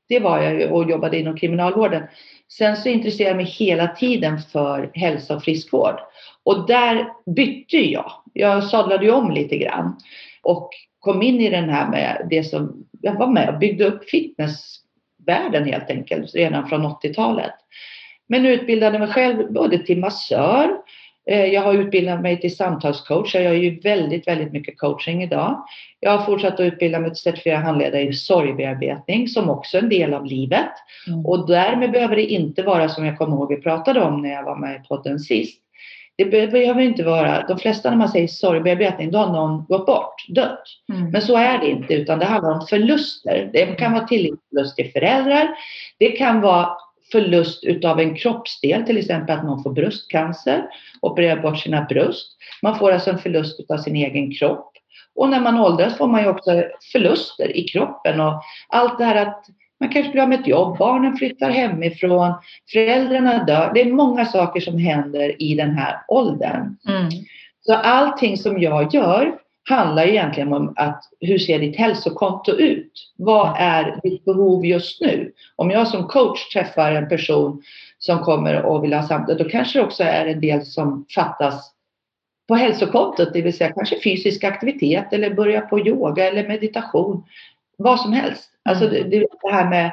det 0.09 0.21
var 0.21 0.43
jag 0.43 0.61
ju 0.61 0.71
och 0.71 0.90
jobbade 0.90 1.19
inom 1.19 1.37
kriminalvården. 1.37 2.03
Sen 2.49 2.77
så 2.77 2.88
intresserade 2.88 3.31
jag 3.31 3.37
mig 3.37 3.47
hela 3.47 3.88
tiden 3.88 4.38
för 4.53 4.90
hälsa 4.95 5.37
och 5.37 5.45
friskvård. 5.45 6.01
Och 6.43 6.67
där 6.67 7.09
bytte 7.27 7.77
jag. 7.77 8.12
Jag 8.33 8.64
sadlade 8.64 9.05
ju 9.05 9.11
om 9.11 9.31
lite 9.31 9.57
grann 9.57 9.97
och 10.43 10.71
kom 10.99 11.23
in 11.23 11.40
i 11.40 11.51
den 11.51 11.69
här 11.69 11.90
med 11.90 12.27
det 12.31 12.45
som 12.45 12.85
jag 13.01 13.19
var 13.19 13.27
med 13.27 13.49
och 13.49 13.59
byggde 13.59 13.85
upp 13.85 14.11
fitnessvärlden 14.11 15.64
helt 15.64 15.90
enkelt 15.90 16.35
redan 16.35 16.69
från 16.69 16.87
80-talet. 16.87 17.55
Men 18.27 18.47
utbildade 18.47 18.99
mig 18.99 19.09
själv 19.09 19.53
både 19.53 19.79
till 19.79 19.99
massör 19.99 20.77
jag 21.25 21.63
har 21.63 21.75
utbildat 21.75 22.21
mig 22.21 22.41
till 22.41 22.57
samtalscoach. 22.57 23.35
Jag 23.35 23.45
gör 23.45 23.53
ju 23.53 23.81
väldigt, 23.81 24.29
väldigt 24.29 24.53
mycket 24.53 24.79
coaching 24.79 25.23
idag. 25.23 25.65
Jag 26.01 26.11
har 26.11 26.27
fortsatt 26.27 26.55
att 26.55 26.61
utbilda 26.61 26.99
mig 26.99 27.11
till 27.11 27.21
certifierad 27.21 27.63
handledare 27.63 28.03
i 28.03 28.13
sorgbearbetning 28.13 29.29
som 29.29 29.51
också 29.51 29.77
är 29.79 29.83
en 29.83 29.89
del 29.89 30.15
av 30.15 30.27
livet. 30.27 30.71
Mm. 31.07 31.27
Och 31.27 31.47
därmed 31.47 31.93
behöver 31.93 32.17
det 32.17 32.27
inte 32.27 32.63
vara 32.63 32.89
som 32.89 33.05
jag 33.05 33.19
kommer 33.19 33.37
ihåg 33.37 33.55
vi 33.55 33.63
pratade 33.63 34.01
om 34.01 34.23
när 34.23 34.31
jag 34.31 34.45
var 34.45 34.57
med 34.57 34.77
i 34.77 34.89
podden 34.89 35.19
sist. 35.19 35.61
Det 36.17 36.25
behöver 36.25 36.81
inte 36.81 37.03
vara, 37.03 37.47
de 37.47 37.59
flesta 37.59 37.91
när 37.91 37.97
man 37.97 38.09
säger 38.09 38.29
sorgbearbetning, 38.29 39.11
då 39.11 39.19
har 39.19 39.33
någon 39.33 39.65
gått 39.65 39.87
bort, 39.87 40.15
dött. 40.29 40.63
Mm. 40.93 41.11
Men 41.11 41.23
så 41.23 41.37
är 41.37 41.59
det 41.59 41.71
inte, 41.71 41.95
utan 41.95 42.19
det 42.19 42.25
handlar 42.25 42.51
om 42.51 42.67
förluster. 42.67 43.51
Det 43.53 43.67
kan 43.67 43.93
vara 43.93 44.07
tillitsförlust 44.07 44.77
till 44.77 44.93
föräldrar. 44.93 45.49
Det 45.99 46.11
kan 46.11 46.41
vara 46.41 46.69
förlust 47.12 47.64
utav 47.64 48.01
en 48.01 48.14
kroppsdel, 48.14 48.83
till 48.83 48.99
exempel 48.99 49.37
att 49.37 49.45
någon 49.45 49.62
får 49.62 49.73
bröstcancer, 49.73 50.64
opererar 51.01 51.43
bort 51.43 51.59
sina 51.59 51.83
bröst. 51.83 52.37
Man 52.62 52.79
får 52.79 52.93
alltså 52.93 53.11
en 53.11 53.19
förlust 53.19 53.61
utav 53.61 53.79
sin 53.79 53.97
egen 53.97 54.35
kropp. 54.35 54.71
Och 55.14 55.29
när 55.29 55.40
man 55.40 55.59
åldras 55.59 55.99
får 55.99 56.07
man 56.07 56.23
ju 56.23 56.29
också 56.29 56.64
förluster 56.93 57.57
i 57.57 57.62
kroppen 57.69 58.21
och 58.21 58.43
allt 58.69 58.99
det 58.99 59.05
här 59.05 59.27
att 59.27 59.45
Man 59.81 59.88
kanske 59.88 60.12
blir 60.12 60.23
av 60.23 60.29
med 60.29 60.40
ett 60.40 60.47
jobb, 60.47 60.79
barnen 60.79 61.17
flyttar 61.17 61.51
hemifrån, 61.51 62.35
föräldrarna 62.73 63.45
dör. 63.45 63.71
Det 63.75 63.81
är 63.81 63.93
många 63.93 64.25
saker 64.25 64.61
som 64.61 64.79
händer 64.79 65.43
i 65.43 65.55
den 65.55 65.71
här 65.71 65.97
åldern. 66.09 66.77
Mm. 66.88 67.09
Så 67.61 67.75
allting 67.75 68.37
som 68.37 68.61
jag 68.61 68.95
gör 68.95 69.38
handlar 69.68 70.07
egentligen 70.07 70.53
om 70.53 70.72
att 70.77 71.05
hur 71.20 71.38
ser 71.38 71.59
ditt 71.59 71.77
hälsokonto 71.77 72.53
ut? 72.53 73.12
Vad 73.16 73.57
är 73.59 74.00
ditt 74.03 74.24
behov 74.24 74.66
just 74.66 75.00
nu? 75.00 75.33
Om 75.57 75.70
jag 75.70 75.88
som 75.88 76.09
coach 76.09 76.48
träffar 76.48 76.92
en 76.92 77.09
person 77.09 77.62
som 77.98 78.18
kommer 78.18 78.62
och 78.62 78.85
vill 78.85 78.92
ha 78.92 79.03
samtal, 79.03 79.38
då 79.38 79.44
kanske 79.44 79.79
det 79.79 79.85
också 79.85 80.03
är 80.03 80.27
en 80.27 80.40
del 80.40 80.66
som 80.66 81.07
fattas 81.14 81.74
på 82.48 82.55
hälsokontot, 82.55 83.33
det 83.33 83.42
vill 83.42 83.57
säga 83.57 83.72
kanske 83.72 84.00
fysisk 84.00 84.44
aktivitet 84.44 85.12
eller 85.12 85.35
börja 85.35 85.61
på 85.61 85.81
yoga 85.81 86.29
eller 86.29 86.48
meditation. 86.48 87.24
Vad 87.77 88.00
som 88.00 88.12
helst. 88.12 88.50
Alltså 88.64 88.88
det, 88.88 89.03
det 89.03 89.53
här 89.53 89.70
med 89.70 89.92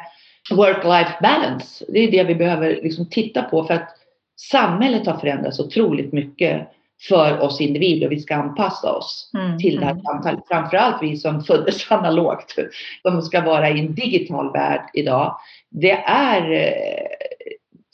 work-life 0.51 1.21
balance, 1.21 1.86
det 1.88 1.99
är 1.99 2.12
det 2.12 2.23
vi 2.23 2.36
behöver 2.36 2.69
liksom 2.69 3.10
titta 3.10 3.41
på 3.41 3.63
för 3.63 3.73
att 3.73 3.89
samhället 4.36 5.07
har 5.07 5.17
förändrats 5.17 5.60
otroligt 5.60 6.13
mycket 6.13 6.67
för 7.07 7.39
oss 7.39 7.61
individer 7.61 8.05
och 8.05 8.11
vi 8.11 8.19
ska 8.19 8.35
anpassa 8.35 8.93
oss 8.93 9.31
mm. 9.33 9.57
till 9.57 9.79
det 9.79 9.85
här 9.85 9.91
mm. 9.91 10.03
samtalet. 10.03 10.47
Framförallt 10.47 11.03
vi 11.03 11.17
som 11.17 11.43
föddes 11.43 11.91
analogt, 11.91 12.55
som 13.01 13.21
ska 13.21 13.41
vara 13.41 13.69
i 13.69 13.79
en 13.79 13.95
digital 13.95 14.51
värld 14.53 14.89
idag. 14.93 15.37
Det 15.69 16.03
är 16.05 16.51
eh, 16.51 17.07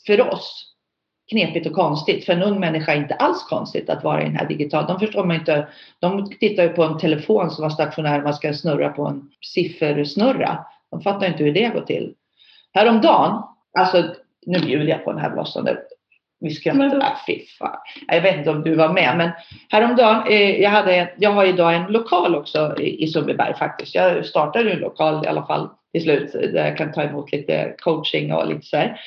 för 0.06 0.34
oss 0.34 0.74
knepigt 1.30 1.68
och 1.68 1.74
konstigt. 1.74 2.26
För 2.26 2.34
en 2.34 2.44
ung 2.44 2.60
människa 2.60 2.94
är 2.94 2.98
inte 2.98 3.16
alls 3.16 3.44
konstigt 3.44 3.90
att 3.90 4.04
vara 4.04 4.22
i 4.22 4.26
den 4.26 4.36
här 4.36 4.48
digitala. 4.48 4.88
De 4.88 5.00
förstår 5.00 5.26
man 5.26 5.36
inte. 5.36 5.68
De 6.00 6.30
tittar 6.30 6.64
ju 6.64 6.70
på 6.70 6.84
en 6.84 6.98
telefon 6.98 7.52
som 7.52 7.62
var 7.62 7.70
stationär. 7.70 8.22
Man 8.22 8.34
ska 8.34 8.54
snurra 8.54 8.90
på 8.90 9.06
en 9.06 9.30
siffersnurra. 9.42 10.66
De 10.92 11.02
fattar 11.02 11.28
inte 11.28 11.44
hur 11.44 11.54
det 11.54 11.70
går 11.70 11.82
till. 11.82 12.14
Häromdagen, 12.74 13.44
alltså 13.80 14.16
nu 14.46 14.60
bjuder 14.60 14.88
jag 14.88 15.04
på 15.04 15.12
den 15.12 15.22
här 15.22 15.30
blossande. 15.30 15.78
Vi 16.40 16.50
skrattar, 16.50 16.98
äh, 16.98 17.26
fy 17.28 17.46
fan. 17.60 17.78
Jag 18.08 18.22
vet 18.22 18.38
inte 18.38 18.50
om 18.50 18.64
du 18.64 18.76
var 18.76 18.94
med, 18.94 19.18
men 19.18 19.32
häromdagen, 19.70 20.28
eh, 20.28 20.62
jag, 20.62 20.70
hade, 20.70 21.14
jag 21.18 21.32
har 21.32 21.46
idag 21.46 21.76
en 21.76 21.92
lokal 21.92 22.36
också 22.36 22.76
i, 22.80 23.04
i 23.04 23.08
Sundbyberg 23.08 23.54
faktiskt. 23.54 23.96
Jag 23.96 24.26
startade 24.26 24.72
en 24.72 24.80
lokal 24.80 25.26
i 25.26 25.28
alla 25.28 25.46
fall 25.46 25.70
till 25.94 26.04
slut 26.04 26.32
där 26.34 26.66
jag 26.66 26.78
kan 26.78 26.92
ta 26.92 27.04
emot 27.04 27.32
lite 27.32 27.76
coaching 27.78 28.34
och 28.34 28.48
lite 28.48 28.66
så 28.66 28.78
här. 28.78 29.00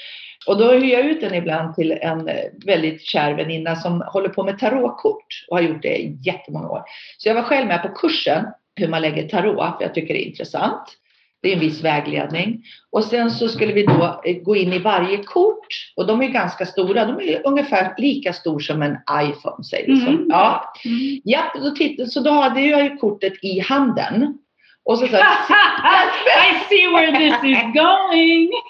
Och 0.47 0.59
då 0.59 0.73
hyr 0.73 0.93
jag 0.93 1.07
ut 1.07 1.21
den 1.21 1.35
ibland 1.35 1.75
till 1.75 1.93
en 1.93 2.29
eh, 2.29 2.45
väldigt 2.67 3.03
kär 3.03 3.35
väninna 3.35 3.77
som 3.77 4.01
håller 4.07 4.29
på 4.29 4.45
med 4.45 4.59
tarotkort 4.59 5.45
och 5.49 5.57
har 5.57 5.63
gjort 5.63 5.83
det 5.83 5.97
i 5.97 6.19
jättemånga 6.23 6.69
år. 6.69 6.83
Så 7.19 7.29
jag 7.29 7.35
var 7.35 7.43
själv 7.43 7.67
med 7.67 7.83
på 7.83 7.89
kursen 7.89 8.47
hur 8.75 8.89
man 8.89 9.03
lägger 9.03 9.29
tarot, 9.29 9.77
för 9.79 9.85
jag 9.85 9.95
tycker 9.95 10.15
det 10.15 10.25
är 10.25 10.29
intressant. 10.29 10.97
Det 11.43 11.49
är 11.49 11.55
en 11.55 11.61
viss 11.61 11.85
vägledning. 11.85 12.63
Och 12.91 13.05
sen 13.05 13.31
så 13.31 13.49
skulle 13.49 13.73
vi 13.73 13.87
då 13.87 14.21
eh, 14.25 14.37
gå 14.37 14.57
in 14.57 14.73
i 14.73 14.79
varje 14.79 15.17
kort 15.17 15.67
och 15.97 16.07
de 16.07 16.23
är 16.23 16.29
ganska 16.29 16.67
stora. 16.67 17.05
De 17.05 17.21
är 17.21 17.47
ungefär 17.47 17.95
lika 17.99 18.33
stor 18.33 18.61
som 18.61 18.83
en 18.83 18.97
iPhone 19.23 19.65
säger 19.65 19.87
vi 19.87 20.07
mm. 20.07 20.27
Ja, 20.29 20.73
mm. 20.85 21.21
ja 21.25 21.53
då 21.55 21.71
titt, 21.71 22.13
så 22.13 22.21
då 22.21 22.31
hade 22.31 22.61
jag 22.61 22.85
ju 22.85 22.97
kortet 22.97 23.33
i 23.43 23.61
handen. 23.61 24.39
Och 24.85 24.99
så, 24.99 25.07
så 25.07 25.17
I 25.17 26.65
see 26.69 26.87
where 26.87 27.19
this 27.19 27.45
is 27.45 27.63
going! 27.75 28.51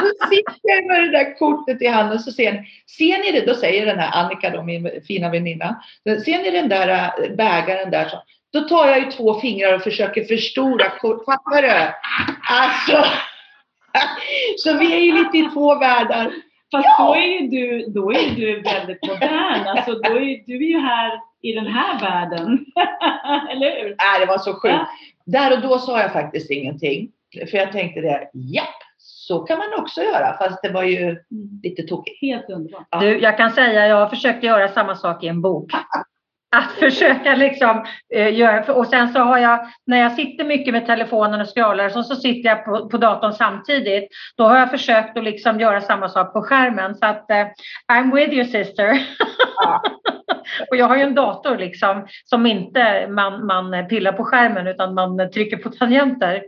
Då 0.00 0.26
sitter 0.28 0.54
jag 0.62 0.86
med 0.86 1.02
det 1.02 1.18
där 1.18 1.38
kortet 1.38 1.82
i 1.82 1.86
handen 1.86 2.18
så 2.18 2.32
ser 2.32 2.52
ni, 2.52 2.68
ser 2.98 3.18
ni 3.18 3.40
det? 3.40 3.46
Då 3.46 3.54
säger 3.54 3.86
den 3.86 3.98
här 3.98 4.24
Annika, 4.24 4.50
då, 4.50 4.62
min 4.62 4.90
fina 5.06 5.30
väninna, 5.30 5.82
ser 6.04 6.42
ni 6.42 6.50
den 6.50 6.68
där 6.68 6.88
äh, 6.88 7.36
bägaren 7.36 7.90
där? 7.90 8.08
Så, 8.08 8.22
då 8.60 8.68
tar 8.68 8.86
jag 8.86 8.98
ju 8.98 9.10
två 9.10 9.40
fingrar 9.40 9.74
och 9.74 9.82
försöker 9.82 10.24
förstora. 10.24 10.84
Fattar 11.26 11.62
du? 11.62 11.92
Alltså. 12.48 13.04
Så 14.56 14.78
vi 14.78 14.92
är 14.92 15.00
ju 15.00 15.12
lite 15.12 15.38
i 15.38 15.50
två 15.54 15.74
världar. 15.74 16.32
Fast 16.72 16.84
ja. 16.84 17.04
då 17.06 17.14
är 17.14 17.26
ju 17.26 17.48
du, 17.48 17.86
då 17.88 18.12
är 18.12 18.30
du 18.36 18.60
väldigt 18.60 19.06
modern. 19.06 19.66
Alltså, 19.66 19.92
då 19.92 20.10
är, 20.10 20.46
du 20.46 20.56
är 20.56 20.68
ju 20.68 20.78
här 20.78 21.20
i 21.42 21.52
den 21.52 21.66
här 21.66 22.00
världen. 22.00 22.66
Eller 23.50 23.82
hur? 23.82 23.94
Nej, 23.98 24.20
det 24.20 24.26
var 24.26 24.38
så 24.38 24.52
sjukt. 24.52 24.74
Ja. 24.74 24.88
Där 25.26 25.52
och 25.52 25.62
då 25.62 25.78
sa 25.78 26.00
jag 26.00 26.12
faktiskt 26.12 26.50
ingenting. 26.50 27.08
För 27.50 27.56
jag 27.58 27.72
tänkte 27.72 28.00
det, 28.00 28.30
japp, 28.32 28.82
så 28.98 29.38
kan 29.38 29.58
man 29.58 29.80
också 29.80 30.02
göra. 30.02 30.36
Fast 30.38 30.62
det 30.62 30.68
var 30.68 30.82
ju 30.82 31.02
mm. 31.02 31.20
lite 31.62 31.82
tokigt. 31.82 32.20
Helt 32.20 32.50
underbart. 32.50 32.86
Ja. 32.90 33.00
Du, 33.00 33.18
jag 33.18 33.36
kan 33.36 33.50
säga, 33.50 33.86
jag 33.86 33.96
har 33.96 34.08
försökt 34.08 34.44
göra 34.44 34.68
samma 34.68 34.96
sak 34.96 35.24
i 35.24 35.28
en 35.28 35.42
bok. 35.42 35.70
Att 36.56 36.72
försöka 36.72 37.34
liksom 37.34 37.84
eh, 38.14 38.34
göra, 38.34 38.74
och 38.74 38.86
sen 38.86 39.12
så 39.12 39.18
har 39.18 39.38
jag, 39.38 39.66
när 39.86 39.98
jag 39.98 40.12
sitter 40.12 40.44
mycket 40.44 40.74
med 40.74 40.86
telefonen 40.86 41.40
och 41.40 41.54
scrollar, 41.54 41.88
så, 41.88 42.02
så 42.02 42.16
sitter 42.16 42.48
jag 42.48 42.64
på, 42.64 42.88
på 42.88 42.96
datorn 42.96 43.32
samtidigt. 43.32 44.08
Då 44.36 44.44
har 44.44 44.58
jag 44.58 44.70
försökt 44.70 45.16
att 45.16 45.24
liksom 45.24 45.60
göra 45.60 45.80
samma 45.80 46.08
sak 46.08 46.32
på 46.32 46.42
skärmen. 46.42 46.94
Så 46.94 47.06
att, 47.06 47.30
eh, 47.30 47.46
I'm 47.92 48.14
with 48.14 48.32
you 48.32 48.44
sister. 48.44 49.06
Ja. 49.56 49.82
och 50.70 50.76
jag 50.76 50.88
har 50.88 50.96
ju 50.96 51.02
en 51.02 51.14
dator 51.14 51.58
liksom 51.58 52.06
som 52.24 52.46
inte 52.46 53.06
man, 53.08 53.46
man 53.46 53.88
pillar 53.88 54.12
på 54.12 54.24
skärmen 54.24 54.66
utan 54.66 54.94
man 54.94 55.30
trycker 55.30 55.56
på 55.56 55.70
tangenter. 55.70 56.42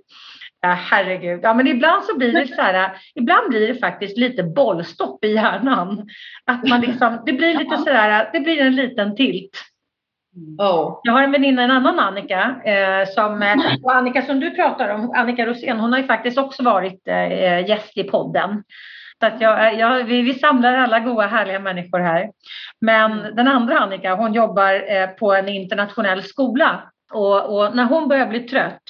Ja, 0.60 0.68
herregud. 0.68 1.40
Ja, 1.42 1.54
men 1.54 1.66
ibland 1.66 2.04
så 2.04 2.18
blir 2.18 2.32
det 2.32 2.46
så 2.46 2.62
här, 2.62 2.84
eh, 2.84 2.90
ibland 3.14 3.48
blir 3.48 3.68
det 3.68 3.74
faktiskt 3.74 4.18
lite 4.18 4.42
bollstopp 4.42 5.24
i 5.24 5.32
hjärnan. 5.32 6.08
Att 6.44 6.68
man 6.68 6.80
liksom, 6.80 7.22
det 7.26 7.32
blir 7.32 7.58
lite 7.58 7.76
så 7.76 7.90
eh, 7.90 8.22
det 8.32 8.40
blir 8.40 8.60
en 8.60 8.76
liten 8.76 9.16
tilt. 9.16 9.50
Oh. 10.58 11.00
Jag 11.02 11.12
har 11.12 11.22
en 11.22 11.32
väninna, 11.32 11.62
en 11.62 11.70
annan 11.70 11.98
Annika, 11.98 12.60
eh, 12.64 13.08
som, 13.08 13.42
eh, 13.42 13.56
Annika 13.96 14.22
som 14.22 14.40
du 14.40 14.50
pratar 14.50 14.88
om, 14.88 15.12
Annika 15.16 15.46
Rosén, 15.46 15.80
hon 15.80 15.92
har 15.92 16.00
ju 16.00 16.06
faktiskt 16.06 16.38
också 16.38 16.62
varit 16.62 17.08
eh, 17.08 17.68
gäst 17.68 17.98
i 17.98 18.04
podden. 18.04 18.62
Så 19.20 19.26
att 19.26 19.40
jag, 19.40 19.78
jag, 19.78 20.04
vi, 20.04 20.22
vi 20.22 20.34
samlar 20.34 20.74
alla 20.74 21.00
goda 21.00 21.26
härliga 21.26 21.60
människor 21.60 21.98
här. 21.98 22.30
Men 22.80 23.12
mm. 23.12 23.36
den 23.36 23.48
andra 23.48 23.78
Annika, 23.78 24.14
hon 24.14 24.32
jobbar 24.32 24.92
eh, 24.92 25.06
på 25.06 25.34
en 25.34 25.48
internationell 25.48 26.22
skola 26.22 26.82
och, 27.12 27.56
och 27.56 27.76
när 27.76 27.84
hon 27.84 28.08
börjar 28.08 28.26
bli 28.26 28.40
trött 28.40 28.82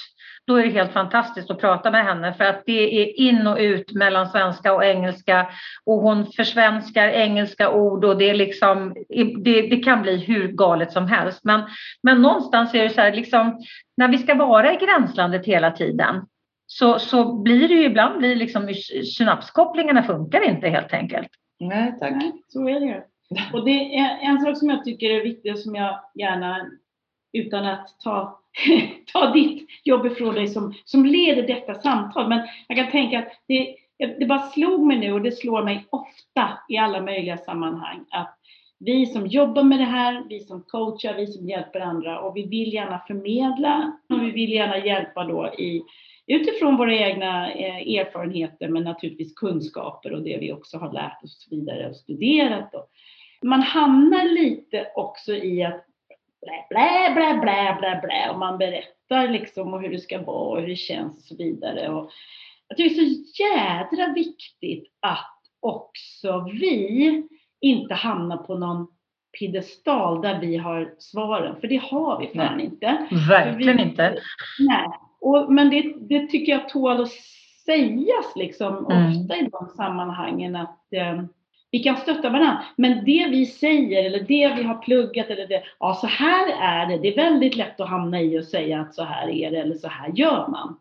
då 0.48 0.56
är 0.56 0.64
det 0.64 0.70
helt 0.70 0.92
fantastiskt 0.92 1.50
att 1.50 1.60
prata 1.60 1.90
med 1.90 2.04
henne 2.04 2.34
för 2.34 2.44
att 2.44 2.62
det 2.66 3.02
är 3.02 3.20
in 3.20 3.46
och 3.46 3.58
ut 3.58 3.92
mellan 3.92 4.28
svenska 4.28 4.74
och 4.74 4.84
engelska 4.84 5.48
och 5.84 6.00
hon 6.00 6.26
försvenskar 6.26 7.08
engelska 7.08 7.70
ord 7.70 8.04
och 8.04 8.18
det 8.18 8.30
är 8.30 8.34
liksom, 8.34 8.94
det, 9.44 9.62
det 9.62 9.76
kan 9.76 10.02
bli 10.02 10.16
hur 10.16 10.48
galet 10.48 10.92
som 10.92 11.06
helst. 11.06 11.44
Men, 11.44 11.62
men 12.02 12.22
någonstans 12.22 12.74
är 12.74 12.82
det 12.82 12.90
så 12.90 13.00
här, 13.00 13.12
liksom, 13.12 13.62
när 13.96 14.08
vi 14.08 14.18
ska 14.18 14.34
vara 14.34 14.72
i 14.72 14.76
gränslandet 14.76 15.46
hela 15.46 15.70
tiden 15.70 16.26
så, 16.66 16.98
så 16.98 17.32
blir 17.32 17.68
det 17.68 17.74
ju 17.74 17.84
ibland, 17.84 18.18
blir 18.18 18.36
liksom, 18.36 18.74
synapskopplingarna 19.16 20.02
funkar 20.02 20.48
inte 20.48 20.68
helt 20.68 20.92
enkelt. 20.92 21.28
Nej, 21.60 21.94
tack. 22.00 22.12
Nej, 22.12 22.32
så 22.48 22.68
är 22.68 22.80
det 22.80 22.86
ju. 22.86 23.02
Och 23.52 23.64
det 23.64 23.96
är 23.96 24.18
en 24.22 24.40
sak 24.40 24.58
som 24.58 24.70
jag 24.70 24.84
tycker 24.84 25.10
är 25.10 25.22
viktig 25.22 25.58
som 25.58 25.74
jag 25.74 26.00
gärna, 26.14 26.66
utan 27.32 27.66
att 27.66 27.88
ta 28.04 28.40
ta 29.12 29.32
ditt 29.32 29.68
jobb 29.84 30.06
ifrån 30.06 30.34
dig 30.34 30.48
som, 30.48 30.74
som 30.84 31.06
leder 31.06 31.42
detta 31.42 31.74
samtal. 31.74 32.28
Men 32.28 32.40
jag 32.68 32.76
kan 32.76 32.90
tänka 32.90 33.18
att 33.18 33.32
det, 33.48 33.76
det 34.18 34.26
bara 34.26 34.42
slog 34.42 34.86
mig 34.86 34.98
nu 34.98 35.12
och 35.12 35.22
det 35.22 35.32
slår 35.32 35.64
mig 35.64 35.86
ofta 35.90 36.58
i 36.68 36.76
alla 36.76 37.00
möjliga 37.00 37.36
sammanhang 37.36 38.04
att 38.10 38.34
vi 38.80 39.06
som 39.06 39.26
jobbar 39.26 39.62
med 39.62 39.78
det 39.78 39.84
här, 39.84 40.24
vi 40.28 40.40
som 40.40 40.62
coachar, 40.62 41.14
vi 41.14 41.26
som 41.26 41.48
hjälper 41.48 41.80
andra 41.80 42.20
och 42.20 42.36
vi 42.36 42.46
vill 42.46 42.74
gärna 42.74 43.02
förmedla 43.06 43.92
och 44.08 44.22
vi 44.22 44.30
vill 44.30 44.52
gärna 44.52 44.78
hjälpa 44.78 45.24
då 45.24 45.54
i, 45.58 45.82
utifrån 46.26 46.76
våra 46.76 46.94
egna 46.94 47.52
eh, 47.52 47.98
erfarenheter 47.98 48.68
men 48.68 48.84
naturligtvis 48.84 49.34
kunskaper 49.34 50.12
och 50.12 50.22
det 50.22 50.38
vi 50.40 50.52
också 50.52 50.78
har 50.78 50.92
lärt 50.92 51.24
oss 51.24 51.48
vidare 51.50 51.88
och 51.88 51.96
studerat. 51.96 52.72
Då. 52.72 52.86
Man 53.42 53.62
hamnar 53.62 54.24
lite 54.24 54.86
också 54.94 55.32
i 55.32 55.64
att 55.64 55.84
blä, 56.40 56.66
blä, 56.68 57.14
blä, 57.14 57.40
blä, 57.40 57.76
blä, 57.80 58.00
blä 58.00 58.30
och 58.30 58.38
man 58.38 58.58
berättar 58.58 59.28
liksom 59.28 59.72
hur 59.72 59.88
det 59.88 59.98
ska 59.98 60.22
vara 60.22 60.48
och 60.48 60.60
hur 60.60 60.68
det 60.68 60.76
känns 60.76 61.16
och 61.16 61.22
så 61.22 61.36
vidare. 61.36 61.88
Och 61.88 62.10
jag 62.68 62.76
tycker 62.76 62.96
det 62.96 63.06
är 63.06 63.14
så 63.14 63.42
jädra 63.42 64.14
viktigt 64.14 64.92
att 65.00 65.34
också 65.60 66.46
vi 66.52 67.28
inte 67.60 67.94
hamnar 67.94 68.36
på 68.36 68.58
någon 68.58 68.86
piedestal 69.38 70.22
där 70.22 70.40
vi 70.40 70.56
har 70.56 70.94
svaren, 70.98 71.60
för 71.60 71.68
det 71.68 71.82
har 71.82 72.20
vi 72.20 72.26
fan 72.26 72.56
nej. 72.56 72.66
inte. 72.66 73.06
Verkligen 73.28 73.76
vi, 73.76 73.82
inte. 73.82 74.18
Nej, 74.58 74.88
och, 75.20 75.52
men 75.52 75.70
det, 75.70 75.94
det 76.08 76.26
tycker 76.26 76.52
jag 76.52 76.68
tål 76.68 77.02
att 77.02 77.10
sägas 77.64 78.36
liksom 78.36 78.86
mm. 78.86 79.08
ofta 79.08 79.36
i 79.36 79.48
de 79.52 79.68
sammanhangen 79.76 80.56
att 80.56 80.92
eh, 80.92 81.22
vi 81.70 81.78
kan 81.78 81.96
stötta 81.96 82.30
varandra. 82.30 82.64
Men 82.76 83.04
det 83.04 83.26
vi 83.30 83.46
säger 83.46 84.04
eller 84.04 84.20
det 84.20 84.54
vi 84.56 84.62
har 84.62 84.82
pluggat 84.82 85.26
eller 85.26 85.46
det, 85.46 85.62
ja 85.80 85.94
så 85.94 86.06
här 86.06 86.46
är 86.62 86.86
det. 86.86 86.98
Det 86.98 87.08
är 87.08 87.16
väldigt 87.16 87.56
lätt 87.56 87.80
att 87.80 87.88
hamna 87.88 88.20
i 88.20 88.38
och 88.38 88.44
säga 88.44 88.80
att 88.80 88.94
så 88.94 89.04
här 89.04 89.28
är 89.28 89.50
det 89.50 89.56
eller 89.56 89.74
så 89.74 89.88
här 89.88 90.12
gör 90.14 90.48
man. 90.48 90.78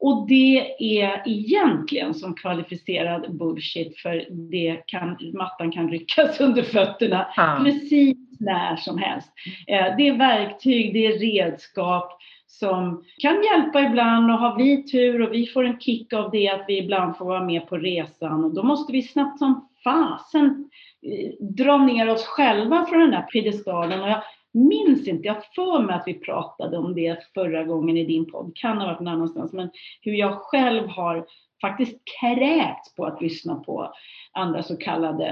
Och 0.00 0.28
det 0.28 0.74
är 0.78 1.22
egentligen 1.26 2.14
som 2.14 2.34
kvalificerad 2.34 3.36
bullshit 3.36 3.98
för 3.98 4.26
det 4.50 4.82
kan, 4.86 5.16
mattan 5.34 5.72
kan 5.72 5.90
ryckas 5.90 6.40
under 6.40 6.62
fötterna 6.62 7.26
ja. 7.36 7.60
precis 7.64 8.16
när 8.40 8.76
som 8.76 8.98
helst. 8.98 9.32
Eh, 9.66 9.96
det 9.96 10.08
är 10.08 10.18
verktyg, 10.18 10.92
det 10.92 11.06
är 11.06 11.18
redskap 11.18 12.18
som 12.46 13.04
kan 13.18 13.42
hjälpa 13.42 13.80
ibland 13.80 14.30
och 14.30 14.38
har 14.38 14.56
vi 14.56 14.82
tur 14.82 15.22
och 15.22 15.34
vi 15.34 15.46
får 15.46 15.64
en 15.64 15.80
kick 15.80 16.12
av 16.12 16.30
det 16.30 16.48
att 16.48 16.64
vi 16.68 16.78
ibland 16.78 17.16
får 17.16 17.24
vara 17.24 17.44
med 17.44 17.68
på 17.68 17.76
resan 17.76 18.44
och 18.44 18.54
då 18.54 18.62
måste 18.62 18.92
vi 18.92 19.02
snabbt 19.02 19.38
som 19.38 19.68
fasen 19.88 20.70
eh, 21.02 21.30
dra 21.40 21.78
ner 21.78 22.08
oss 22.10 22.24
själva 22.24 22.86
från 22.86 23.00
den 23.00 23.10
där 23.10 23.22
piedestalen. 23.22 24.02
Och 24.02 24.08
jag 24.08 24.22
minns 24.52 25.08
inte, 25.08 25.26
jag 25.26 25.44
för 25.54 25.82
mig 25.82 25.96
att 25.96 26.06
vi 26.06 26.14
pratade 26.14 26.78
om 26.78 26.94
det 26.94 27.18
förra 27.34 27.64
gången 27.64 27.96
i 27.96 28.04
din 28.04 28.30
podd, 28.30 28.52
kan 28.54 28.78
ha 28.78 28.86
varit 28.86 29.00
någon 29.00 29.14
annanstans, 29.14 29.52
men 29.52 29.70
hur 30.00 30.12
jag 30.12 30.38
själv 30.38 30.88
har 30.88 31.26
faktiskt 31.60 32.02
kräkts 32.20 32.94
på 32.94 33.06
att 33.06 33.22
lyssna 33.22 33.54
på 33.54 33.92
andra 34.32 34.62
så 34.62 34.76
kallade 34.76 35.26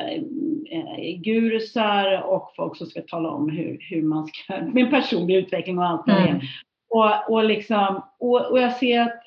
eh, 0.71 1.21
gurusar 1.21 2.23
och 2.23 2.53
folk 2.57 2.77
som 2.77 2.87
ska 2.87 3.03
tala 3.03 3.31
om 3.31 3.51
hur, 3.51 3.79
hur 3.81 4.03
man 4.03 4.27
ska, 4.27 4.61
med 4.61 4.91
personlig 4.91 5.37
utveckling 5.37 5.79
och 5.79 5.85
allt 5.85 6.03
vad 6.07 6.17
det 6.17 6.23
är. 6.23 6.29
Mm. 6.29 6.41
Mm. 6.97 7.19
Och, 7.19 7.33
och, 7.33 7.45
liksom, 7.45 8.03
och, 8.19 8.51
och 8.51 8.61
jag 8.61 8.73
ser 8.73 9.01
att 9.01 9.23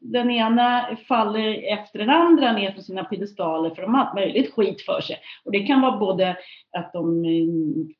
den 0.00 0.30
ena 0.30 0.96
faller 1.08 1.72
efter 1.72 1.98
den 1.98 2.10
andra 2.10 2.52
ner 2.52 2.72
från 2.72 2.82
sina 2.82 3.04
piedestaler 3.04 3.70
för 3.70 3.82
de 3.82 3.94
har 3.94 4.04
allt 4.04 4.14
möjligt 4.14 4.54
skit 4.54 4.82
för 4.82 5.00
sig. 5.00 5.16
Och 5.44 5.52
det 5.52 5.66
kan 5.66 5.80
vara 5.80 5.96
både 5.96 6.36
att 6.78 6.92
de, 6.92 7.24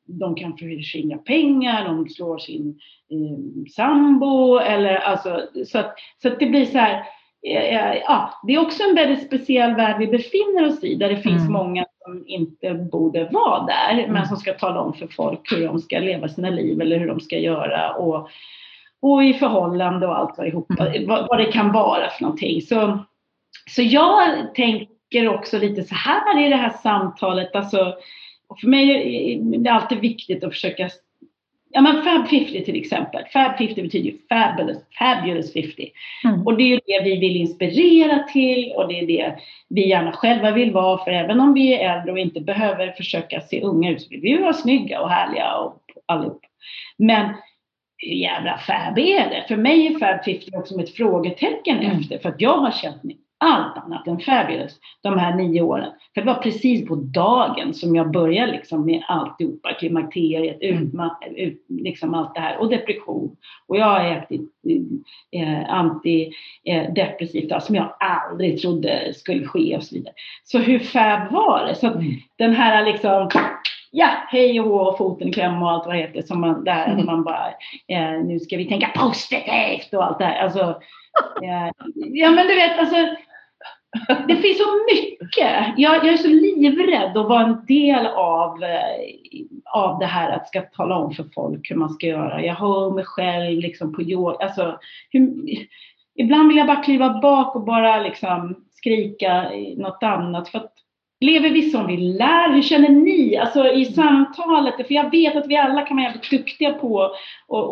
de 0.06 0.34
kan 0.34 0.56
förskingra 0.56 1.18
pengar, 1.18 1.84
de 1.84 2.08
slår 2.08 2.38
sin 2.38 2.78
eh, 3.10 3.70
sambo 3.72 4.58
eller 4.58 4.94
alltså 4.94 5.40
så 5.66 5.78
att, 5.78 5.94
så 6.22 6.28
att 6.28 6.38
det 6.38 6.46
blir 6.46 6.64
så 6.64 6.78
här 6.78 7.04
eh, 7.46 7.94
Ja, 7.94 8.30
det 8.46 8.54
är 8.54 8.58
också 8.60 8.82
en 8.82 8.94
väldigt 8.94 9.26
speciell 9.26 9.74
värld 9.74 9.96
vi 9.98 10.06
befinner 10.06 10.66
oss 10.66 10.84
i 10.84 10.94
där 10.94 11.08
det 11.08 11.16
finns 11.16 11.42
mm. 11.42 11.52
många 11.52 11.86
som 12.04 12.24
inte 12.26 12.74
borde 12.74 13.28
vara 13.32 13.66
där 13.66 13.98
mm. 13.98 14.12
men 14.12 14.26
som 14.26 14.36
ska 14.36 14.52
tala 14.52 14.80
om 14.80 14.94
för 14.94 15.06
folk 15.06 15.52
hur 15.52 15.66
de 15.66 15.78
ska 15.78 15.98
leva 15.98 16.28
sina 16.28 16.50
liv 16.50 16.80
eller 16.80 16.98
hur 16.98 17.06
de 17.06 17.20
ska 17.20 17.38
göra. 17.38 17.94
Och, 17.94 18.28
och 19.04 19.24
i 19.24 19.34
förhållande 19.34 20.06
och 20.06 20.18
allt 20.18 20.34
vad, 20.38 20.46
ihop, 20.46 20.70
mm. 20.80 21.06
vad, 21.06 21.28
vad, 21.28 21.38
det 21.38 21.52
kan 21.52 21.72
vara 21.72 22.10
för 22.10 22.22
någonting. 22.22 22.62
Så, 22.62 22.98
så 23.70 23.82
jag 23.82 24.20
tänker 24.54 25.28
också 25.28 25.58
lite 25.58 25.82
så 25.82 25.94
här 25.94 26.46
i 26.46 26.48
det 26.48 26.56
här 26.56 26.70
samtalet, 26.70 27.56
alltså, 27.56 27.94
och 28.48 28.60
för 28.60 28.68
mig 28.68 28.90
är 28.90 29.58
det 29.58 29.70
alltid 29.70 29.98
viktigt 29.98 30.44
att 30.44 30.52
försöka 30.52 30.88
Ja 31.70 31.80
men 31.80 32.02
Fab 32.02 32.28
50 32.28 32.64
till 32.64 32.80
exempel. 32.80 33.24
Fab 33.32 33.58
50 33.58 33.82
betyder 33.82 34.10
ju 34.10 34.18
fabulous, 34.28 34.78
fabulous 34.98 35.52
50. 35.52 35.90
Mm. 36.24 36.46
Och 36.46 36.56
det 36.56 36.72
är 36.72 36.80
det 36.86 37.04
vi 37.04 37.18
vill 37.18 37.36
inspirera 37.36 38.22
till 38.22 38.72
och 38.76 38.88
det 38.88 39.00
är 39.00 39.06
det 39.06 39.34
vi 39.68 39.88
gärna 39.88 40.12
själva 40.12 40.50
vill 40.50 40.72
vara. 40.72 41.04
För 41.04 41.10
även 41.10 41.40
om 41.40 41.54
vi 41.54 41.74
är 41.74 41.96
äldre 41.96 42.12
och 42.12 42.18
inte 42.18 42.40
behöver 42.40 42.92
försöka 42.92 43.40
se 43.40 43.62
unga 43.62 43.90
ut 43.90 44.02
så 44.02 44.08
vill 44.10 44.20
vi 44.20 44.36
vara 44.36 44.52
snygga 44.52 45.00
och 45.00 45.10
härliga 45.10 45.56
och 45.56 45.80
allihop. 46.06 46.40
Men 46.96 47.34
hur 48.04 48.14
jävla 48.14 48.58
fab 48.58 48.98
är 48.98 49.30
det? 49.30 49.44
För 49.48 49.56
mig 49.56 49.86
är 49.86 49.98
fab 49.98 50.24
50 50.24 50.56
också 50.56 50.80
ett 50.80 50.94
frågetecken 50.96 51.78
mm. 51.78 51.98
efter 51.98 52.18
för 52.18 52.28
att 52.28 52.40
jag 52.40 52.58
har 52.58 52.70
känt 52.70 53.02
mig 53.02 53.18
allt 53.44 53.76
annat 53.76 54.06
än 54.06 54.20
fabulous 54.20 54.80
de 55.02 55.18
här 55.18 55.34
nio 55.34 55.62
åren. 55.62 55.92
För 56.14 56.20
det 56.20 56.26
var 56.26 56.42
precis 56.42 56.88
på 56.88 56.94
dagen 56.94 57.74
som 57.74 57.96
jag 57.96 58.10
började 58.10 58.52
liksom 58.52 58.86
med 58.86 59.02
alltihopa, 59.08 59.74
klimakteriet, 59.74 60.58
mm. 60.62 61.10
ut, 61.36 61.64
liksom 61.68 62.14
allt 62.14 62.34
det 62.34 62.40
här 62.40 62.58
och 62.58 62.70
depression. 62.70 63.36
Och 63.66 63.76
jag 63.76 63.86
har 63.86 64.04
ätit 64.04 64.50
eh, 65.32 65.74
antidepressivt 65.74 67.52
eh, 67.52 67.58
som 67.58 67.74
jag 67.74 67.96
aldrig 68.00 68.60
trodde 68.60 69.14
skulle 69.14 69.46
ske 69.46 69.76
och 69.76 69.84
så 69.84 69.94
vidare. 69.94 70.14
Så 70.44 70.58
hur 70.58 70.78
fab 70.78 71.32
var 71.32 71.66
det? 71.66 71.74
Så 71.74 71.86
mm. 71.86 72.12
den 72.38 72.54
här 72.54 72.84
liksom 72.84 73.28
ja, 73.94 74.08
hej 74.28 74.60
och 74.60 74.66
hå, 74.66 74.96
foten 74.96 75.32
kläm 75.32 75.62
och 75.62 75.70
allt 75.70 75.86
vad 75.86 75.94
det 75.94 76.00
heter 76.00 76.22
som 76.22 76.40
man 76.40 76.64
där, 76.64 76.86
mm. 76.86 77.06
man 77.06 77.24
bara, 77.24 77.48
eh, 77.88 78.24
nu 78.24 78.40
ska 78.40 78.56
vi 78.56 78.68
tänka 78.68 78.88
positivt 78.94 79.94
och 79.94 80.04
allt 80.04 80.18
det 80.18 80.24
här. 80.24 80.42
Alltså, 80.42 80.60
eh, 81.42 81.70
ja 81.94 82.30
men 82.30 82.46
du 82.46 82.54
vet, 82.54 82.78
alltså, 82.78 82.96
det 84.28 84.36
finns 84.36 84.58
så 84.58 84.64
mycket. 84.94 85.74
Jag, 85.76 86.04
jag, 86.04 86.08
är 86.08 86.16
så 86.16 86.28
livrädd 86.28 87.16
att 87.16 87.28
vara 87.28 87.44
en 87.44 87.66
del 87.66 88.06
av, 88.06 88.62
eh, 88.62 89.42
av 89.74 89.98
det 89.98 90.06
här 90.06 90.30
att 90.30 90.48
ska 90.48 90.60
tala 90.60 90.96
om 90.96 91.14
för 91.14 91.24
folk 91.34 91.70
hur 91.70 91.76
man 91.76 91.90
ska 91.90 92.06
göra. 92.06 92.44
Jag 92.44 92.54
hör 92.54 92.90
mig 92.90 93.04
själv 93.04 93.58
liksom 93.58 93.94
på 93.94 94.02
yoga, 94.02 94.44
alltså, 94.44 94.78
hur, 95.10 95.30
ibland 96.14 96.48
vill 96.48 96.56
jag 96.56 96.66
bara 96.66 96.82
kliva 96.82 97.20
bak 97.20 97.54
och 97.56 97.64
bara 97.64 98.02
liksom 98.02 98.56
skrika 98.70 99.50
något 99.76 100.02
annat 100.02 100.48
för 100.48 100.58
att 100.58 100.83
Lever 101.24 101.50
vi 101.50 101.70
som 101.70 101.86
vi 101.86 101.96
lär? 101.96 102.52
Hur 102.54 102.62
känner 102.62 102.88
ni? 102.88 103.36
Alltså 103.36 103.66
i 103.72 103.84
samtalet, 103.84 104.74
för 104.76 104.94
jag 104.94 105.10
vet 105.10 105.36
att 105.36 105.46
vi 105.46 105.56
alla 105.56 105.82
kan 105.82 105.96
vara 105.96 106.06
jävligt 106.06 106.30
duktiga 106.30 106.72
på 106.72 107.02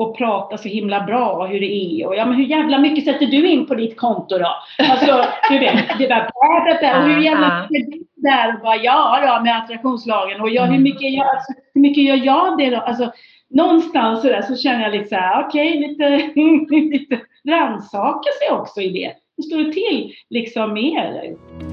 att 0.01 0.19
prata 0.19 0.59
så 0.59 0.69
himla 0.69 1.01
bra 1.01 1.47
hur 1.47 1.61
det 1.61 1.75
är. 1.75 2.07
Och 2.07 2.17
ja, 2.17 2.27
men 2.27 2.35
hur 2.35 2.45
jävla 2.45 2.79
mycket 2.79 3.05
sätter 3.05 3.27
du 3.27 3.49
in 3.49 3.67
på 3.67 3.75
ditt 3.75 3.97
konto 3.97 4.39
då? 4.39 4.57
Alltså, 4.91 5.25
du 5.51 5.59
vet, 5.59 5.99
det 5.99 6.07
där, 6.07 6.31
och 6.35 7.09
hur 7.09 7.23
jävla 7.23 7.67
mycket 7.71 7.93
du 7.93 8.23
där 8.23 8.55
och 8.55 8.61
bara, 8.61 8.77
ja 8.77 9.19
då 9.23 9.45
med 9.45 9.57
attraktionslagen 9.57 10.41
och 10.41 10.51
jag, 10.51 10.63
hur 10.63 10.69
mm. 10.69 10.83
mycket, 10.83 11.13
jag, 11.13 11.27
alltså, 11.27 11.53
hur 11.75 11.81
mycket 11.81 12.05
gör 12.05 12.21
jag 12.25 12.59
det 12.59 12.71
då? 12.71 12.77
Alltså, 12.77 13.13
någonstans 13.51 14.23
så, 14.23 14.29
där, 14.29 14.43
så 14.43 14.57
känner 14.57 14.83
jag 14.83 14.93
lite 14.93 15.09
så 15.09 15.15
här, 15.15 15.47
okej, 15.47 15.79
okay, 15.79 15.89
lite, 15.89 16.31
lite 16.99 17.21
rannsaka 17.49 18.29
sig 18.41 18.57
också 18.57 18.81
i 18.81 18.89
det. 18.89 19.13
Hur 19.37 19.43
står 19.43 19.59
det 19.59 19.73
till 19.73 20.13
liksom 20.31 20.73
med 20.73 20.93
er? 20.93 21.72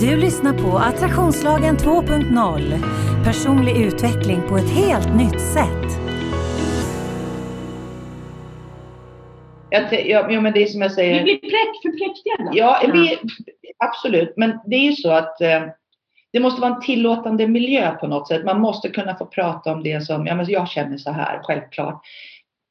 Du 0.00 0.16
lyssnar 0.16 0.52
på 0.52 0.78
Attraktionslagen 0.78 1.76
2.0. 1.76 3.24
Personlig 3.24 3.76
utveckling 3.76 4.42
på 4.48 4.56
ett 4.56 4.70
helt 4.70 5.16
nytt 5.16 5.40
sätt. 5.40 6.00
Jag, 9.70 10.06
ja, 10.06 10.30
ja, 10.30 10.40
men 10.40 10.52
det 10.52 10.62
är 10.62 10.66
som 10.66 10.82
jag 10.82 10.92
säger. 10.92 11.14
Vi 11.14 11.22
blir 11.22 11.38
präkt, 11.38 11.82
för 11.82 11.90
präktiga. 11.90 12.52
Ja, 12.52 12.82
vi, 12.92 13.18
absolut. 13.78 14.32
Men 14.36 14.58
det 14.66 14.76
är 14.76 14.90
ju 14.90 14.92
så 14.92 15.10
att 15.10 15.40
eh, 15.40 15.62
det 16.32 16.40
måste 16.40 16.60
vara 16.60 16.74
en 16.74 16.82
tillåtande 16.82 17.48
miljö 17.48 17.90
på 17.90 18.06
något 18.06 18.28
sätt. 18.28 18.44
Man 18.44 18.60
måste 18.60 18.88
kunna 18.88 19.16
få 19.16 19.26
prata 19.26 19.72
om 19.72 19.82
det 19.82 20.06
som, 20.06 20.26
ja 20.26 20.34
men 20.34 20.46
jag 20.50 20.68
känner 20.68 20.98
så 20.98 21.10
här, 21.10 21.40
självklart. 21.42 22.02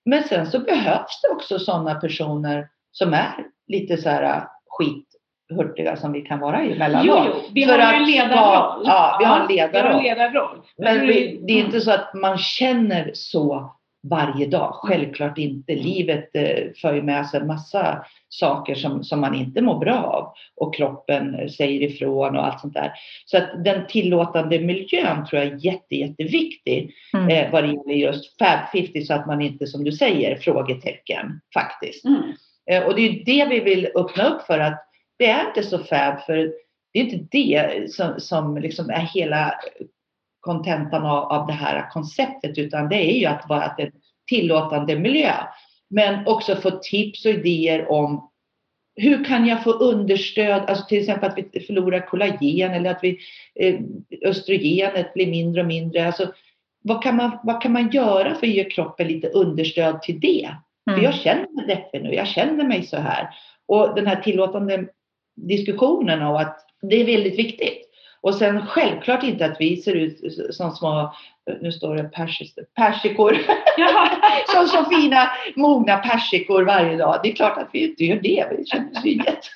Men 0.06 0.24
sen 0.24 0.52
så 0.52 0.60
behövs 0.60 1.22
det 1.22 1.30
också 1.36 1.60
sådana 1.60 1.96
personer 1.96 2.68
som 2.92 3.14
är 3.14 3.46
lite 3.68 3.98
så 3.98 4.10
här 4.10 4.48
skit 4.68 5.09
hurtiga 5.50 5.96
som 5.96 6.12
vi 6.12 6.22
kan 6.22 6.40
vara 6.40 6.62
emellanåt. 6.62 7.06
Jo, 7.06 7.24
jo, 7.26 7.52
vi 7.54 7.64
har 7.64 7.80
en 7.80 8.12
ledarroll. 8.12 8.82
Ja, 8.86 9.18
vi 9.20 9.26
har 9.26 9.40
en 9.40 9.48
ledarroll. 9.48 10.04
ledarroll. 10.04 10.58
Men 10.78 11.08
vi, 11.08 11.40
det 11.48 11.54
är 11.54 11.66
inte 11.66 11.82
så 11.82 11.92
att 11.92 12.14
man 12.14 12.38
känner 12.38 13.12
så 13.14 13.76
varje 14.04 14.48
dag. 14.48 14.74
Självklart 14.74 15.38
inte. 15.38 15.76
Livet 15.76 16.36
eh, 16.36 16.72
för 16.82 16.94
ju 16.94 17.02
med 17.02 17.28
sig 17.28 17.40
en 17.40 17.48
massa 17.48 18.06
saker 18.30 18.76
som, 18.76 19.04
som 19.04 19.22
man 19.22 19.36
inte 19.36 19.62
mår 19.62 19.80
bra 19.80 19.98
av 19.98 20.34
och 20.56 20.76
kroppen 20.76 21.50
säger 21.50 21.82
ifrån 21.82 22.38
och 22.38 22.46
allt 22.46 22.60
sånt 22.60 22.74
där. 22.74 22.92
Så 23.26 23.38
att 23.38 23.64
den 23.64 23.88
tillåtande 23.88 24.60
miljön 24.60 25.26
tror 25.26 25.42
jag 25.42 25.52
är 25.52 25.66
jätte, 25.66 25.96
jätteviktig 25.96 26.94
mm. 27.14 27.30
eh, 27.30 27.52
vad 27.52 27.64
det 27.64 27.68
gäller 27.68 27.94
just 27.94 28.38
Fab 28.40 28.60
50 28.72 29.02
så 29.02 29.14
att 29.14 29.28
man 29.28 29.42
inte 29.42 29.68
som 29.68 29.84
du 29.84 29.92
säger 29.92 30.36
frågetecken 30.36 31.42
faktiskt. 31.54 32.06
Mm. 32.06 32.22
Eh, 32.72 32.88
och 32.88 32.96
det 32.96 33.02
är 33.02 33.26
det 33.26 33.46
vi 33.50 33.60
vill 33.60 33.90
öppna 33.96 34.24
upp 34.24 34.42
för 34.42 34.60
att 34.60 34.89
det 35.20 35.26
är 35.26 35.48
inte 35.48 35.64
så 35.64 35.80
fab 35.80 36.20
för 36.20 36.54
det 36.94 37.00
är 37.00 37.04
inte 37.04 37.28
det 37.32 37.92
som, 37.92 38.20
som 38.20 38.58
liksom 38.58 38.90
är 38.90 39.10
hela 39.14 39.54
kontentan 40.40 41.06
av, 41.06 41.24
av 41.24 41.48
det 41.48 41.54
här 41.54 41.90
konceptet 41.90 42.58
utan 42.58 42.90
det 42.90 42.96
är 42.96 43.20
ju 43.20 43.26
att 43.26 43.50
vara 43.50 43.76
en 43.78 43.92
tillåtande 44.30 45.00
miljö. 45.00 45.34
Men 45.90 46.28
också 46.28 46.56
få 46.56 46.72
tips 46.72 47.26
och 47.26 47.32
idéer 47.32 47.92
om 47.92 48.30
hur 48.96 49.26
kan 49.26 49.48
jag 49.48 49.64
få 49.64 49.72
understöd, 49.72 50.62
alltså 50.68 50.86
till 50.86 51.00
exempel 51.00 51.30
att 51.30 51.38
vi 51.52 51.60
förlorar 51.60 52.08
kollagen 52.08 52.72
eller 52.72 52.92
att 52.92 53.04
vi, 53.04 53.20
eh, 53.56 53.80
östrogenet 54.26 55.14
blir 55.14 55.28
mindre 55.28 55.62
och 55.62 55.68
mindre. 55.68 56.08
Alltså, 56.08 56.34
vad, 56.82 57.04
kan 57.04 57.16
man, 57.16 57.40
vad 57.44 57.62
kan 57.62 57.72
man 57.72 57.90
göra 57.90 58.36
för 58.36 58.48
att 58.48 58.54
ge 58.54 58.64
kroppen 58.64 59.08
lite 59.08 59.28
understöd 59.28 60.02
till 60.02 60.20
det? 60.20 60.50
Mm. 60.90 61.00
För 61.00 61.06
jag 61.06 61.16
känner 61.16 61.56
mig 61.56 61.68
deppig 61.68 62.04
nu, 62.04 62.14
jag 62.14 62.28
känner 62.28 62.64
mig 62.64 62.84
så 62.84 62.98
här. 62.98 63.30
Och 63.66 63.96
den 63.96 64.08
här 64.08 64.16
tillåtande 64.16 64.88
diskussionen 65.48 66.22
och 66.22 66.42
att 66.42 66.66
det 66.82 67.02
är 67.02 67.06
väldigt 67.06 67.40
viktigt. 67.40 67.86
Och 68.22 68.36
sen 68.36 68.66
självklart 68.66 69.24
inte 69.24 69.46
att 69.46 69.56
vi 69.60 69.78
ser 69.78 69.94
ut 69.94 70.20
som 70.50 70.72
små, 70.72 71.14
nu 71.62 71.72
står 71.72 71.96
det 71.96 72.04
persis, 72.04 72.56
persikor, 72.76 73.38
som 74.54 74.68
så 74.68 74.86
fina 74.90 75.30
mogna 75.56 75.98
persikor 75.98 76.64
varje 76.64 76.98
dag. 76.98 77.20
Det 77.24 77.30
är 77.30 77.36
klart 77.36 77.58
att 77.58 77.70
vi 77.74 77.90
inte 77.90 78.04
gör 78.04 78.16
det, 78.16 78.48
vi 78.58 78.66
känner 78.66 79.06
ju 79.06 79.12
jätte... 79.12 79.48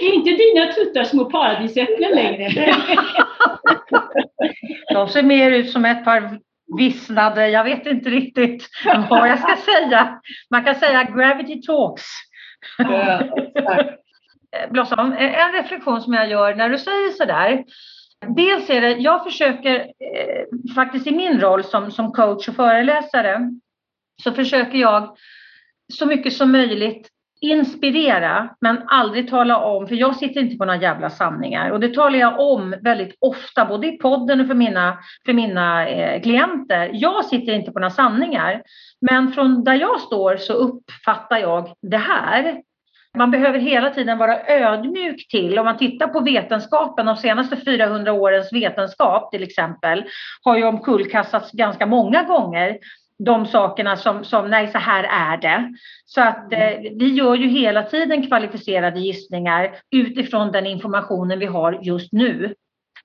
Är 0.00 0.14
inte 0.14 0.30
dina 0.30 0.72
tuttar 0.72 1.04
små 1.04 1.24
paradisäpplen 1.24 2.10
längre? 2.10 2.74
De 4.92 5.08
ser 5.08 5.22
mer 5.22 5.50
ut 5.50 5.70
som 5.70 5.84
ett 5.84 6.04
par 6.04 6.38
vissnade, 6.78 7.48
jag 7.48 7.64
vet 7.64 7.86
inte 7.86 8.10
riktigt 8.10 8.68
vad 9.10 9.28
jag 9.28 9.38
ska 9.38 9.56
säga. 9.56 10.20
Man 10.50 10.64
kan 10.64 10.74
säga 10.74 11.04
gravity 11.04 11.62
talks. 11.62 12.04
Ja, 12.78 13.20
Eh, 14.52 14.70
Blossom, 14.70 15.12
eh, 15.12 15.46
en 15.46 15.52
reflektion 15.52 16.00
som 16.00 16.12
jag 16.12 16.30
gör 16.30 16.54
när 16.54 16.68
du 16.68 16.78
säger 16.78 17.10
sådär. 17.10 17.64
Dels 18.36 18.70
är 18.70 18.80
det, 18.80 18.90
jag 18.90 19.24
försöker 19.24 19.74
eh, 19.80 20.74
faktiskt 20.74 21.06
i 21.06 21.16
min 21.16 21.40
roll 21.40 21.64
som, 21.64 21.90
som 21.90 22.12
coach 22.12 22.48
och 22.48 22.54
föreläsare 22.54 23.50
så 24.22 24.32
försöker 24.32 24.78
jag 24.78 25.16
så 25.92 26.06
mycket 26.06 26.32
som 26.32 26.52
möjligt 26.52 27.08
inspirera 27.40 28.48
men 28.60 28.82
aldrig 28.86 29.30
tala 29.30 29.58
om, 29.58 29.88
för 29.88 29.94
jag 29.94 30.16
sitter 30.16 30.40
inte 30.40 30.56
på 30.56 30.64
några 30.64 30.80
jävla 30.80 31.10
sanningar 31.10 31.70
och 31.70 31.80
det 31.80 31.94
talar 31.94 32.18
jag 32.18 32.40
om 32.40 32.74
väldigt 32.82 33.16
ofta 33.20 33.64
både 33.64 33.86
i 33.86 33.98
podden 33.98 34.40
och 34.40 34.46
för 34.46 34.54
mina, 34.54 34.98
för 35.26 35.32
mina 35.32 35.88
eh, 35.88 36.22
klienter. 36.22 36.90
Jag 36.92 37.24
sitter 37.24 37.52
inte 37.52 37.70
på 37.70 37.78
några 37.78 37.90
sanningar 37.90 38.62
men 39.00 39.32
från 39.32 39.64
där 39.64 39.74
jag 39.74 40.00
står 40.00 40.36
så 40.36 40.52
uppfattar 40.52 41.38
jag 41.38 41.72
det 41.82 41.96
här. 41.96 42.62
Man 43.16 43.30
behöver 43.30 43.58
hela 43.58 43.90
tiden 43.90 44.18
vara 44.18 44.46
ödmjuk 44.46 45.28
till, 45.28 45.58
om 45.58 45.64
man 45.64 45.78
tittar 45.78 46.08
på 46.08 46.20
vetenskapen, 46.20 47.06
de 47.06 47.16
senaste 47.16 47.56
400 47.56 48.12
årens 48.12 48.52
vetenskap 48.52 49.30
till 49.30 49.42
exempel, 49.42 50.04
har 50.42 50.56
ju 50.56 50.64
omkullkastats 50.64 51.52
ganska 51.52 51.86
många 51.86 52.22
gånger 52.22 52.78
de 53.18 53.46
sakerna 53.46 53.96
som, 53.96 54.24
som 54.24 54.50
nej 54.50 54.68
så 54.68 54.78
här 54.78 55.04
är 55.04 55.36
det. 55.36 55.74
Så 56.04 56.20
att 56.20 56.52
eh, 56.52 56.92
vi 56.98 57.14
gör 57.14 57.34
ju 57.34 57.48
hela 57.48 57.82
tiden 57.82 58.26
kvalificerade 58.26 59.00
gissningar 59.00 59.76
utifrån 59.90 60.52
den 60.52 60.66
informationen 60.66 61.38
vi 61.38 61.46
har 61.46 61.78
just 61.82 62.12
nu. 62.12 62.54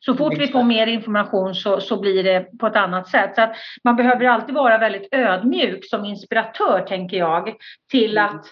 Så 0.06 0.16
fort 0.16 0.38
vi 0.38 0.48
får 0.48 0.64
mer 0.64 0.88
information 0.88 1.56
så, 1.56 1.80
så 1.80 2.00
blir 2.00 2.24
det 2.24 2.58
på 2.60 2.68
ett 2.68 2.76
annat 2.76 3.08
sätt. 3.08 3.36
Så 3.36 3.42
att 3.42 3.56
man 3.84 3.96
behöver 3.96 4.26
alltid 4.26 4.56
vara 4.56 4.78
väldigt 4.78 5.08
ödmjuk 5.12 5.86
som 5.90 6.06
inspiratör, 6.06 6.86
tänker 6.88 7.18
jag, 7.18 7.54
till 7.92 8.18
mm. 8.18 8.26
att 8.26 8.46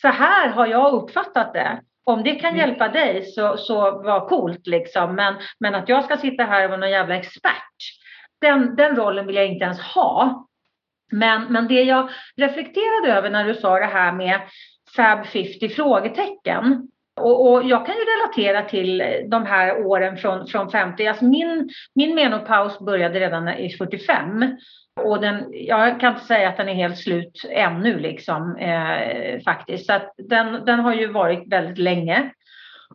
så 0.00 0.08
här 0.08 0.48
har 0.48 0.66
jag 0.66 0.92
uppfattat 0.92 1.52
det. 1.52 1.80
Om 2.04 2.22
det 2.22 2.34
kan 2.34 2.54
mm. 2.54 2.60
hjälpa 2.60 2.88
dig 2.88 3.22
så, 3.22 3.56
så 3.56 3.80
var 4.02 4.28
coolt 4.28 4.66
liksom. 4.66 5.14
Men, 5.14 5.34
men 5.58 5.74
att 5.74 5.88
jag 5.88 6.04
ska 6.04 6.16
sitta 6.16 6.44
här 6.44 6.64
och 6.64 6.70
vara 6.70 6.80
någon 6.80 6.90
jävla 6.90 7.16
expert. 7.16 7.76
Den, 8.40 8.76
den 8.76 8.96
rollen 8.96 9.26
vill 9.26 9.36
jag 9.36 9.46
inte 9.46 9.64
ens 9.64 9.80
ha. 9.80 10.46
Men, 11.12 11.52
men 11.52 11.68
det 11.68 11.82
jag 11.82 12.10
reflekterade 12.36 13.12
över 13.12 13.30
när 13.30 13.44
du 13.44 13.54
sa 13.54 13.78
det 13.78 13.86
här 13.86 14.12
med 14.12 14.40
Fab 14.96 15.26
50 15.26 15.68
frågetecken. 15.68 16.88
Och, 17.20 17.52
och, 17.52 17.64
jag 17.64 17.86
kan 17.86 17.94
ju 17.94 18.00
relatera 18.00 18.68
till 18.68 19.02
de 19.30 19.46
här 19.46 19.86
åren 19.86 20.16
från, 20.16 20.46
från 20.46 20.70
50. 20.70 21.06
Alltså 21.06 21.24
min, 21.24 21.70
min 21.94 22.14
menopaus 22.14 22.78
började 22.78 23.20
redan 23.20 23.48
i 23.48 23.70
45. 23.70 24.56
Och 25.00 25.20
den, 25.20 25.44
jag 25.52 26.00
kan 26.00 26.12
inte 26.12 26.26
säga 26.26 26.48
att 26.48 26.56
den 26.56 26.68
är 26.68 26.74
helt 26.74 26.98
slut 26.98 27.44
ännu 27.50 27.98
liksom, 27.98 28.56
eh, 28.56 29.40
faktiskt. 29.44 29.86
Så 29.86 29.92
att 29.92 30.14
den, 30.16 30.64
den 30.64 30.80
har 30.80 30.94
ju 30.94 31.12
varit 31.12 31.52
väldigt 31.52 31.78
länge. 31.78 32.32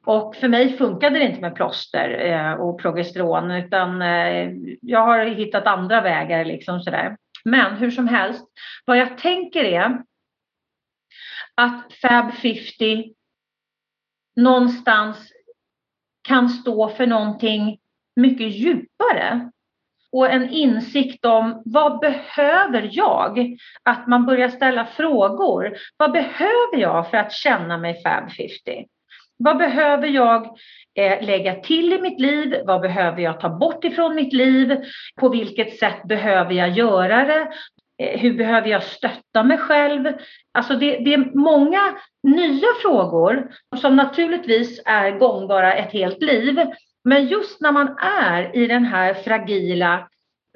Och 0.06 0.36
för 0.36 0.48
mig 0.48 0.78
funkade 0.78 1.20
det 1.20 1.26
inte 1.26 1.42
med 1.42 1.56
plåster 1.56 2.10
eh, 2.10 2.54
och 2.54 2.82
progesteron 2.82 3.52
utan 3.52 4.02
eh, 4.02 4.52
jag 4.82 5.00
har 5.00 5.26
hittat 5.26 5.68
andra 5.68 6.02
vägar 6.02 6.46
liksom 6.46 6.80
sådär. 6.80 7.18
Men 7.44 7.76
hur 7.76 7.92
som 7.92 8.08
helst, 8.08 8.46
vad 8.86 8.98
jag 8.98 9.18
tänker 9.18 9.64
är 9.64 10.02
att 11.56 11.94
Fab 12.02 12.34
50 12.34 13.14
någonstans 14.36 15.34
kan 16.28 16.50
stå 16.50 16.90
för 16.90 17.08
någonting 17.08 17.80
mycket 18.16 18.52
djupare 18.52 19.52
och 20.12 20.32
en 20.32 20.50
insikt 20.50 21.26
om 21.26 21.62
vad 21.66 22.00
behöver 22.00 22.90
jag? 22.92 23.58
Att 23.84 24.08
man 24.08 24.26
börjar 24.26 24.50
ställa 24.50 24.86
frågor. 24.86 25.78
Vad 25.98 26.12
behöver 26.12 26.78
jag 26.78 27.10
för 27.10 27.18
att 27.18 27.34
känna 27.34 27.78
mig 27.78 28.02
Fab 28.04 28.32
50? 28.32 28.86
Vad 29.44 29.58
behöver 29.58 30.08
jag 30.08 30.46
eh, 30.96 31.26
lägga 31.26 31.56
till 31.56 31.94
i 31.94 32.02
mitt 32.02 32.20
liv? 32.20 32.56
Vad 32.66 32.82
behöver 32.82 33.22
jag 33.22 33.40
ta 33.40 33.50
bort 33.50 33.84
ifrån 33.84 34.16
mitt 34.16 34.34
liv? 34.34 34.78
På 35.20 35.30
vilket 35.30 35.78
sätt 35.78 36.04
behöver 36.04 36.54
jag 36.54 36.70
göra 36.70 37.26
det? 37.26 37.48
Eh, 38.02 38.20
hur 38.20 38.34
behöver 38.34 38.68
jag 38.68 38.84
stötta 38.84 39.44
mig 39.44 39.58
själv? 39.58 40.14
Alltså 40.52 40.76
det, 40.76 40.98
det, 40.98 41.14
är 41.14 41.38
många 41.38 41.82
nya 42.24 42.68
frågor 42.82 43.52
som 43.82 43.96
naturligtvis 43.96 44.82
är 44.86 45.12
gångbara 45.12 45.74
ett 45.74 45.94
helt 45.94 46.24
liv. 46.24 46.60
Men 47.04 47.28
just 47.28 47.62
när 47.62 47.72
man 47.72 47.98
är 47.98 48.56
i 48.56 48.68
den 48.68 48.86
här 48.86 49.14
fragila 49.14 50.08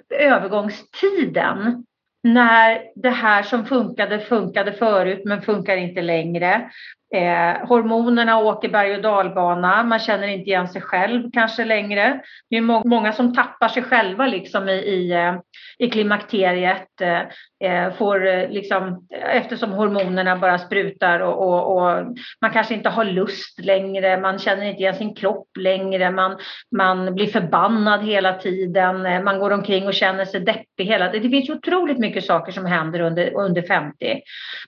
övergångstiden 0.09 1.85
när 2.23 2.81
det 2.95 3.09
här 3.09 3.43
som 3.43 3.65
funkade 3.65 4.19
funkade 4.19 4.73
förut 4.73 5.21
men 5.25 5.41
funkar 5.41 5.77
inte 5.77 6.01
längre. 6.01 6.71
Eh, 7.15 7.67
hormonerna 7.67 8.39
åker 8.39 8.69
berg 8.69 8.95
och 8.95 9.01
dalbana, 9.01 9.83
man 9.83 9.99
känner 9.99 10.27
inte 10.27 10.49
igen 10.49 10.67
sig 10.67 10.81
själv 10.81 11.31
kanske 11.33 11.65
längre. 11.65 12.21
Det 12.49 12.57
är 12.57 12.61
må 12.61 12.81
många 12.85 13.13
som 13.13 13.33
tappar 13.33 13.67
sig 13.67 13.83
själva 13.83 14.27
liksom 14.27 14.69
i, 14.69 14.73
i, 14.73 15.11
eh, 15.11 15.35
i 15.77 15.89
klimakteriet. 15.89 17.01
Eh, 17.01 17.21
eh 17.63 17.93
får 17.93 18.27
eh, 18.27 18.49
liksom, 18.49 19.07
eftersom 19.09 19.71
hormonerna 19.71 20.35
bara 20.35 20.57
sprutar 20.57 21.19
och, 21.19 21.47
och, 21.47 21.75
och, 21.75 22.05
man 22.41 22.51
kanske 22.51 22.73
inte 22.73 22.89
har 22.89 23.05
lust 23.05 23.59
längre, 23.59 24.21
man 24.21 24.39
känner 24.39 24.65
inte 24.65 24.81
igen 24.81 24.95
sin 24.95 25.15
kropp 25.15 25.47
längre, 25.59 26.11
man, 26.11 26.37
man 26.77 27.15
blir 27.15 27.27
förbannad 27.27 28.05
hela 28.05 28.33
tiden, 28.33 29.23
man 29.23 29.39
går 29.39 29.51
omkring 29.51 29.87
och 29.87 29.93
känner 29.93 30.25
sig 30.25 30.39
deppig 30.39 30.85
hela 30.85 31.07
tiden. 31.07 31.31
Det 31.31 31.37
finns 31.37 31.49
otroligt 31.49 31.99
mycket 31.99 32.25
saker 32.25 32.51
som 32.51 32.65
händer 32.65 32.99
under, 32.99 33.33
under 33.33 33.61
50. 33.61 34.21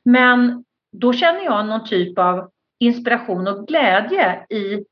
Men 0.06 0.64
då 0.92 1.14
känner 1.14 1.44
jag 1.44 1.66
någon 1.66 1.86
typ 1.86 2.20
av 2.20 2.50
inspiration 2.80 3.48
och 3.48 3.68
glädje 3.68 4.46
i 4.50 4.86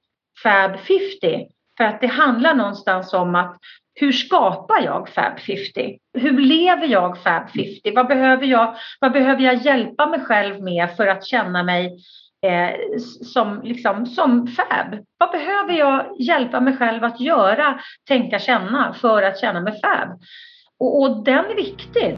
Fab 0.44 0.80
50. 0.80 1.48
För 1.78 1.84
att 1.84 2.02
det 2.02 2.08
handlar 2.08 2.54
någonstans 2.54 3.14
om 3.14 3.36
att 3.36 3.58
hur 3.94 4.12
skapar 4.12 4.82
jag 4.84 5.10
Fab 5.10 5.40
50? 5.40 5.98
Hur 6.14 6.40
lever 6.40 6.88
jag 6.88 7.24
Fab 7.24 7.50
50? 7.50 7.92
Vad 7.96 8.08
behöver 8.08 8.46
jag, 8.46 8.76
vad 9.00 9.12
behöver 9.12 9.42
jag 9.42 9.56
hjälpa 9.56 10.06
mig 10.06 10.20
själv 10.20 10.64
med 10.64 10.96
för 10.98 11.08
att 11.08 11.26
känna 11.26 11.64
mig 11.64 11.98
eh, 12.46 13.00
som, 13.34 13.62
liksom, 13.64 14.06
som 14.06 14.48
Fab? 14.48 15.06
Vad 15.18 15.32
behöver 15.32 15.74
jag 15.74 16.06
hjälpa 16.20 16.60
mig 16.60 16.78
själv 16.78 17.04
att 17.04 17.20
göra, 17.20 17.80
tänka, 18.08 18.40
känna 18.40 18.94
för 18.94 19.24
att 19.24 19.40
känna 19.40 19.62
mig 19.62 19.82
Fab? 19.82 20.22
Och, 20.80 21.02
och 21.02 21.24
den 21.24 21.46
är 21.46 21.56
viktig. 21.56 22.18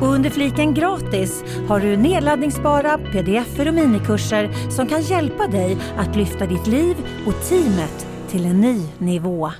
Och 0.00 0.06
under 0.06 0.30
fliken 0.30 0.74
gratis 0.74 1.44
har 1.68 1.80
du 1.80 1.96
nedladdningsbara 1.96 2.98
pdf 2.98 3.58
och 3.58 3.74
minikurser 3.74 4.70
som 4.70 4.86
kan 4.86 5.00
hjälpa 5.00 5.46
dig 5.46 5.76
att 5.96 6.16
lyfta 6.16 6.46
ditt 6.46 6.66
liv 6.66 6.96
och 7.26 7.48
teamet 7.48 8.06
till 8.28 8.44
en 8.44 8.60
ny 8.60 8.76
nivå. 8.98 9.50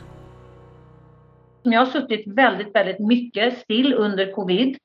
Jag 1.62 1.80
har 1.80 1.86
suttit 1.86 2.26
väldigt, 2.26 2.74
väldigt 2.74 2.98
mycket 2.98 3.58
still 3.58 3.94
under 3.94 4.32
covid 4.32 4.76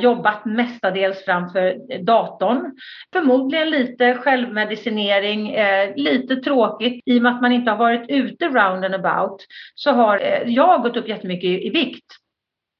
jobbat 0.00 0.44
mestadels 0.44 1.24
framför 1.24 1.76
datorn. 2.04 2.76
Förmodligen 3.12 3.70
lite 3.70 4.14
självmedicinering, 4.14 5.50
eh, 5.50 5.96
lite 5.96 6.36
tråkigt 6.36 7.02
i 7.06 7.18
och 7.18 7.22
med 7.22 7.32
att 7.32 7.42
man 7.42 7.52
inte 7.52 7.70
har 7.70 7.78
varit 7.78 8.10
ute 8.10 8.48
round 8.48 8.84
and 8.84 8.94
about 8.94 9.46
så 9.74 9.90
har 9.90 10.18
eh, 10.18 10.54
jag 10.54 10.82
gått 10.82 10.96
upp 10.96 11.08
jättemycket 11.08 11.44
i, 11.44 11.66
i 11.66 11.70
vikt. 11.70 12.06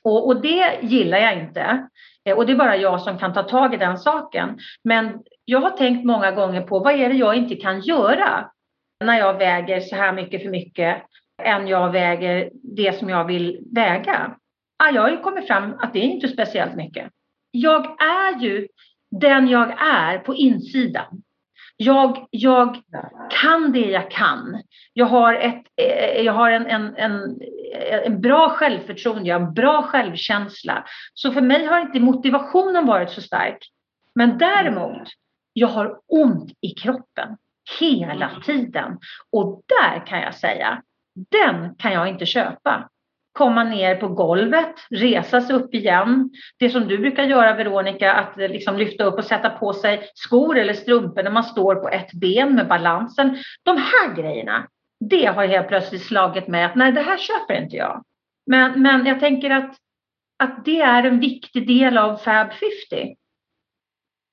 Och, 0.05 0.27
och, 0.27 0.43
det 0.43 0.79
gillar 0.83 1.19
jag 1.19 1.39
inte. 1.39 1.89
Eh, 2.25 2.37
och 2.37 2.47
det 2.47 2.53
är 2.53 2.57
bara 2.57 2.77
jag 2.77 3.01
som 3.01 3.19
kan 3.19 3.33
ta 3.33 3.43
tag 3.43 3.75
i 3.75 3.77
den 3.77 3.99
saken. 3.99 4.59
Men 4.85 5.23
jag 5.45 5.61
har 5.61 5.71
tänkt 5.71 6.05
många 6.05 6.31
gånger 6.31 6.63
på 6.63 6.79
vad 6.79 6.95
är 6.95 7.09
det 7.09 7.15
jag 7.15 7.37
inte 7.37 7.55
kan 7.55 7.81
göra 7.81 8.51
när 9.05 9.19
jag 9.19 9.39
väger 9.39 9.81
så 9.81 9.97
här 9.97 10.13
mycket 10.13 10.43
för 10.43 10.51
mycket 10.51 11.03
än 11.43 11.69
jag 11.69 11.93
väger 11.93 12.51
det 12.53 12.99
som 12.99 13.09
jag 13.09 13.25
vill 13.25 13.61
väga. 13.75 14.37
Ah, 14.77 14.91
jag 14.91 15.03
har 15.03 15.11
ju 15.11 15.17
kommit 15.17 15.47
fram 15.47 15.75
att 15.79 15.93
det 15.93 15.99
är 15.99 16.03
inte 16.03 16.29
speciellt 16.29 16.77
mycket. 16.77 17.11
Jag 17.51 18.03
är 18.03 18.41
ju 18.41 18.69
den 19.11 19.49
jag 19.49 19.75
är 19.83 20.19
på 20.19 20.35
insidan. 20.35 21.23
Jag, 21.83 22.27
jag 22.31 22.77
kan 23.31 23.73
det 23.73 23.91
jag 23.91 24.11
kan. 24.11 24.63
Jag 24.93 25.07
har, 25.07 25.35
ett, 25.35 25.63
eh, 25.77 26.23
jag 26.23 26.33
har 26.33 26.51
en, 26.51 26.67
en, 26.67 26.97
en, 26.97 27.41
en 28.05 28.21
bra 28.21 28.51
självförtroende, 28.51 29.29
jag 29.29 29.41
har 29.41 29.47
en 29.47 29.55
bra 29.55 29.83
självkänsla. 29.83 30.85
Så 31.15 31.33
för 31.33 31.41
mig 31.41 31.67
har 31.67 31.81
inte 31.81 32.01
motivationen 32.01 32.87
varit 32.87 33.11
så 33.11 33.23
stark. 33.23 33.59
Men 34.15 34.39
däremot, 34.39 35.09
jag 35.53 35.69
har 35.69 36.01
ont 36.07 36.53
i 36.61 36.69
kroppen 36.69 37.37
hela 37.81 38.31
tiden. 38.45 38.99
Och 39.33 39.63
där 39.67 40.07
kan 40.07 40.21
jag 40.21 40.35
säga, 40.35 40.83
den 41.31 41.75
kan 41.75 41.93
jag 41.93 42.09
inte 42.09 42.27
köpa 42.27 42.89
komma 43.33 43.65
ner 43.65 43.95
på 43.97 44.09
golvet, 44.09 44.75
resa 44.91 45.41
sig 45.41 45.57
upp 45.57 45.75
igen. 45.75 46.31
Det 46.59 46.71
som 46.71 46.89
du 46.89 46.99
brukar 46.99 47.25
göra 47.25 47.55
Veronica, 47.55 48.13
att 48.13 48.39
eh, 48.39 48.49
liksom 48.49 48.79
lyfta 48.79 49.05
upp 49.05 49.19
och 49.19 49.25
sätta 49.25 49.51
på 49.51 49.73
sig 49.73 50.11
skor 50.15 50.59
eller 50.59 50.75
strumpor 50.75 51.23
när 51.23 51.31
man 51.31 51.45
står 51.45 51.75
på 51.75 51.89
ett 51.89 52.13
ben 52.13 52.55
med 52.55 52.69
balansen. 52.69 53.39
De 53.63 53.77
här 53.77 54.15
grejerna, 54.15 54.67
det 55.01 55.27
har 55.27 55.47
helt 55.47 55.69
plötsligt 55.69 56.03
slagit 56.03 56.49
mig 56.49 56.65
att 56.65 56.75
nej, 56.75 56.93
det 56.93 57.03
här 57.03 57.19
köper 57.19 57.63
inte 57.63 57.77
jag. 57.77 58.05
Men, 58.47 58.83
men 58.83 59.07
jag 59.07 59.21
tänker 59.21 59.51
att, 59.51 59.77
att 60.39 60.65
det 60.65 60.81
är 60.81 61.03
en 61.03 61.21
viktig 61.21 61.67
del 61.67 61.99
av 61.99 62.17
Fab 62.17 62.53
50. 62.91 63.17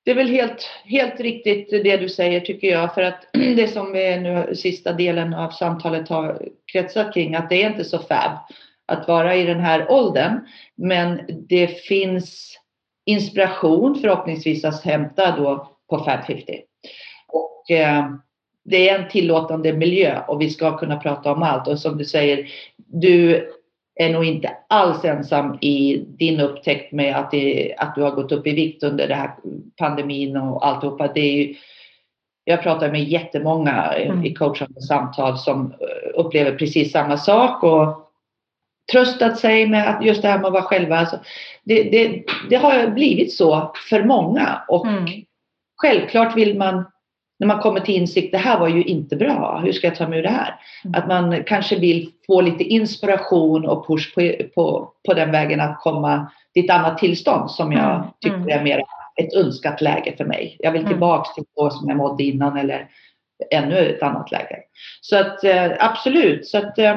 Det 0.04 0.10
är 0.10 0.14
väl 0.14 0.28
helt, 0.28 0.70
helt 0.84 1.20
riktigt 1.20 1.70
det 1.70 1.96
du 1.96 2.08
säger 2.08 2.40
tycker 2.40 2.68
jag. 2.68 2.94
För 2.94 3.02
att 3.02 3.26
det 3.32 3.68
som 3.68 3.92
vi 3.92 4.20
nu 4.20 4.54
sista 4.54 4.92
delen 4.92 5.34
av 5.34 5.50
samtalet 5.50 6.08
har 6.08 6.42
kretsat 6.72 7.14
kring 7.14 7.34
att 7.34 7.48
det 7.48 7.62
är 7.62 7.70
inte 7.70 7.84
så 7.84 7.98
fab 7.98 8.38
att 8.88 9.08
vara 9.08 9.36
i 9.36 9.44
den 9.44 9.60
här 9.60 9.90
åldern. 9.90 10.40
Men 10.76 11.20
det 11.48 11.66
finns 11.66 12.58
inspiration 13.06 13.98
förhoppningsvis 14.00 14.64
att 14.64 14.84
hämta 14.84 15.36
då 15.36 15.76
på 15.90 15.98
Fab 15.98 16.24
50. 16.24 16.60
Och 17.28 17.70
eh, 17.70 18.04
det 18.64 18.88
är 18.88 18.98
en 18.98 19.08
tillåtande 19.08 19.72
miljö 19.72 20.20
och 20.28 20.40
vi 20.40 20.50
ska 20.50 20.78
kunna 20.78 20.96
prata 20.96 21.32
om 21.32 21.42
allt. 21.42 21.68
Och 21.68 21.78
som 21.78 21.98
du 21.98 22.04
säger, 22.04 22.48
du 22.76 23.48
är 24.00 24.12
nog 24.12 24.24
inte 24.24 24.50
alls 24.68 25.04
ensam 25.04 25.58
i 25.60 26.04
din 26.08 26.40
upptäckt 26.40 26.92
med 26.92 27.16
att, 27.16 27.30
det, 27.30 27.74
att 27.78 27.94
du 27.94 28.02
har 28.02 28.10
gått 28.10 28.32
upp 28.32 28.46
i 28.46 28.52
vikt 28.52 28.82
under 28.82 29.08
den 29.08 29.18
här 29.18 29.30
pandemin 29.76 30.36
och 30.36 30.66
alltihopa. 30.66 31.12
Det 31.14 31.20
är 31.20 31.32
ju, 31.32 31.54
jag 32.44 32.62
pratar 32.62 32.92
med 32.92 33.04
jättemånga 33.04 33.82
mm. 33.82 34.24
i 34.24 34.34
coachande 34.34 34.80
samtal 34.80 35.38
som 35.38 35.72
eh, 35.80 36.20
upplever 36.20 36.58
precis 36.58 36.92
samma 36.92 37.16
sak 37.16 37.62
och 37.62 38.07
tröstat 38.92 39.38
sig 39.38 39.66
med 39.66 39.88
att 39.88 40.04
just 40.04 40.22
det 40.22 40.28
här 40.28 40.38
med 40.38 40.46
att 40.46 40.52
vara 40.52 40.62
själva. 40.62 40.98
Alltså, 40.98 41.18
det, 41.64 41.82
det, 41.82 42.24
det 42.50 42.56
har 42.56 42.86
blivit 42.86 43.32
så 43.32 43.72
för 43.90 44.02
många 44.02 44.62
och 44.68 44.86
mm. 44.86 45.06
självklart 45.82 46.36
vill 46.36 46.58
man 46.58 46.84
när 47.38 47.46
man 47.46 47.60
kommer 47.60 47.80
till 47.80 47.94
insikt, 47.94 48.32
det 48.32 48.38
här 48.38 48.58
var 48.58 48.68
ju 48.68 48.84
inte 48.84 49.16
bra, 49.16 49.60
hur 49.64 49.72
ska 49.72 49.86
jag 49.86 49.96
ta 49.96 50.08
mig 50.08 50.18
ur 50.18 50.22
det 50.22 50.28
här? 50.28 50.54
Mm. 50.84 51.00
Att 51.00 51.08
man 51.08 51.44
kanske 51.44 51.76
vill 51.78 52.10
få 52.26 52.40
lite 52.40 52.64
inspiration 52.64 53.66
och 53.66 53.86
push 53.86 54.14
på, 54.14 54.32
på, 54.54 54.92
på 55.06 55.14
den 55.14 55.32
vägen 55.32 55.60
att 55.60 55.80
komma 55.80 56.30
till 56.54 56.64
ett 56.64 56.70
annat 56.70 56.98
tillstånd 56.98 57.50
som 57.50 57.72
jag 57.72 57.94
mm. 57.94 58.06
tycker 58.20 58.36
mm. 58.36 58.58
är 58.58 58.62
mer 58.62 58.82
ett 59.20 59.34
önskat 59.34 59.80
läge 59.80 60.14
för 60.16 60.24
mig. 60.24 60.56
Jag 60.58 60.72
vill 60.72 60.80
mm. 60.80 60.92
tillbaks 60.92 61.34
till 61.34 61.44
så 61.54 61.70
som 61.70 61.88
jag 61.88 61.96
mådde 61.96 62.24
innan 62.24 62.56
eller 62.56 62.88
ännu 63.50 63.88
ett 63.88 64.02
annat 64.02 64.30
läge. 64.30 64.56
Så 65.00 65.18
att 65.18 65.44
eh, 65.44 65.70
absolut, 65.78 66.46
så 66.46 66.58
att 66.58 66.78
eh, 66.78 66.96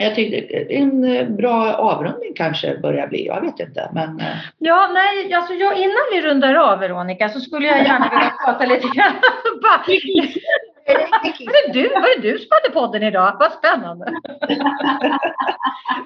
jag 0.00 0.14
tyckte 0.14 0.56
en 0.74 1.04
eh, 1.04 1.28
bra 1.28 1.74
avrundning 1.74 2.34
kanske 2.34 2.78
börjar 2.78 3.06
bli, 3.06 3.26
jag 3.26 3.40
vet 3.40 3.60
inte. 3.60 3.90
Men... 3.94 4.20
Eh. 4.20 4.36
Ja, 4.58 4.90
nej, 4.92 5.34
alltså 5.34 5.54
jag, 5.54 5.78
innan 5.78 6.02
vi 6.12 6.22
rundar 6.22 6.54
av 6.54 6.78
Veronica 6.78 7.28
så 7.28 7.40
skulle 7.40 7.66
jag 7.66 7.78
gärna 7.78 8.08
vilja 8.10 8.34
prata 8.44 8.66
lite 8.66 8.88
grann. 8.88 9.14
var, 9.62 9.86
det 11.66 11.72
du, 11.72 11.88
var 11.88 12.20
det 12.20 12.32
du 12.32 12.38
som 12.38 12.48
hade 12.50 12.74
podden 12.74 13.02
idag? 13.02 13.36
Vad 13.40 13.52
spännande. 13.52 14.04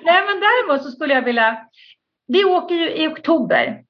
nej, 0.05 0.23
men 0.27 0.41
däremot 0.41 0.83
så 0.83 0.91
skulle 0.91 1.15
jag 1.15 1.23
vilja, 1.23 1.59
vi 2.27 2.45
åker 2.45 2.75
ju 2.75 2.91
i 2.91 3.09
oktober, 3.09 3.83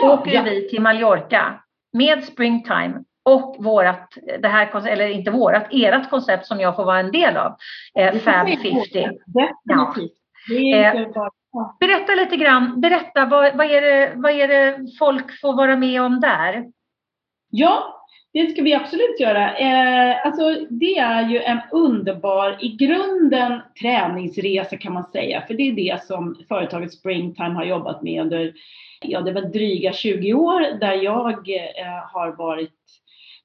ja, 0.00 0.12
åker 0.12 0.32
ja. 0.32 0.42
vi 0.42 0.68
till 0.68 0.80
Mallorca 0.80 1.60
med 1.92 2.24
Springtime 2.24 3.04
och 3.28 3.56
vårat, 3.58 4.18
det 4.40 4.48
här, 4.48 4.86
eller 4.86 5.08
inte 5.08 5.30
vårat, 5.30 5.66
ert 5.70 6.10
koncept 6.10 6.46
som 6.46 6.60
jag 6.60 6.76
får 6.76 6.84
vara 6.84 7.00
en 7.00 7.12
del 7.12 7.36
av, 7.36 7.56
eh, 7.94 8.14
Fab 8.14 8.48
50. 8.48 9.08
Ja. 9.64 9.94
Eh, 10.54 11.06
berätta 11.80 12.14
lite 12.14 12.36
grann, 12.36 12.80
berätta 12.80 13.26
vad, 13.26 13.56
vad, 13.56 13.66
är 13.70 13.80
det, 13.80 14.12
vad 14.16 14.32
är 14.32 14.48
det 14.48 14.78
folk 14.98 15.40
får 15.40 15.52
vara 15.52 15.76
med 15.76 16.02
om 16.02 16.20
där? 16.20 16.66
Ja, 17.50 18.04
det 18.32 18.50
ska 18.50 18.62
vi 18.62 18.74
absolut 18.74 19.20
göra. 19.20 19.56
Eh, 19.56 20.26
alltså, 20.26 20.66
det 20.70 20.98
är 20.98 21.28
ju 21.28 21.38
en 21.38 21.60
underbar, 21.72 22.56
i 22.60 22.68
grunden 22.68 23.60
träningsresa 23.80 24.76
kan 24.76 24.92
man 24.92 25.04
säga, 25.04 25.42
för 25.46 25.54
det 25.54 25.62
är 25.62 25.72
det 25.72 26.04
som 26.04 26.36
företaget 26.48 26.92
Springtime 26.92 27.54
har 27.54 27.64
jobbat 27.64 28.02
med 28.02 28.22
under, 28.22 28.52
ja 29.00 29.20
det 29.20 29.32
var 29.32 29.42
dryga 29.42 29.92
20 29.92 30.34
år 30.34 30.78
där 30.80 30.92
jag 30.92 31.48
eh, 31.48 32.12
har 32.12 32.36
varit 32.36 32.74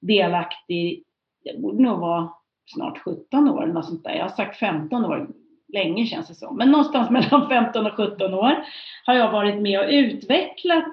delaktig, 0.08 1.04
jag 1.44 1.62
borde 1.62 1.84
nog 1.84 2.00
vara 2.00 2.30
snart 2.66 2.98
17 2.98 3.50
år 3.50 3.64
eller 3.64 3.74
något 3.74 3.86
sånt 3.86 4.04
där. 4.04 4.16
Jag 4.16 4.24
har 4.24 4.30
sagt 4.30 4.60
15 4.60 5.06
år, 5.06 5.30
länge 5.74 6.06
känns 6.06 6.28
det 6.28 6.36
som. 6.36 6.58
Men 6.58 6.72
någonstans 6.72 7.10
mellan 7.10 7.50
15 7.50 7.86
och 7.86 7.94
17 7.94 8.34
år 8.34 8.66
har 9.06 9.14
jag 9.14 9.32
varit 9.32 9.62
med 9.62 9.80
och 9.80 9.90
utvecklat 9.90 10.86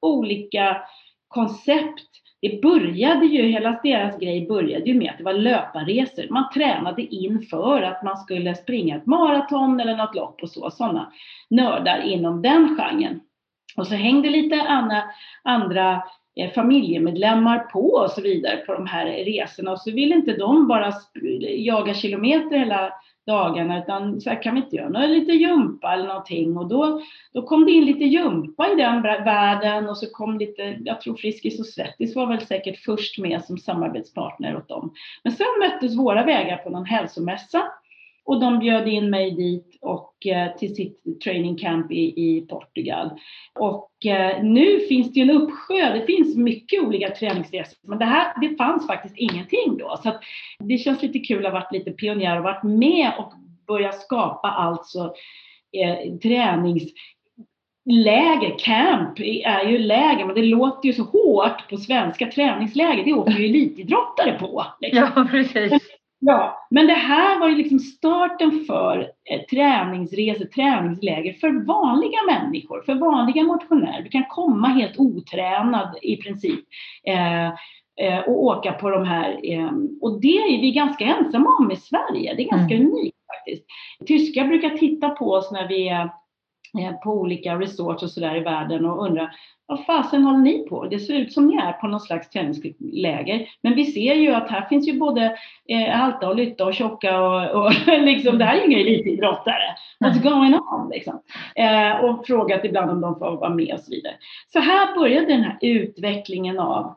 olika 0.00 0.82
koncept. 1.28 2.08
Det 2.40 2.62
började 2.62 3.26
ju, 3.26 3.42
hela 3.42 3.80
deras 3.82 4.18
grej 4.18 4.46
började 4.46 4.84
ju 4.84 4.94
med 4.94 5.10
att 5.10 5.18
det 5.18 5.24
var 5.24 5.32
löparresor. 5.32 6.26
Man 6.30 6.50
tränade 6.54 7.02
inför 7.02 7.82
att 7.82 8.02
man 8.02 8.16
skulle 8.16 8.54
springa 8.54 8.96
ett 8.96 9.06
maraton 9.06 9.80
eller 9.80 9.96
något 9.96 10.14
lopp 10.14 10.42
och 10.42 10.50
så, 10.50 10.70
sådana 10.70 11.12
nördar 11.50 12.02
inom 12.02 12.42
den 12.42 12.76
genren. 12.76 13.20
Och 13.76 13.86
så 13.86 13.94
hängde 13.94 14.30
lite 14.30 14.62
andra, 14.62 15.02
andra 15.42 16.02
Eh, 16.38 16.50
familjemedlemmar 16.50 17.58
på 17.58 17.90
och 17.90 18.10
så 18.10 18.20
vidare 18.20 18.56
på 18.56 18.72
de 18.72 18.86
här 18.86 19.06
resorna. 19.06 19.72
Och 19.72 19.80
så 19.80 19.90
vill 19.90 20.12
inte 20.12 20.36
de 20.36 20.68
bara 20.68 20.92
jaga 21.56 21.94
kilometer 21.94 22.58
hela 22.58 22.92
dagarna 23.26 23.82
utan 23.82 24.20
så 24.20 24.30
här, 24.30 24.42
kan 24.42 24.54
vi 24.54 24.60
inte 24.60 24.76
göra 24.76 24.88
något, 24.88 25.08
lite 25.08 25.32
jumpa 25.32 25.92
eller 25.92 26.06
någonting? 26.06 26.56
Och 26.56 26.68
då, 26.68 27.00
då 27.32 27.42
kom 27.42 27.66
det 27.66 27.72
in 27.72 27.84
lite 27.84 28.04
jumpa 28.04 28.72
i 28.72 28.74
den 28.74 29.02
världen 29.02 29.88
och 29.88 29.98
så 29.98 30.06
kom 30.12 30.38
lite, 30.38 30.78
jag 30.84 31.00
tror 31.00 31.16
Friskis 31.16 31.60
och 31.60 31.66
Svettis 31.66 32.16
var 32.16 32.26
väl 32.26 32.40
säkert 32.40 32.84
först 32.84 33.18
med 33.18 33.44
som 33.44 33.58
samarbetspartner 33.58 34.56
åt 34.56 34.68
dem. 34.68 34.92
Men 35.22 35.32
sen 35.32 35.46
möttes 35.58 35.98
våra 35.98 36.24
vägar 36.24 36.56
på 36.56 36.70
någon 36.70 36.84
hälsomässa 36.84 37.62
och 38.28 38.40
de 38.40 38.58
bjöd 38.58 38.88
in 38.88 39.10
mig 39.10 39.30
dit 39.30 39.78
och 39.80 40.26
eh, 40.26 40.56
till 40.56 40.74
sitt 40.74 41.20
training 41.24 41.56
camp 41.56 41.92
i, 41.92 41.96
i 41.96 42.46
Portugal. 42.48 43.10
Och 43.54 44.06
eh, 44.06 44.42
nu 44.42 44.80
finns 44.80 45.12
det 45.12 45.20
ju 45.20 45.30
en 45.30 45.36
uppsjö, 45.42 45.92
det 45.92 46.06
finns 46.06 46.36
mycket 46.36 46.82
olika 46.82 47.10
träningsresor, 47.10 47.78
men 47.82 47.98
det 47.98 48.04
här, 48.04 48.40
det 48.40 48.56
fanns 48.56 48.86
faktiskt 48.86 49.14
ingenting 49.16 49.76
då. 49.78 49.98
Så 50.02 50.08
att 50.08 50.20
det 50.58 50.78
känns 50.78 51.02
lite 51.02 51.18
kul 51.18 51.46
att 51.46 51.52
ha 51.52 51.60
varit 51.60 51.72
lite 51.72 51.90
pionjär 51.90 52.36
och 52.36 52.44
varit 52.44 52.62
med 52.62 53.12
och 53.18 53.32
börjat 53.66 54.00
skapa 54.00 54.48
alltså 54.48 55.14
eh, 55.72 56.18
tränings 56.18 56.92
läger, 57.90 58.58
camp 58.58 59.20
är 59.44 59.68
ju 59.68 59.78
läger, 59.78 60.24
men 60.24 60.34
det 60.34 60.42
låter 60.42 60.86
ju 60.86 60.92
så 60.92 61.02
hårt 61.02 61.70
på 61.70 61.76
svenska 61.76 62.26
träningsläger. 62.26 63.04
Det 63.04 63.12
åker 63.12 63.32
ju 63.32 63.44
elitidrottare 63.44 64.32
på. 64.32 64.66
Liksom. 64.80 65.10
Ja, 65.16 65.28
precis. 65.30 65.97
Ja, 66.20 66.66
men 66.70 66.86
det 66.86 66.92
här 66.92 67.40
var 67.40 67.48
ju 67.48 67.56
liksom 67.56 67.78
starten 67.78 68.64
för 68.66 69.12
eh, 69.30 69.40
träningsresor, 69.50 70.44
träningsläger 70.44 71.32
för 71.32 71.66
vanliga 71.66 72.18
människor, 72.26 72.82
för 72.82 72.94
vanliga 72.94 73.42
motionärer. 73.42 74.02
Du 74.02 74.10
kan 74.10 74.24
komma 74.24 74.68
helt 74.68 74.98
otränad 74.98 75.98
i 76.02 76.16
princip 76.16 76.64
eh, 77.04 77.46
eh, 78.00 78.18
och 78.26 78.44
åka 78.44 78.72
på 78.72 78.90
de 78.90 79.04
här. 79.04 79.40
Eh, 79.44 79.70
och 80.00 80.20
det 80.20 80.38
är 80.38 80.60
vi 80.60 80.70
ganska 80.72 81.04
ensamma 81.04 81.56
om 81.58 81.70
i 81.70 81.76
Sverige. 81.76 82.34
Det 82.34 82.42
är 82.42 82.50
ganska 82.50 82.74
mm. 82.74 82.86
unikt 82.86 83.16
faktiskt. 83.36 83.66
Tyskar 84.06 84.44
brukar 84.44 84.70
titta 84.70 85.10
på 85.10 85.32
oss 85.32 85.50
när 85.52 85.68
vi 85.68 85.88
är 85.88 86.04
eh, 86.80 86.92
på 87.04 87.10
olika 87.10 87.58
resorts 87.58 88.02
och 88.02 88.10
sådär 88.10 88.36
i 88.36 88.40
världen 88.40 88.86
och 88.86 89.06
undra 89.06 89.30
vad 89.68 89.84
fasen 89.84 90.24
håller 90.24 90.38
ni 90.38 90.66
på? 90.68 90.86
Det 90.86 90.98
ser 90.98 91.14
ut 91.14 91.32
som 91.32 91.46
ni 91.46 91.56
är 91.56 91.72
på 91.72 91.86
någon 91.86 92.00
slags 92.00 92.30
träningsläger. 92.30 93.48
Men 93.62 93.74
vi 93.74 93.84
ser 93.84 94.14
ju 94.14 94.30
att 94.30 94.50
här 94.50 94.68
finns 94.68 94.88
ju 94.88 94.98
både 94.98 95.38
eh, 95.68 96.04
alta 96.04 96.28
och 96.28 96.36
lytta 96.36 96.64
och 96.64 96.74
tjocka 96.74 97.20
och, 97.20 97.64
och 97.64 97.72
liksom, 97.86 98.38
det 98.38 98.44
här 98.44 98.56
är 98.56 98.58
ju 98.58 98.66
inga 98.66 98.78
elitidrottare. 98.78 99.74
What's 100.04 100.22
going 100.22 100.54
on? 100.54 100.90
Liksom. 100.90 101.20
Eh, 101.54 102.04
och 102.04 102.26
frågat 102.26 102.64
ibland 102.64 102.90
om 102.90 103.00
de 103.00 103.18
får 103.18 103.36
vara 103.36 103.54
med 103.54 103.74
och 103.74 103.80
så 103.80 103.90
vidare. 103.90 104.14
Så 104.52 104.58
här 104.58 104.94
började 104.94 105.26
den 105.26 105.42
här 105.42 105.58
utvecklingen 105.60 106.58
av 106.58 106.94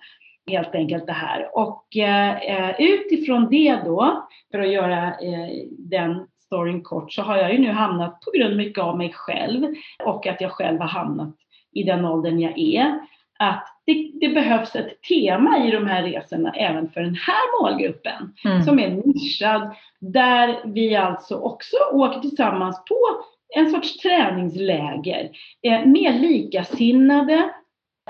helt 0.52 0.76
enkelt 0.76 1.06
det 1.06 1.14
här. 1.14 1.58
Och 1.58 1.98
eh, 1.98 2.76
utifrån 2.80 3.50
det 3.50 3.80
då, 3.86 4.28
för 4.52 4.60
att 4.60 4.72
göra 4.72 5.08
eh, 5.08 5.50
den 5.70 6.28
storyn 6.46 6.84
kort, 6.84 7.14
så 7.14 7.22
har 7.22 7.38
jag 7.38 7.54
ju 7.54 7.60
nu 7.60 7.72
hamnat 7.72 8.22
på 8.22 8.32
grund 8.38 8.58
mycket 8.58 8.84
av 8.84 8.98
mig 8.98 9.12
själv 9.14 9.68
och 10.06 10.28
att 10.28 10.42
jag 10.42 10.52
själv 10.52 10.80
har 10.80 10.88
hamnat 10.88 11.36
i 11.74 11.84
den 11.84 12.06
åldern 12.06 12.40
jag 12.40 12.60
är, 12.60 13.00
att 13.40 13.68
det, 13.86 14.12
det, 14.22 14.30
behövs 14.30 14.76
ett 14.76 15.02
tema 15.02 15.66
i 15.66 15.72
de 15.72 15.88
här 15.88 16.04
resorna 16.04 16.52
även 16.52 16.90
för 16.90 17.02
den 17.02 17.16
här 17.16 17.62
målgruppen 17.62 18.34
mm. 18.46 18.64
som 18.64 18.80
är 18.80 18.90
nischad, 19.06 19.76
där 20.00 20.62
vi 20.66 20.96
alltså 20.96 21.36
också 21.36 21.78
åker 21.92 22.20
tillsammans 22.20 22.84
på 22.90 22.98
en 23.56 23.70
sorts 23.70 23.98
träningsläger 23.98 25.30
eh, 25.64 25.86
med 25.86 26.22
likasinnade 26.22 27.50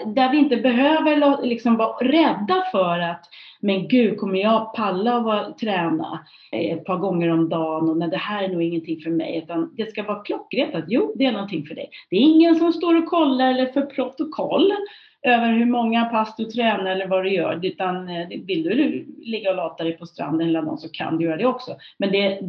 där 0.06 0.32
vi 0.32 0.38
inte 0.38 0.58
behöver 0.58 1.44
liksom 1.44 1.78
vara 1.78 2.08
rädda 2.08 2.64
för 2.72 3.00
att 3.00 3.26
men 3.62 3.88
gud, 3.88 4.18
kommer 4.18 4.40
jag 4.40 4.74
palla 4.74 5.18
att 5.18 5.58
träna 5.58 6.20
ett 6.52 6.86
par 6.86 6.98
gånger 6.98 7.30
om 7.30 7.50
dagen 7.50 7.90
och 7.90 7.98
nej, 7.98 8.10
det 8.10 8.18
här 8.18 8.44
är 8.44 8.48
nog 8.48 8.62
ingenting 8.62 9.02
för 9.02 9.10
mig. 9.10 9.38
Utan 9.38 9.76
det 9.76 9.92
ska 9.92 10.04
vara 10.04 10.24
klockrent 10.24 10.76
att 10.76 10.86
jo, 10.88 11.14
det 11.16 11.26
är 11.26 11.32
någonting 11.32 11.66
för 11.66 11.76
dig. 11.76 11.90
Det 12.10 12.16
är 12.16 12.22
ingen 12.22 12.56
som 12.56 12.74
står 12.74 12.98
och 12.98 13.06
kollar 13.06 13.48
eller 13.48 13.66
för 13.66 13.82
protokoll 13.82 14.74
över 15.22 15.54
hur 15.54 15.66
många 15.66 16.06
pass 16.06 16.36
du 16.36 16.46
tränar 16.46 16.92
eller 16.92 17.08
vad 17.08 17.24
du 17.24 17.34
gör. 17.34 17.66
Utan 17.66 18.10
eh, 18.10 18.28
vill 18.28 18.64
du 18.64 19.06
ligga 19.20 19.50
och 19.50 19.56
lata 19.56 19.84
dig 19.84 19.98
på 19.98 20.06
stranden 20.06 20.48
hela 20.48 20.62
dagen 20.62 20.78
så 20.78 20.90
kan 20.90 21.18
du 21.18 21.26
göra 21.26 21.38
det 21.38 21.46
också. 21.46 21.76
Men 21.98 22.12
det, 22.12 22.40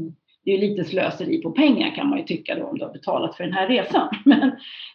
det 0.44 0.52
är 0.52 0.58
lite 0.58 0.84
slöseri 0.84 1.42
på 1.42 1.50
pengar 1.50 1.94
kan 1.94 2.08
man 2.08 2.18
ju 2.18 2.24
tycka 2.24 2.54
då 2.54 2.64
om 2.64 2.78
du 2.78 2.84
har 2.84 2.92
betalat 2.92 3.36
för 3.36 3.44
den 3.44 3.52
här 3.52 3.68
resan. 3.68 4.08
Men, 4.24 4.52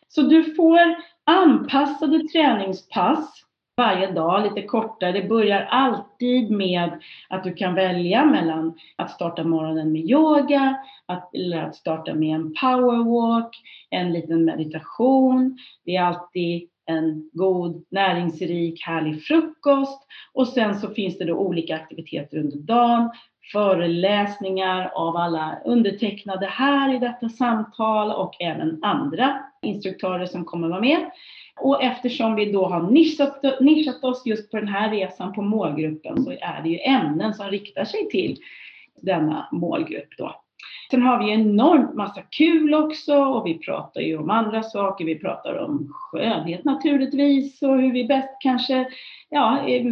så 0.07 0.21
du 0.21 0.43
får 0.55 0.95
anpassade 1.25 2.19
träningspass 2.27 3.43
varje 3.77 4.11
dag, 4.11 4.43
lite 4.43 4.67
kortare. 4.67 5.11
Det 5.11 5.27
börjar 5.27 5.61
alltid 5.61 6.51
med 6.51 6.99
att 7.29 7.43
du 7.43 7.53
kan 7.53 7.75
välja 7.75 8.25
mellan 8.25 8.73
att 8.95 9.11
starta 9.11 9.43
morgonen 9.43 9.91
med 9.91 10.01
yoga, 10.01 10.77
att, 11.05 11.35
eller 11.35 11.61
att 11.61 11.75
starta 11.75 12.13
med 12.13 12.35
en 12.35 12.53
powerwalk, 12.53 13.55
en 13.89 14.13
liten 14.13 14.45
meditation. 14.45 15.57
Det 15.85 15.95
är 15.95 16.03
alltid 16.03 16.69
en 16.85 17.29
god, 17.33 17.85
näringsrik, 17.91 18.83
härlig 18.85 19.23
frukost 19.23 20.07
och 20.33 20.47
sen 20.47 20.79
så 20.79 20.89
finns 20.89 21.17
det 21.17 21.25
då 21.25 21.33
olika 21.33 21.75
aktiviteter 21.75 22.37
under 22.37 22.57
dagen, 22.57 23.11
föreläsningar 23.51 24.91
av 24.95 25.17
alla 25.17 25.57
undertecknade 25.65 26.45
här 26.45 26.95
i 26.95 26.99
detta 26.99 27.29
samtal 27.29 28.11
och 28.11 28.41
även 28.41 28.83
andra 28.83 29.39
instruktörer 29.61 30.25
som 30.25 30.45
kommer 30.45 30.67
vara 30.67 30.81
med. 30.81 31.11
Och 31.59 31.83
eftersom 31.83 32.35
vi 32.35 32.51
då 32.51 32.65
har 32.65 32.91
nischat, 32.91 33.43
nischat 33.59 34.03
oss 34.03 34.25
just 34.25 34.51
på 34.51 34.57
den 34.57 34.67
här 34.67 34.91
resan 34.91 35.33
på 35.33 35.41
målgruppen 35.41 36.23
så 36.23 36.31
är 36.31 36.61
det 36.63 36.69
ju 36.69 36.79
ämnen 36.79 37.33
som 37.33 37.47
riktar 37.47 37.85
sig 37.85 38.09
till 38.09 38.37
denna 39.01 39.47
målgrupp 39.51 40.17
då. 40.17 40.41
Sen 40.91 41.01
har 41.01 41.23
vi 41.23 41.31
enormt 41.31 41.93
massa 41.93 42.21
kul 42.21 42.73
också 42.73 43.15
och 43.15 43.47
vi 43.47 43.57
pratar 43.57 44.01
ju 44.01 44.17
om 44.17 44.29
andra 44.29 44.63
saker. 44.63 45.05
Vi 45.05 45.19
pratar 45.19 45.57
om 45.57 45.93
skönhet 45.93 46.63
naturligtvis 46.63 47.61
och 47.61 47.77
hur 47.77 47.93
vi 47.93 48.03
bäst 48.03 48.37
kanske 48.39 48.87
ja, 49.29 49.67
eh, 49.67 49.85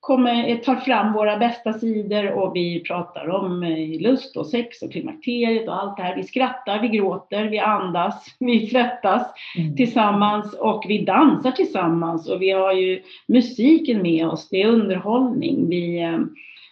kommer, 0.00 0.56
tar 0.56 0.76
fram 0.76 1.12
våra 1.12 1.36
bästa 1.36 1.72
sidor 1.72 2.32
och 2.32 2.56
vi 2.56 2.80
pratar 2.80 3.28
om 3.28 3.62
eh, 3.62 4.00
lust 4.00 4.36
och 4.36 4.46
sex 4.46 4.82
och 4.82 4.92
klimakteriet 4.92 5.68
och 5.68 5.82
allt 5.82 5.96
det 5.96 6.02
här. 6.02 6.16
Vi 6.16 6.24
skrattar, 6.24 6.82
vi 6.82 6.88
gråter, 6.88 7.44
vi 7.44 7.58
andas, 7.58 8.36
vi 8.38 8.66
svettas 8.66 9.22
mm. 9.58 9.76
tillsammans 9.76 10.54
och 10.54 10.84
vi 10.88 11.04
dansar 11.04 11.50
tillsammans 11.50 12.28
och 12.28 12.42
vi 12.42 12.50
har 12.50 12.72
ju 12.72 13.02
musiken 13.26 14.02
med 14.02 14.26
oss, 14.26 14.48
det 14.48 14.62
är 14.62 14.68
underhållning. 14.68 15.68
Vi, 15.68 16.02
eh, 16.02 16.10
Eh, 16.12 16.20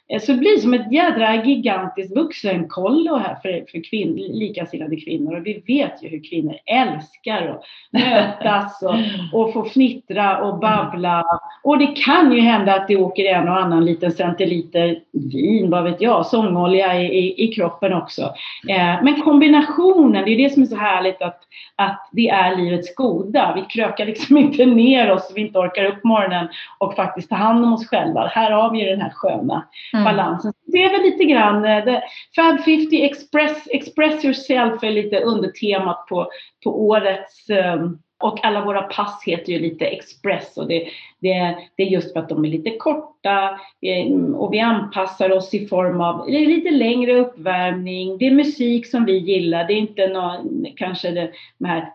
Eh, 0.08 0.20
så 0.20 0.32
det 0.32 0.38
blir 0.38 0.56
som 0.56 0.74
ett 0.74 0.92
jädra 0.92 1.44
gigantiskt 1.44 2.16
vuxenkollo 2.16 3.16
här 3.16 3.36
för, 3.42 3.70
för 3.70 3.90
kvinn, 3.90 4.14
likasinnade 4.14 4.96
kvinnor. 4.96 5.36
Och 5.36 5.46
vi 5.46 5.62
vet 5.66 6.02
ju 6.02 6.08
hur 6.08 6.30
kvinnor 6.30 6.56
älskar 6.66 7.48
att 7.48 7.64
mötas 7.90 8.82
och, 8.82 8.94
och 9.40 9.52
få 9.52 9.64
fnittra 9.64 10.38
och 10.38 10.58
babbla. 10.58 11.24
Och 11.62 11.78
det 11.78 11.86
kan 11.86 12.32
ju 12.32 12.40
hända 12.40 12.74
att 12.74 12.88
det 12.88 12.96
åker 12.96 13.24
en 13.24 13.48
och 13.48 13.60
annan 13.60 13.84
liten 13.84 14.12
centiliter 14.12 14.98
vin, 15.32 15.70
vad 15.70 15.84
vet 15.84 16.00
jag, 16.00 16.26
sångolja 16.26 17.00
i, 17.00 17.06
i, 17.06 17.44
i 17.44 17.52
kroppen 17.52 17.92
också. 17.92 18.22
Eh, 18.68 19.02
men 19.02 19.20
kombinationen, 19.20 20.24
det 20.24 20.30
är 20.30 20.38
det 20.38 20.50
som 20.50 20.62
är 20.62 20.66
så 20.66 20.76
härligt 20.76 21.22
att, 21.22 21.40
att 21.76 22.08
det 22.12 22.28
är 22.28 22.56
livets 22.56 22.94
goda. 22.94 23.52
Vi 23.56 23.62
krökar 23.62 24.06
liksom 24.06 24.36
inte 24.36 24.66
ner 24.66 25.10
oss, 25.10 25.32
vi 25.34 25.40
inte 25.40 25.58
orkar 25.58 25.84
upp 25.84 26.04
morgonen 26.04 26.48
och 26.78 26.94
faktiskt 26.94 27.28
ta 27.28 27.36
hand 27.36 27.64
om 27.64 27.72
oss 27.72 27.88
själva. 27.88 28.26
Här 28.26 28.50
har 28.50 28.70
vi 28.70 28.78
ju 28.78 28.90
den 28.90 29.00
här 29.00 29.12
sköna 29.14 29.64
mm. 30.00 30.04
balansen. 30.04 30.52
Det 30.66 30.84
är 30.84 30.90
väl 30.90 31.02
lite 31.02 31.24
grann, 31.24 31.64
eh, 31.64 32.00
Fab 32.36 32.64
50 32.64 33.02
Express, 33.02 33.68
Express 33.70 34.24
Yourself 34.24 34.82
är 34.82 34.90
lite 34.90 35.20
undertemat 35.20 36.06
på, 36.08 36.30
på 36.64 36.86
årets 36.86 37.50
um, 37.50 37.98
och 38.20 38.44
alla 38.44 38.64
våra 38.64 38.82
pass 38.82 39.22
heter 39.26 39.52
ju 39.52 39.58
lite 39.58 39.84
Express 39.84 40.56
och 40.56 40.68
det, 40.68 40.88
det, 41.18 41.56
det 41.76 41.82
är 41.82 41.86
just 41.86 42.12
för 42.12 42.20
att 42.20 42.28
de 42.28 42.44
är 42.44 42.48
lite 42.48 42.70
korta 42.70 43.60
eh, 43.82 44.34
och 44.34 44.52
vi 44.52 44.60
anpassar 44.60 45.32
oss 45.32 45.54
i 45.54 45.66
form 45.66 46.00
av 46.00 46.26
det 46.26 46.36
är 46.36 46.46
lite 46.46 46.70
längre 46.70 47.14
uppvärmning. 47.14 48.18
Det 48.18 48.26
är 48.26 48.30
musik 48.30 48.86
som 48.86 49.04
vi 49.04 49.18
gillar. 49.18 49.64
Det 49.64 49.72
är 49.72 49.78
inte 49.78 50.06
någon, 50.06 50.66
kanske 50.76 51.10
det 51.10 51.32
här 51.66 51.92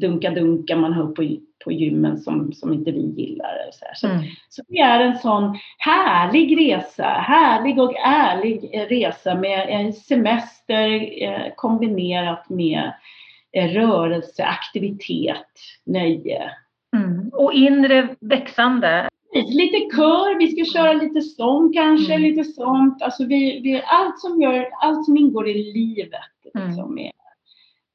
dunka-dunka 0.00 0.76
man 0.76 0.92
hör 0.92 1.06
på, 1.06 1.36
på 1.64 1.72
gymmen 1.72 2.18
som, 2.18 2.52
som 2.52 2.72
inte 2.72 2.90
vi 2.90 3.14
gillar. 3.16 3.52
Så, 3.72 3.86
så, 3.94 4.06
mm. 4.06 4.22
så, 4.48 4.62
det 4.68 4.78
är 4.78 5.00
en 5.00 5.18
sån 5.18 5.58
härlig 5.78 6.60
resa, 6.60 7.04
härlig 7.04 7.78
och 7.78 7.94
ärlig 7.96 8.86
resa 8.90 9.34
med 9.34 9.66
en 9.68 9.92
semester 9.92 11.12
eh, 11.22 11.54
kombinerat 11.56 12.48
med 12.48 12.92
rörelse, 13.60 14.44
aktivitet, 14.44 15.46
nöje. 15.86 16.50
Mm. 16.96 17.28
Och 17.32 17.52
inre 17.52 18.08
växande. 18.20 19.08
Lite 19.34 19.96
kör, 19.96 20.38
vi 20.38 20.46
ska 20.46 20.78
köra 20.78 20.92
lite 20.92 21.20
sång 21.20 21.72
kanske, 21.72 22.14
mm. 22.14 22.22
lite 22.22 22.44
sånt. 22.44 23.02
Alltså 23.02 23.24
vi, 23.24 23.60
vi, 23.60 23.82
allt, 23.86 24.18
som 24.18 24.42
gör, 24.42 24.68
allt 24.82 25.04
som 25.04 25.16
ingår 25.16 25.48
i 25.48 25.72
livet 25.72 26.10
mm. 26.54 26.66
liksom, 26.66 26.98
är, 26.98 27.12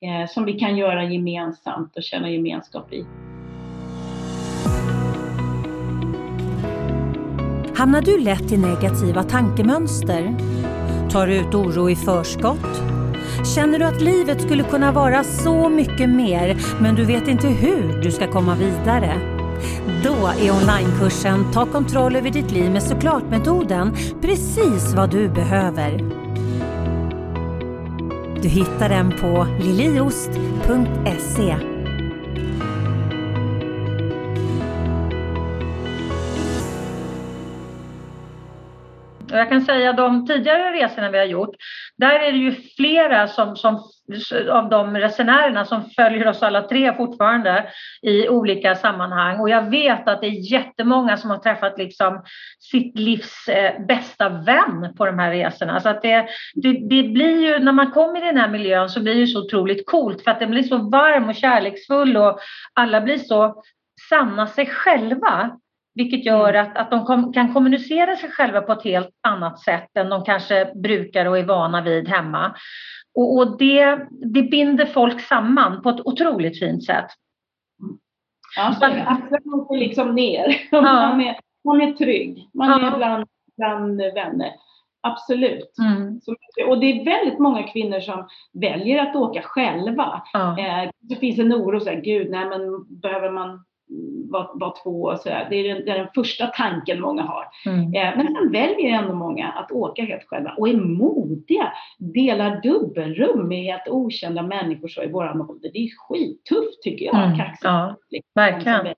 eh, 0.05 0.27
som 0.27 0.45
vi 0.45 0.53
kan 0.53 0.77
göra 0.77 1.03
gemensamt 1.03 1.97
och 1.97 2.03
känna 2.03 2.29
gemenskap 2.29 2.93
i. 2.93 3.05
Hamnar 7.75 8.01
du 8.01 8.23
lätt 8.23 8.51
i 8.51 8.57
negativa 8.57 9.23
tankemönster? 9.23 10.35
Tar 11.11 11.27
du 11.27 11.37
ut 11.37 11.55
oro 11.55 11.89
i 11.89 11.95
förskott? 11.95 13.00
Känner 13.45 13.79
du 13.79 13.85
att 13.85 14.01
livet 14.01 14.41
skulle 14.41 14.63
kunna 14.63 14.91
vara 14.91 15.23
så 15.23 15.69
mycket 15.69 16.09
mer 16.09 16.57
men 16.81 16.95
du 16.95 17.05
vet 17.05 17.27
inte 17.27 17.47
hur 17.47 18.01
du 18.01 18.11
ska 18.11 18.27
komma 18.27 18.55
vidare? 18.55 19.13
Då 20.03 20.27
är 20.27 20.51
onlinekursen 20.51 21.51
Ta 21.51 21.65
kontroll 21.65 22.15
över 22.15 22.29
ditt 22.29 22.51
liv 22.51 22.71
med 22.71 22.83
såklart-metoden 22.83 23.95
precis 24.21 24.93
vad 24.93 25.11
du 25.11 25.29
behöver. 25.29 25.97
Du 28.41 28.47
hittar 28.47 28.89
den 28.89 29.11
på 29.11 29.47
liliost.se 29.59 31.55
jag 39.37 39.49
kan 39.49 39.61
säga 39.61 39.93
de 39.93 40.27
tidigare 40.27 40.83
resorna 40.83 41.11
vi 41.11 41.17
har 41.17 41.25
gjort, 41.25 41.55
där 42.01 42.19
är 42.19 42.31
det 42.31 42.37
ju 42.37 42.51
flera 42.51 43.27
som, 43.27 43.55
som, 43.55 43.83
av 44.51 44.69
de 44.69 44.97
resenärerna 44.97 45.65
som 45.65 45.89
följer 45.89 46.27
oss 46.27 46.43
alla 46.43 46.61
tre 46.61 46.93
fortfarande 46.93 47.69
i 48.01 48.29
olika 48.29 48.75
sammanhang. 48.75 49.39
Och 49.39 49.49
jag 49.49 49.69
vet 49.69 50.07
att 50.07 50.21
det 50.21 50.27
är 50.27 50.51
jättemånga 50.51 51.17
som 51.17 51.29
har 51.29 51.37
träffat 51.37 51.77
liksom 51.77 52.23
sitt 52.59 52.99
livs 52.99 53.47
eh, 53.47 53.85
bästa 53.85 54.29
vän 54.29 54.93
på 54.97 55.05
de 55.05 55.19
här 55.19 55.31
resorna. 55.31 55.79
Så 55.79 55.89
att 55.89 56.01
det, 56.01 56.27
det, 56.53 56.71
det, 56.71 57.03
blir 57.03 57.41
ju, 57.41 57.59
när 57.59 57.71
man 57.71 57.91
kommer 57.91 58.23
i 58.23 58.25
den 58.25 58.37
här 58.37 58.49
miljön 58.49 58.89
så 58.89 59.01
blir 59.01 59.15
det 59.15 59.27
så 59.27 59.45
otroligt 59.45 59.85
coolt 59.85 60.23
för 60.23 60.31
att 60.31 60.39
den 60.39 60.51
blir 60.51 60.63
så 60.63 60.77
varm 60.77 61.29
och 61.29 61.35
kärleksfull 61.35 62.17
och 62.17 62.39
alla 62.73 63.01
blir 63.01 63.17
så 63.17 63.63
sanna 64.09 64.47
sig 64.47 64.65
själva. 64.65 65.57
Vilket 66.01 66.25
gör 66.25 66.53
att, 66.53 66.77
att 66.77 66.91
de 66.91 67.05
kom, 67.05 67.33
kan 67.33 67.53
kommunicera 67.53 68.15
sig 68.15 68.29
själva 68.29 68.61
på 68.61 68.71
ett 68.71 68.83
helt 68.83 69.09
annat 69.21 69.59
sätt 69.59 69.97
än 69.97 70.09
de 70.09 70.23
kanske 70.23 70.71
brukar 70.75 71.25
och 71.25 71.37
är 71.37 71.43
vana 71.43 71.81
vid 71.81 72.07
hemma. 72.07 72.55
Och, 73.15 73.37
och 73.37 73.57
det, 73.57 74.07
det 74.09 74.43
binder 74.43 74.85
folk 74.85 75.21
samman 75.21 75.81
på 75.81 75.89
ett 75.89 76.05
otroligt 76.05 76.59
fint 76.59 76.85
sätt. 76.85 77.05
Ja, 78.57 78.75
så 78.79 78.85
axlarna 78.85 79.55
åker 79.55 79.77
liksom 79.77 80.15
ner. 80.15 80.55
Ja. 80.71 80.81
Man, 80.81 81.21
är, 81.21 81.39
man 81.65 81.81
är 81.81 81.91
trygg. 81.91 82.49
Man 82.53 82.69
ja. 82.69 82.87
är 82.87 82.97
bland, 82.97 83.25
bland 83.57 83.97
vänner. 83.97 84.51
Absolut. 85.01 85.77
Mm. 85.79 86.19
Och 86.67 86.79
det 86.79 86.85
är 86.85 87.05
väldigt 87.05 87.39
många 87.39 87.63
kvinnor 87.63 87.99
som 87.99 88.27
väljer 88.53 88.99
att 89.05 89.15
åka 89.15 89.41
själva. 89.41 90.21
Ja. 90.33 90.59
Eh, 90.59 90.89
det 90.99 91.15
finns 91.15 91.39
en 91.39 91.53
oro, 91.53 91.79
så 91.79 91.89
här, 91.89 92.01
gud, 92.01 92.31
nej 92.31 92.45
men 92.45 92.61
behöver 93.01 93.31
man 93.31 93.65
vara 94.29 94.47
var 94.53 94.75
två 94.83 95.01
och 95.01 95.19
sådär. 95.19 95.47
Det 95.49 95.55
är 95.55 95.75
den, 95.75 95.85
det 95.85 95.91
är 95.91 95.97
den 95.97 96.07
första 96.15 96.47
tanken 96.47 97.01
många 97.01 97.21
har. 97.21 97.45
Mm. 97.65 97.79
Eh, 97.79 98.17
men 98.17 98.35
sen 98.35 98.51
väljer 98.51 98.89
ändå 98.89 99.13
många 99.13 99.47
att 99.47 99.71
åka 99.71 100.03
helt 100.03 100.23
själva 100.27 100.55
och 100.57 100.69
är 100.69 100.77
modiga. 100.77 101.73
Delar 101.97 102.61
dubbelrum 102.61 103.47
med 103.47 103.63
helt 103.63 103.87
okända 103.87 104.41
människor 104.41 104.87
så 104.87 105.03
i 105.03 105.07
våran 105.07 105.41
ålder. 105.41 105.69
Det 105.73 105.79
är 105.79 105.89
skittufft 105.97 106.83
tycker 106.83 107.05
jag. 107.05 107.23
Mm. 107.23 107.37
Ja, 107.61 107.95
verkligen. 108.35 108.95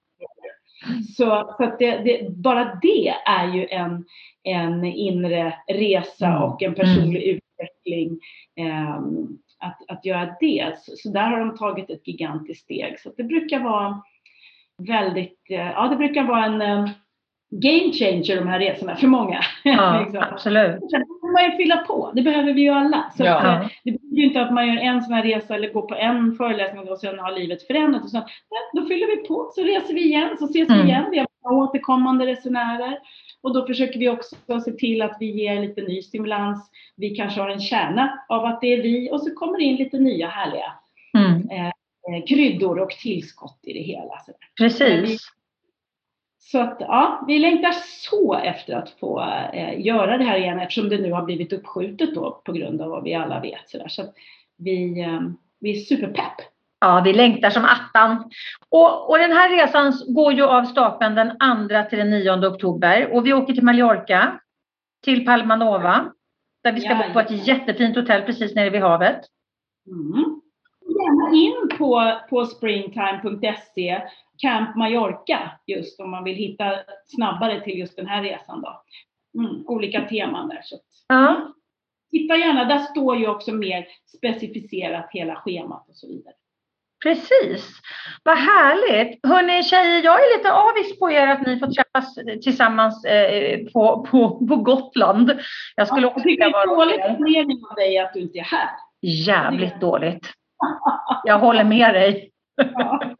Så, 1.17 1.53
så 1.57 1.63
att 1.63 1.79
det, 1.79 1.97
det, 1.97 2.29
bara 2.29 2.79
det 2.81 3.13
är 3.25 3.53
ju 3.53 3.67
en, 3.67 4.05
en 4.43 4.85
inre 4.85 5.53
resa 5.67 6.27
mm. 6.27 6.43
och 6.43 6.63
en 6.63 6.75
personlig 6.75 7.23
mm. 7.23 7.39
utveckling. 7.39 8.19
Eh, 8.59 8.99
att, 9.59 9.97
att 9.97 10.05
göra 10.05 10.35
det. 10.39 10.73
Så, 10.79 10.91
så, 10.95 11.09
där 11.09 11.29
har 11.29 11.39
de 11.39 11.57
tagit 11.57 11.89
ett 11.89 12.07
gigantiskt 12.07 12.63
steg. 12.63 12.99
Så 12.99 13.11
det 13.17 13.23
brukar 13.23 13.59
vara 13.59 14.01
väldigt, 14.77 15.39
eh, 15.49 15.71
ja 15.71 15.87
det 15.87 15.95
brukar 15.95 16.23
vara 16.23 16.45
en 16.45 16.61
eh, 16.61 16.89
game 17.49 17.93
changer 17.93 18.35
de 18.35 18.47
här 18.47 18.59
resorna 18.59 18.95
för 18.95 19.07
många. 19.07 19.39
Ja, 19.63 20.01
liksom. 20.01 20.23
absolut. 20.31 20.91
Sen 20.91 21.05
får 21.21 21.31
man 21.31 21.51
ju 21.51 21.57
fylla 21.57 21.77
på, 21.77 22.11
det 22.15 22.21
behöver 22.21 22.53
vi 22.53 22.61
ju 22.61 22.69
alla. 22.69 23.11
Så 23.17 23.23
ja. 23.23 23.35
att, 23.35 23.63
eh, 23.63 23.69
det 23.83 23.91
behöver 23.91 24.17
ju 24.17 24.23
inte 24.23 24.41
att 24.41 24.53
man 24.53 24.67
gör 24.67 24.77
en 24.77 25.01
sån 25.01 25.13
här 25.13 25.23
resa 25.23 25.55
eller 25.55 25.73
går 25.73 25.81
på 25.81 25.95
en 25.95 26.35
föreläsning 26.35 26.89
och 26.89 26.99
sen 26.99 27.19
har 27.19 27.39
livet 27.39 27.67
förändrats. 27.67 28.11
Så, 28.11 28.23
då 28.73 28.85
fyller 28.85 29.07
vi 29.07 29.27
på, 29.27 29.51
så 29.55 29.63
reser 29.63 29.93
vi 29.93 30.05
igen, 30.05 30.29
så 30.39 30.45
ses 30.45 30.69
mm. 30.69 30.81
vi 30.81 30.87
igen. 30.87 31.05
Vi 31.11 31.19
har 31.19 31.27
återkommande 31.55 32.25
resenärer. 32.25 32.99
Och 33.41 33.53
då 33.53 33.67
försöker 33.67 33.99
vi 33.99 34.09
också 34.09 34.35
se 34.65 34.71
till 34.71 35.01
att 35.01 35.17
vi 35.19 35.31
ger 35.31 35.61
lite 35.61 35.81
ny 35.81 36.01
stimulans. 36.01 36.71
Vi 36.95 37.09
kanske 37.09 37.41
har 37.41 37.49
en 37.49 37.59
kärna 37.59 38.19
av 38.29 38.45
att 38.45 38.61
det 38.61 38.73
är 38.73 38.81
vi 38.81 39.11
och 39.11 39.21
så 39.21 39.35
kommer 39.35 39.57
det 39.57 39.63
in 39.63 39.75
lite 39.75 39.99
nya 39.99 40.27
härliga 40.27 40.73
mm. 41.17 41.49
eh 41.49 41.72
kryddor 42.27 42.79
och 42.79 42.89
tillskott 42.89 43.59
i 43.63 43.73
det 43.73 43.79
hela. 43.79 44.19
Precis. 44.57 45.33
Så 46.39 46.59
att 46.59 46.77
ja, 46.79 47.23
vi 47.27 47.39
längtar 47.39 47.71
så 48.11 48.33
efter 48.33 48.73
att 48.73 48.89
få 48.89 49.21
eh, 49.53 49.85
göra 49.85 50.17
det 50.17 50.23
här 50.23 50.37
igen 50.37 50.59
eftersom 50.59 50.89
det 50.89 50.97
nu 50.97 51.11
har 51.11 51.23
blivit 51.23 51.53
uppskjutet 51.53 52.15
då 52.15 52.41
på 52.45 52.51
grund 52.51 52.81
av 52.81 52.89
vad 52.89 53.03
vi 53.03 53.13
alla 53.13 53.39
vet. 53.39 53.69
Så, 53.69 53.77
där. 53.77 53.87
så 53.87 54.03
vi, 54.57 55.01
eh, 55.01 55.21
vi 55.59 55.71
är 55.71 55.83
superpepp. 55.83 56.33
Ja, 56.79 57.01
vi 57.05 57.13
längtar 57.13 57.49
som 57.49 57.65
attan. 57.65 58.31
Och, 58.69 59.09
och 59.09 59.17
den 59.17 59.31
här 59.31 59.49
resan 59.49 59.93
går 60.07 60.33
ju 60.33 60.43
av 60.43 60.63
stapeln 60.63 61.15
den 61.15 61.29
2 61.29 61.89
till 61.89 61.99
den 61.99 62.09
9 62.09 62.47
oktober 62.47 63.13
och 63.13 63.25
vi 63.25 63.33
åker 63.33 63.53
till 63.53 63.63
Mallorca, 63.63 64.39
till 65.03 65.25
Palmanova, 65.25 66.11
där 66.63 66.71
vi 66.71 66.81
ska 66.81 66.89
ja, 66.89 67.07
bo 67.07 67.13
på 67.13 67.19
ett 67.19 67.47
jättefint 67.47 67.95
hotell 67.95 68.21
precis 68.21 68.55
nere 68.55 68.69
vid 68.69 68.81
havet. 68.81 69.19
Mm. 69.87 70.41
Gärna 70.95 71.35
in 71.35 71.77
på, 71.77 72.19
på 72.29 72.45
springtime.se 72.45 74.01
Camp 74.41 74.75
Mallorca 74.75 75.51
just 75.67 75.99
om 75.99 76.11
man 76.11 76.23
vill 76.23 76.35
hitta 76.35 76.73
snabbare 77.05 77.61
till 77.61 77.79
just 77.79 77.95
den 77.95 78.07
här 78.07 78.23
resan 78.23 78.61
då. 78.61 78.83
Mm, 79.39 79.67
olika 79.67 80.01
teman 80.01 80.49
där. 80.49 80.61
Så. 80.63 80.75
Ja. 81.07 81.53
Titta 82.11 82.37
gärna, 82.37 82.65
där 82.65 82.79
står 82.79 83.17
ju 83.17 83.27
också 83.27 83.51
mer 83.51 83.85
specificerat 84.17 85.09
hela 85.11 85.35
schemat 85.35 85.89
och 85.89 85.95
så 85.95 86.07
vidare. 86.07 86.33
Precis. 87.03 87.81
Vad 88.23 88.37
härligt! 88.37 89.19
Hörni 89.27 89.63
tjejer, 89.63 90.03
jag 90.03 90.19
är 90.19 90.37
lite 90.37 90.51
avis 90.53 90.99
på 90.99 91.11
er 91.11 91.27
att 91.27 91.47
ni 91.47 91.59
får 91.59 91.67
träffas 91.67 92.15
tillsammans 92.43 93.05
eh, 93.05 93.59
på, 93.73 94.07
på, 94.11 94.47
på 94.47 94.55
Gotland. 94.55 95.31
Jag 95.75 95.87
skulle 95.87 96.07
också 96.07 96.23
vilja 96.23 96.49
vara 96.49 96.65
dåligt 96.65 97.19
mening 97.19 97.63
av 97.69 97.75
dig 97.75 97.97
att 97.97 98.13
du 98.13 98.19
inte 98.19 98.39
är 98.39 98.43
här. 98.43 98.69
Jävligt 99.01 99.81
dåligt. 99.81 100.27
Jag 101.23 101.39
håller 101.39 101.63
med 101.63 101.93
dig. 101.93 102.31
Ja. 102.55 103.15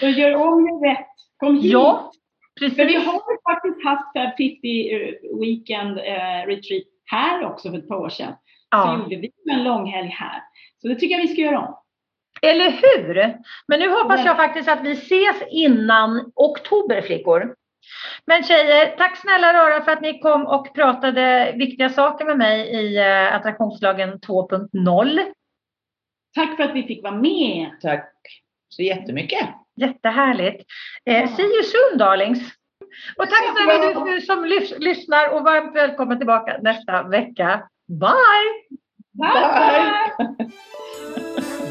Så 0.00 0.06
gör 0.06 0.36
om 0.36 0.64
det 0.64 0.88
rätt. 0.88 1.06
Kom 1.36 1.54
hit. 1.54 1.72
Ja, 1.72 2.12
precis. 2.60 2.76
För 2.76 2.84
vi 2.84 2.94
har 2.94 3.52
faktiskt 3.52 3.84
haft 3.84 4.12
Fab 4.14 4.36
50 4.36 4.52
eh, 4.94 5.40
Weekend 5.40 5.98
eh, 5.98 6.46
Retreat 6.46 6.84
här 7.10 7.44
också 7.44 7.70
för 7.70 7.78
ett 7.78 7.88
par 7.88 7.96
år 7.96 8.08
sedan. 8.08 8.32
Ja. 8.70 8.82
Så 8.84 9.02
gjorde 9.02 9.16
vi 9.16 9.52
en 9.52 9.64
långhelg 9.64 10.08
här. 10.08 10.42
Så 10.82 10.88
det 10.88 10.94
tycker 10.94 11.14
jag 11.14 11.22
vi 11.22 11.28
ska 11.28 11.42
göra 11.42 11.58
om. 11.58 11.74
Eller 12.42 12.70
hur? 12.70 13.36
Men 13.68 13.80
nu 13.80 13.90
hoppas 13.90 14.24
jag 14.24 14.36
faktiskt 14.36 14.68
att 14.68 14.84
vi 14.84 14.92
ses 14.92 15.36
innan 15.50 16.32
oktober 16.34 17.00
flickor. 17.00 17.54
Men 18.26 18.42
tjejer, 18.42 18.96
tack 18.96 19.16
snälla 19.16 19.52
rara 19.52 19.84
för 19.84 19.92
att 19.92 20.00
ni 20.00 20.18
kom 20.18 20.46
och 20.46 20.74
pratade 20.74 21.52
viktiga 21.56 21.88
saker 21.88 22.24
med 22.24 22.38
mig 22.38 22.60
i 22.60 22.96
eh, 22.96 23.34
attraktionslagen 23.34 24.18
2.0. 24.18 25.20
Tack 26.34 26.56
för 26.56 26.62
att 26.62 26.74
vi 26.74 26.82
fick 26.82 27.02
vara 27.02 27.14
med. 27.14 27.70
Tack 27.82 28.12
så 28.68 28.82
jättemycket. 28.82 29.48
Jättehärligt. 29.76 30.64
Eh, 31.04 31.36
see 31.36 31.42
you 31.42 31.62
soon 31.62 31.98
darlings. 31.98 32.38
Och 33.16 33.28
tack 33.30 33.56
snälla 33.56 34.04
du 34.04 34.20
som 34.20 34.44
lys 34.44 34.78
lyssnar 34.78 35.34
och 35.34 35.44
varmt 35.44 35.76
välkommen 35.76 36.18
tillbaka 36.18 36.58
nästa 36.62 37.02
vecka. 37.02 37.68
Bye! 37.88 38.78
Bye! 39.12 40.38
Bye. 40.38 41.18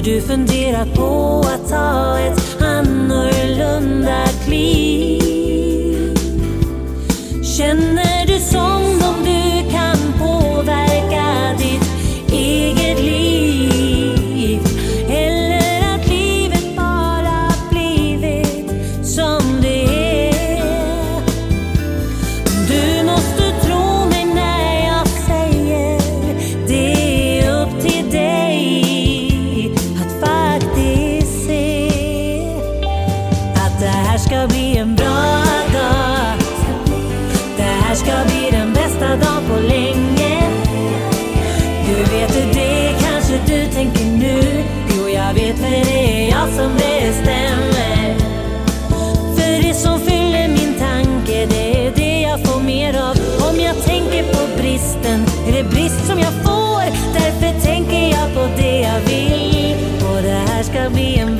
Har 0.00 0.04
du 0.04 0.20
funderat 0.20 0.94
på 0.94 1.44
att 1.46 1.70
ta 1.70 2.18
ett 2.18 2.62
annorlunda 2.62 4.26
kliv? 4.46 6.18
Känner 7.58 8.26
du 8.26 8.38
som 8.38 8.89
jag 46.40 46.48
som 46.48 46.72
bestämmer. 46.74 48.18
För 49.36 49.62
det 49.62 49.74
som 49.74 50.00
fyller 50.00 50.48
min 50.48 50.74
tanke, 50.78 51.46
det 51.46 51.86
är 51.86 51.92
det 51.96 52.20
jag 52.20 52.46
får 52.46 52.60
mer 52.60 52.94
av. 52.98 53.16
Om 53.50 53.60
jag 53.60 53.84
tänker 53.84 54.22
på 54.22 54.62
bristen, 54.62 55.24
är 55.48 55.52
det 55.52 55.64
brist 55.70 56.06
som 56.06 56.18
jag 56.18 56.32
får. 56.32 56.84
Därför 57.14 57.60
tänker 57.60 58.08
jag 58.08 58.34
på 58.34 58.48
det 58.56 58.80
jag 58.80 59.00
vill. 59.00 59.76
Och 60.10 60.22
det 60.22 60.40
här 60.48 60.62
ska 60.62 60.90
bli 60.90 61.18
en 61.18 61.39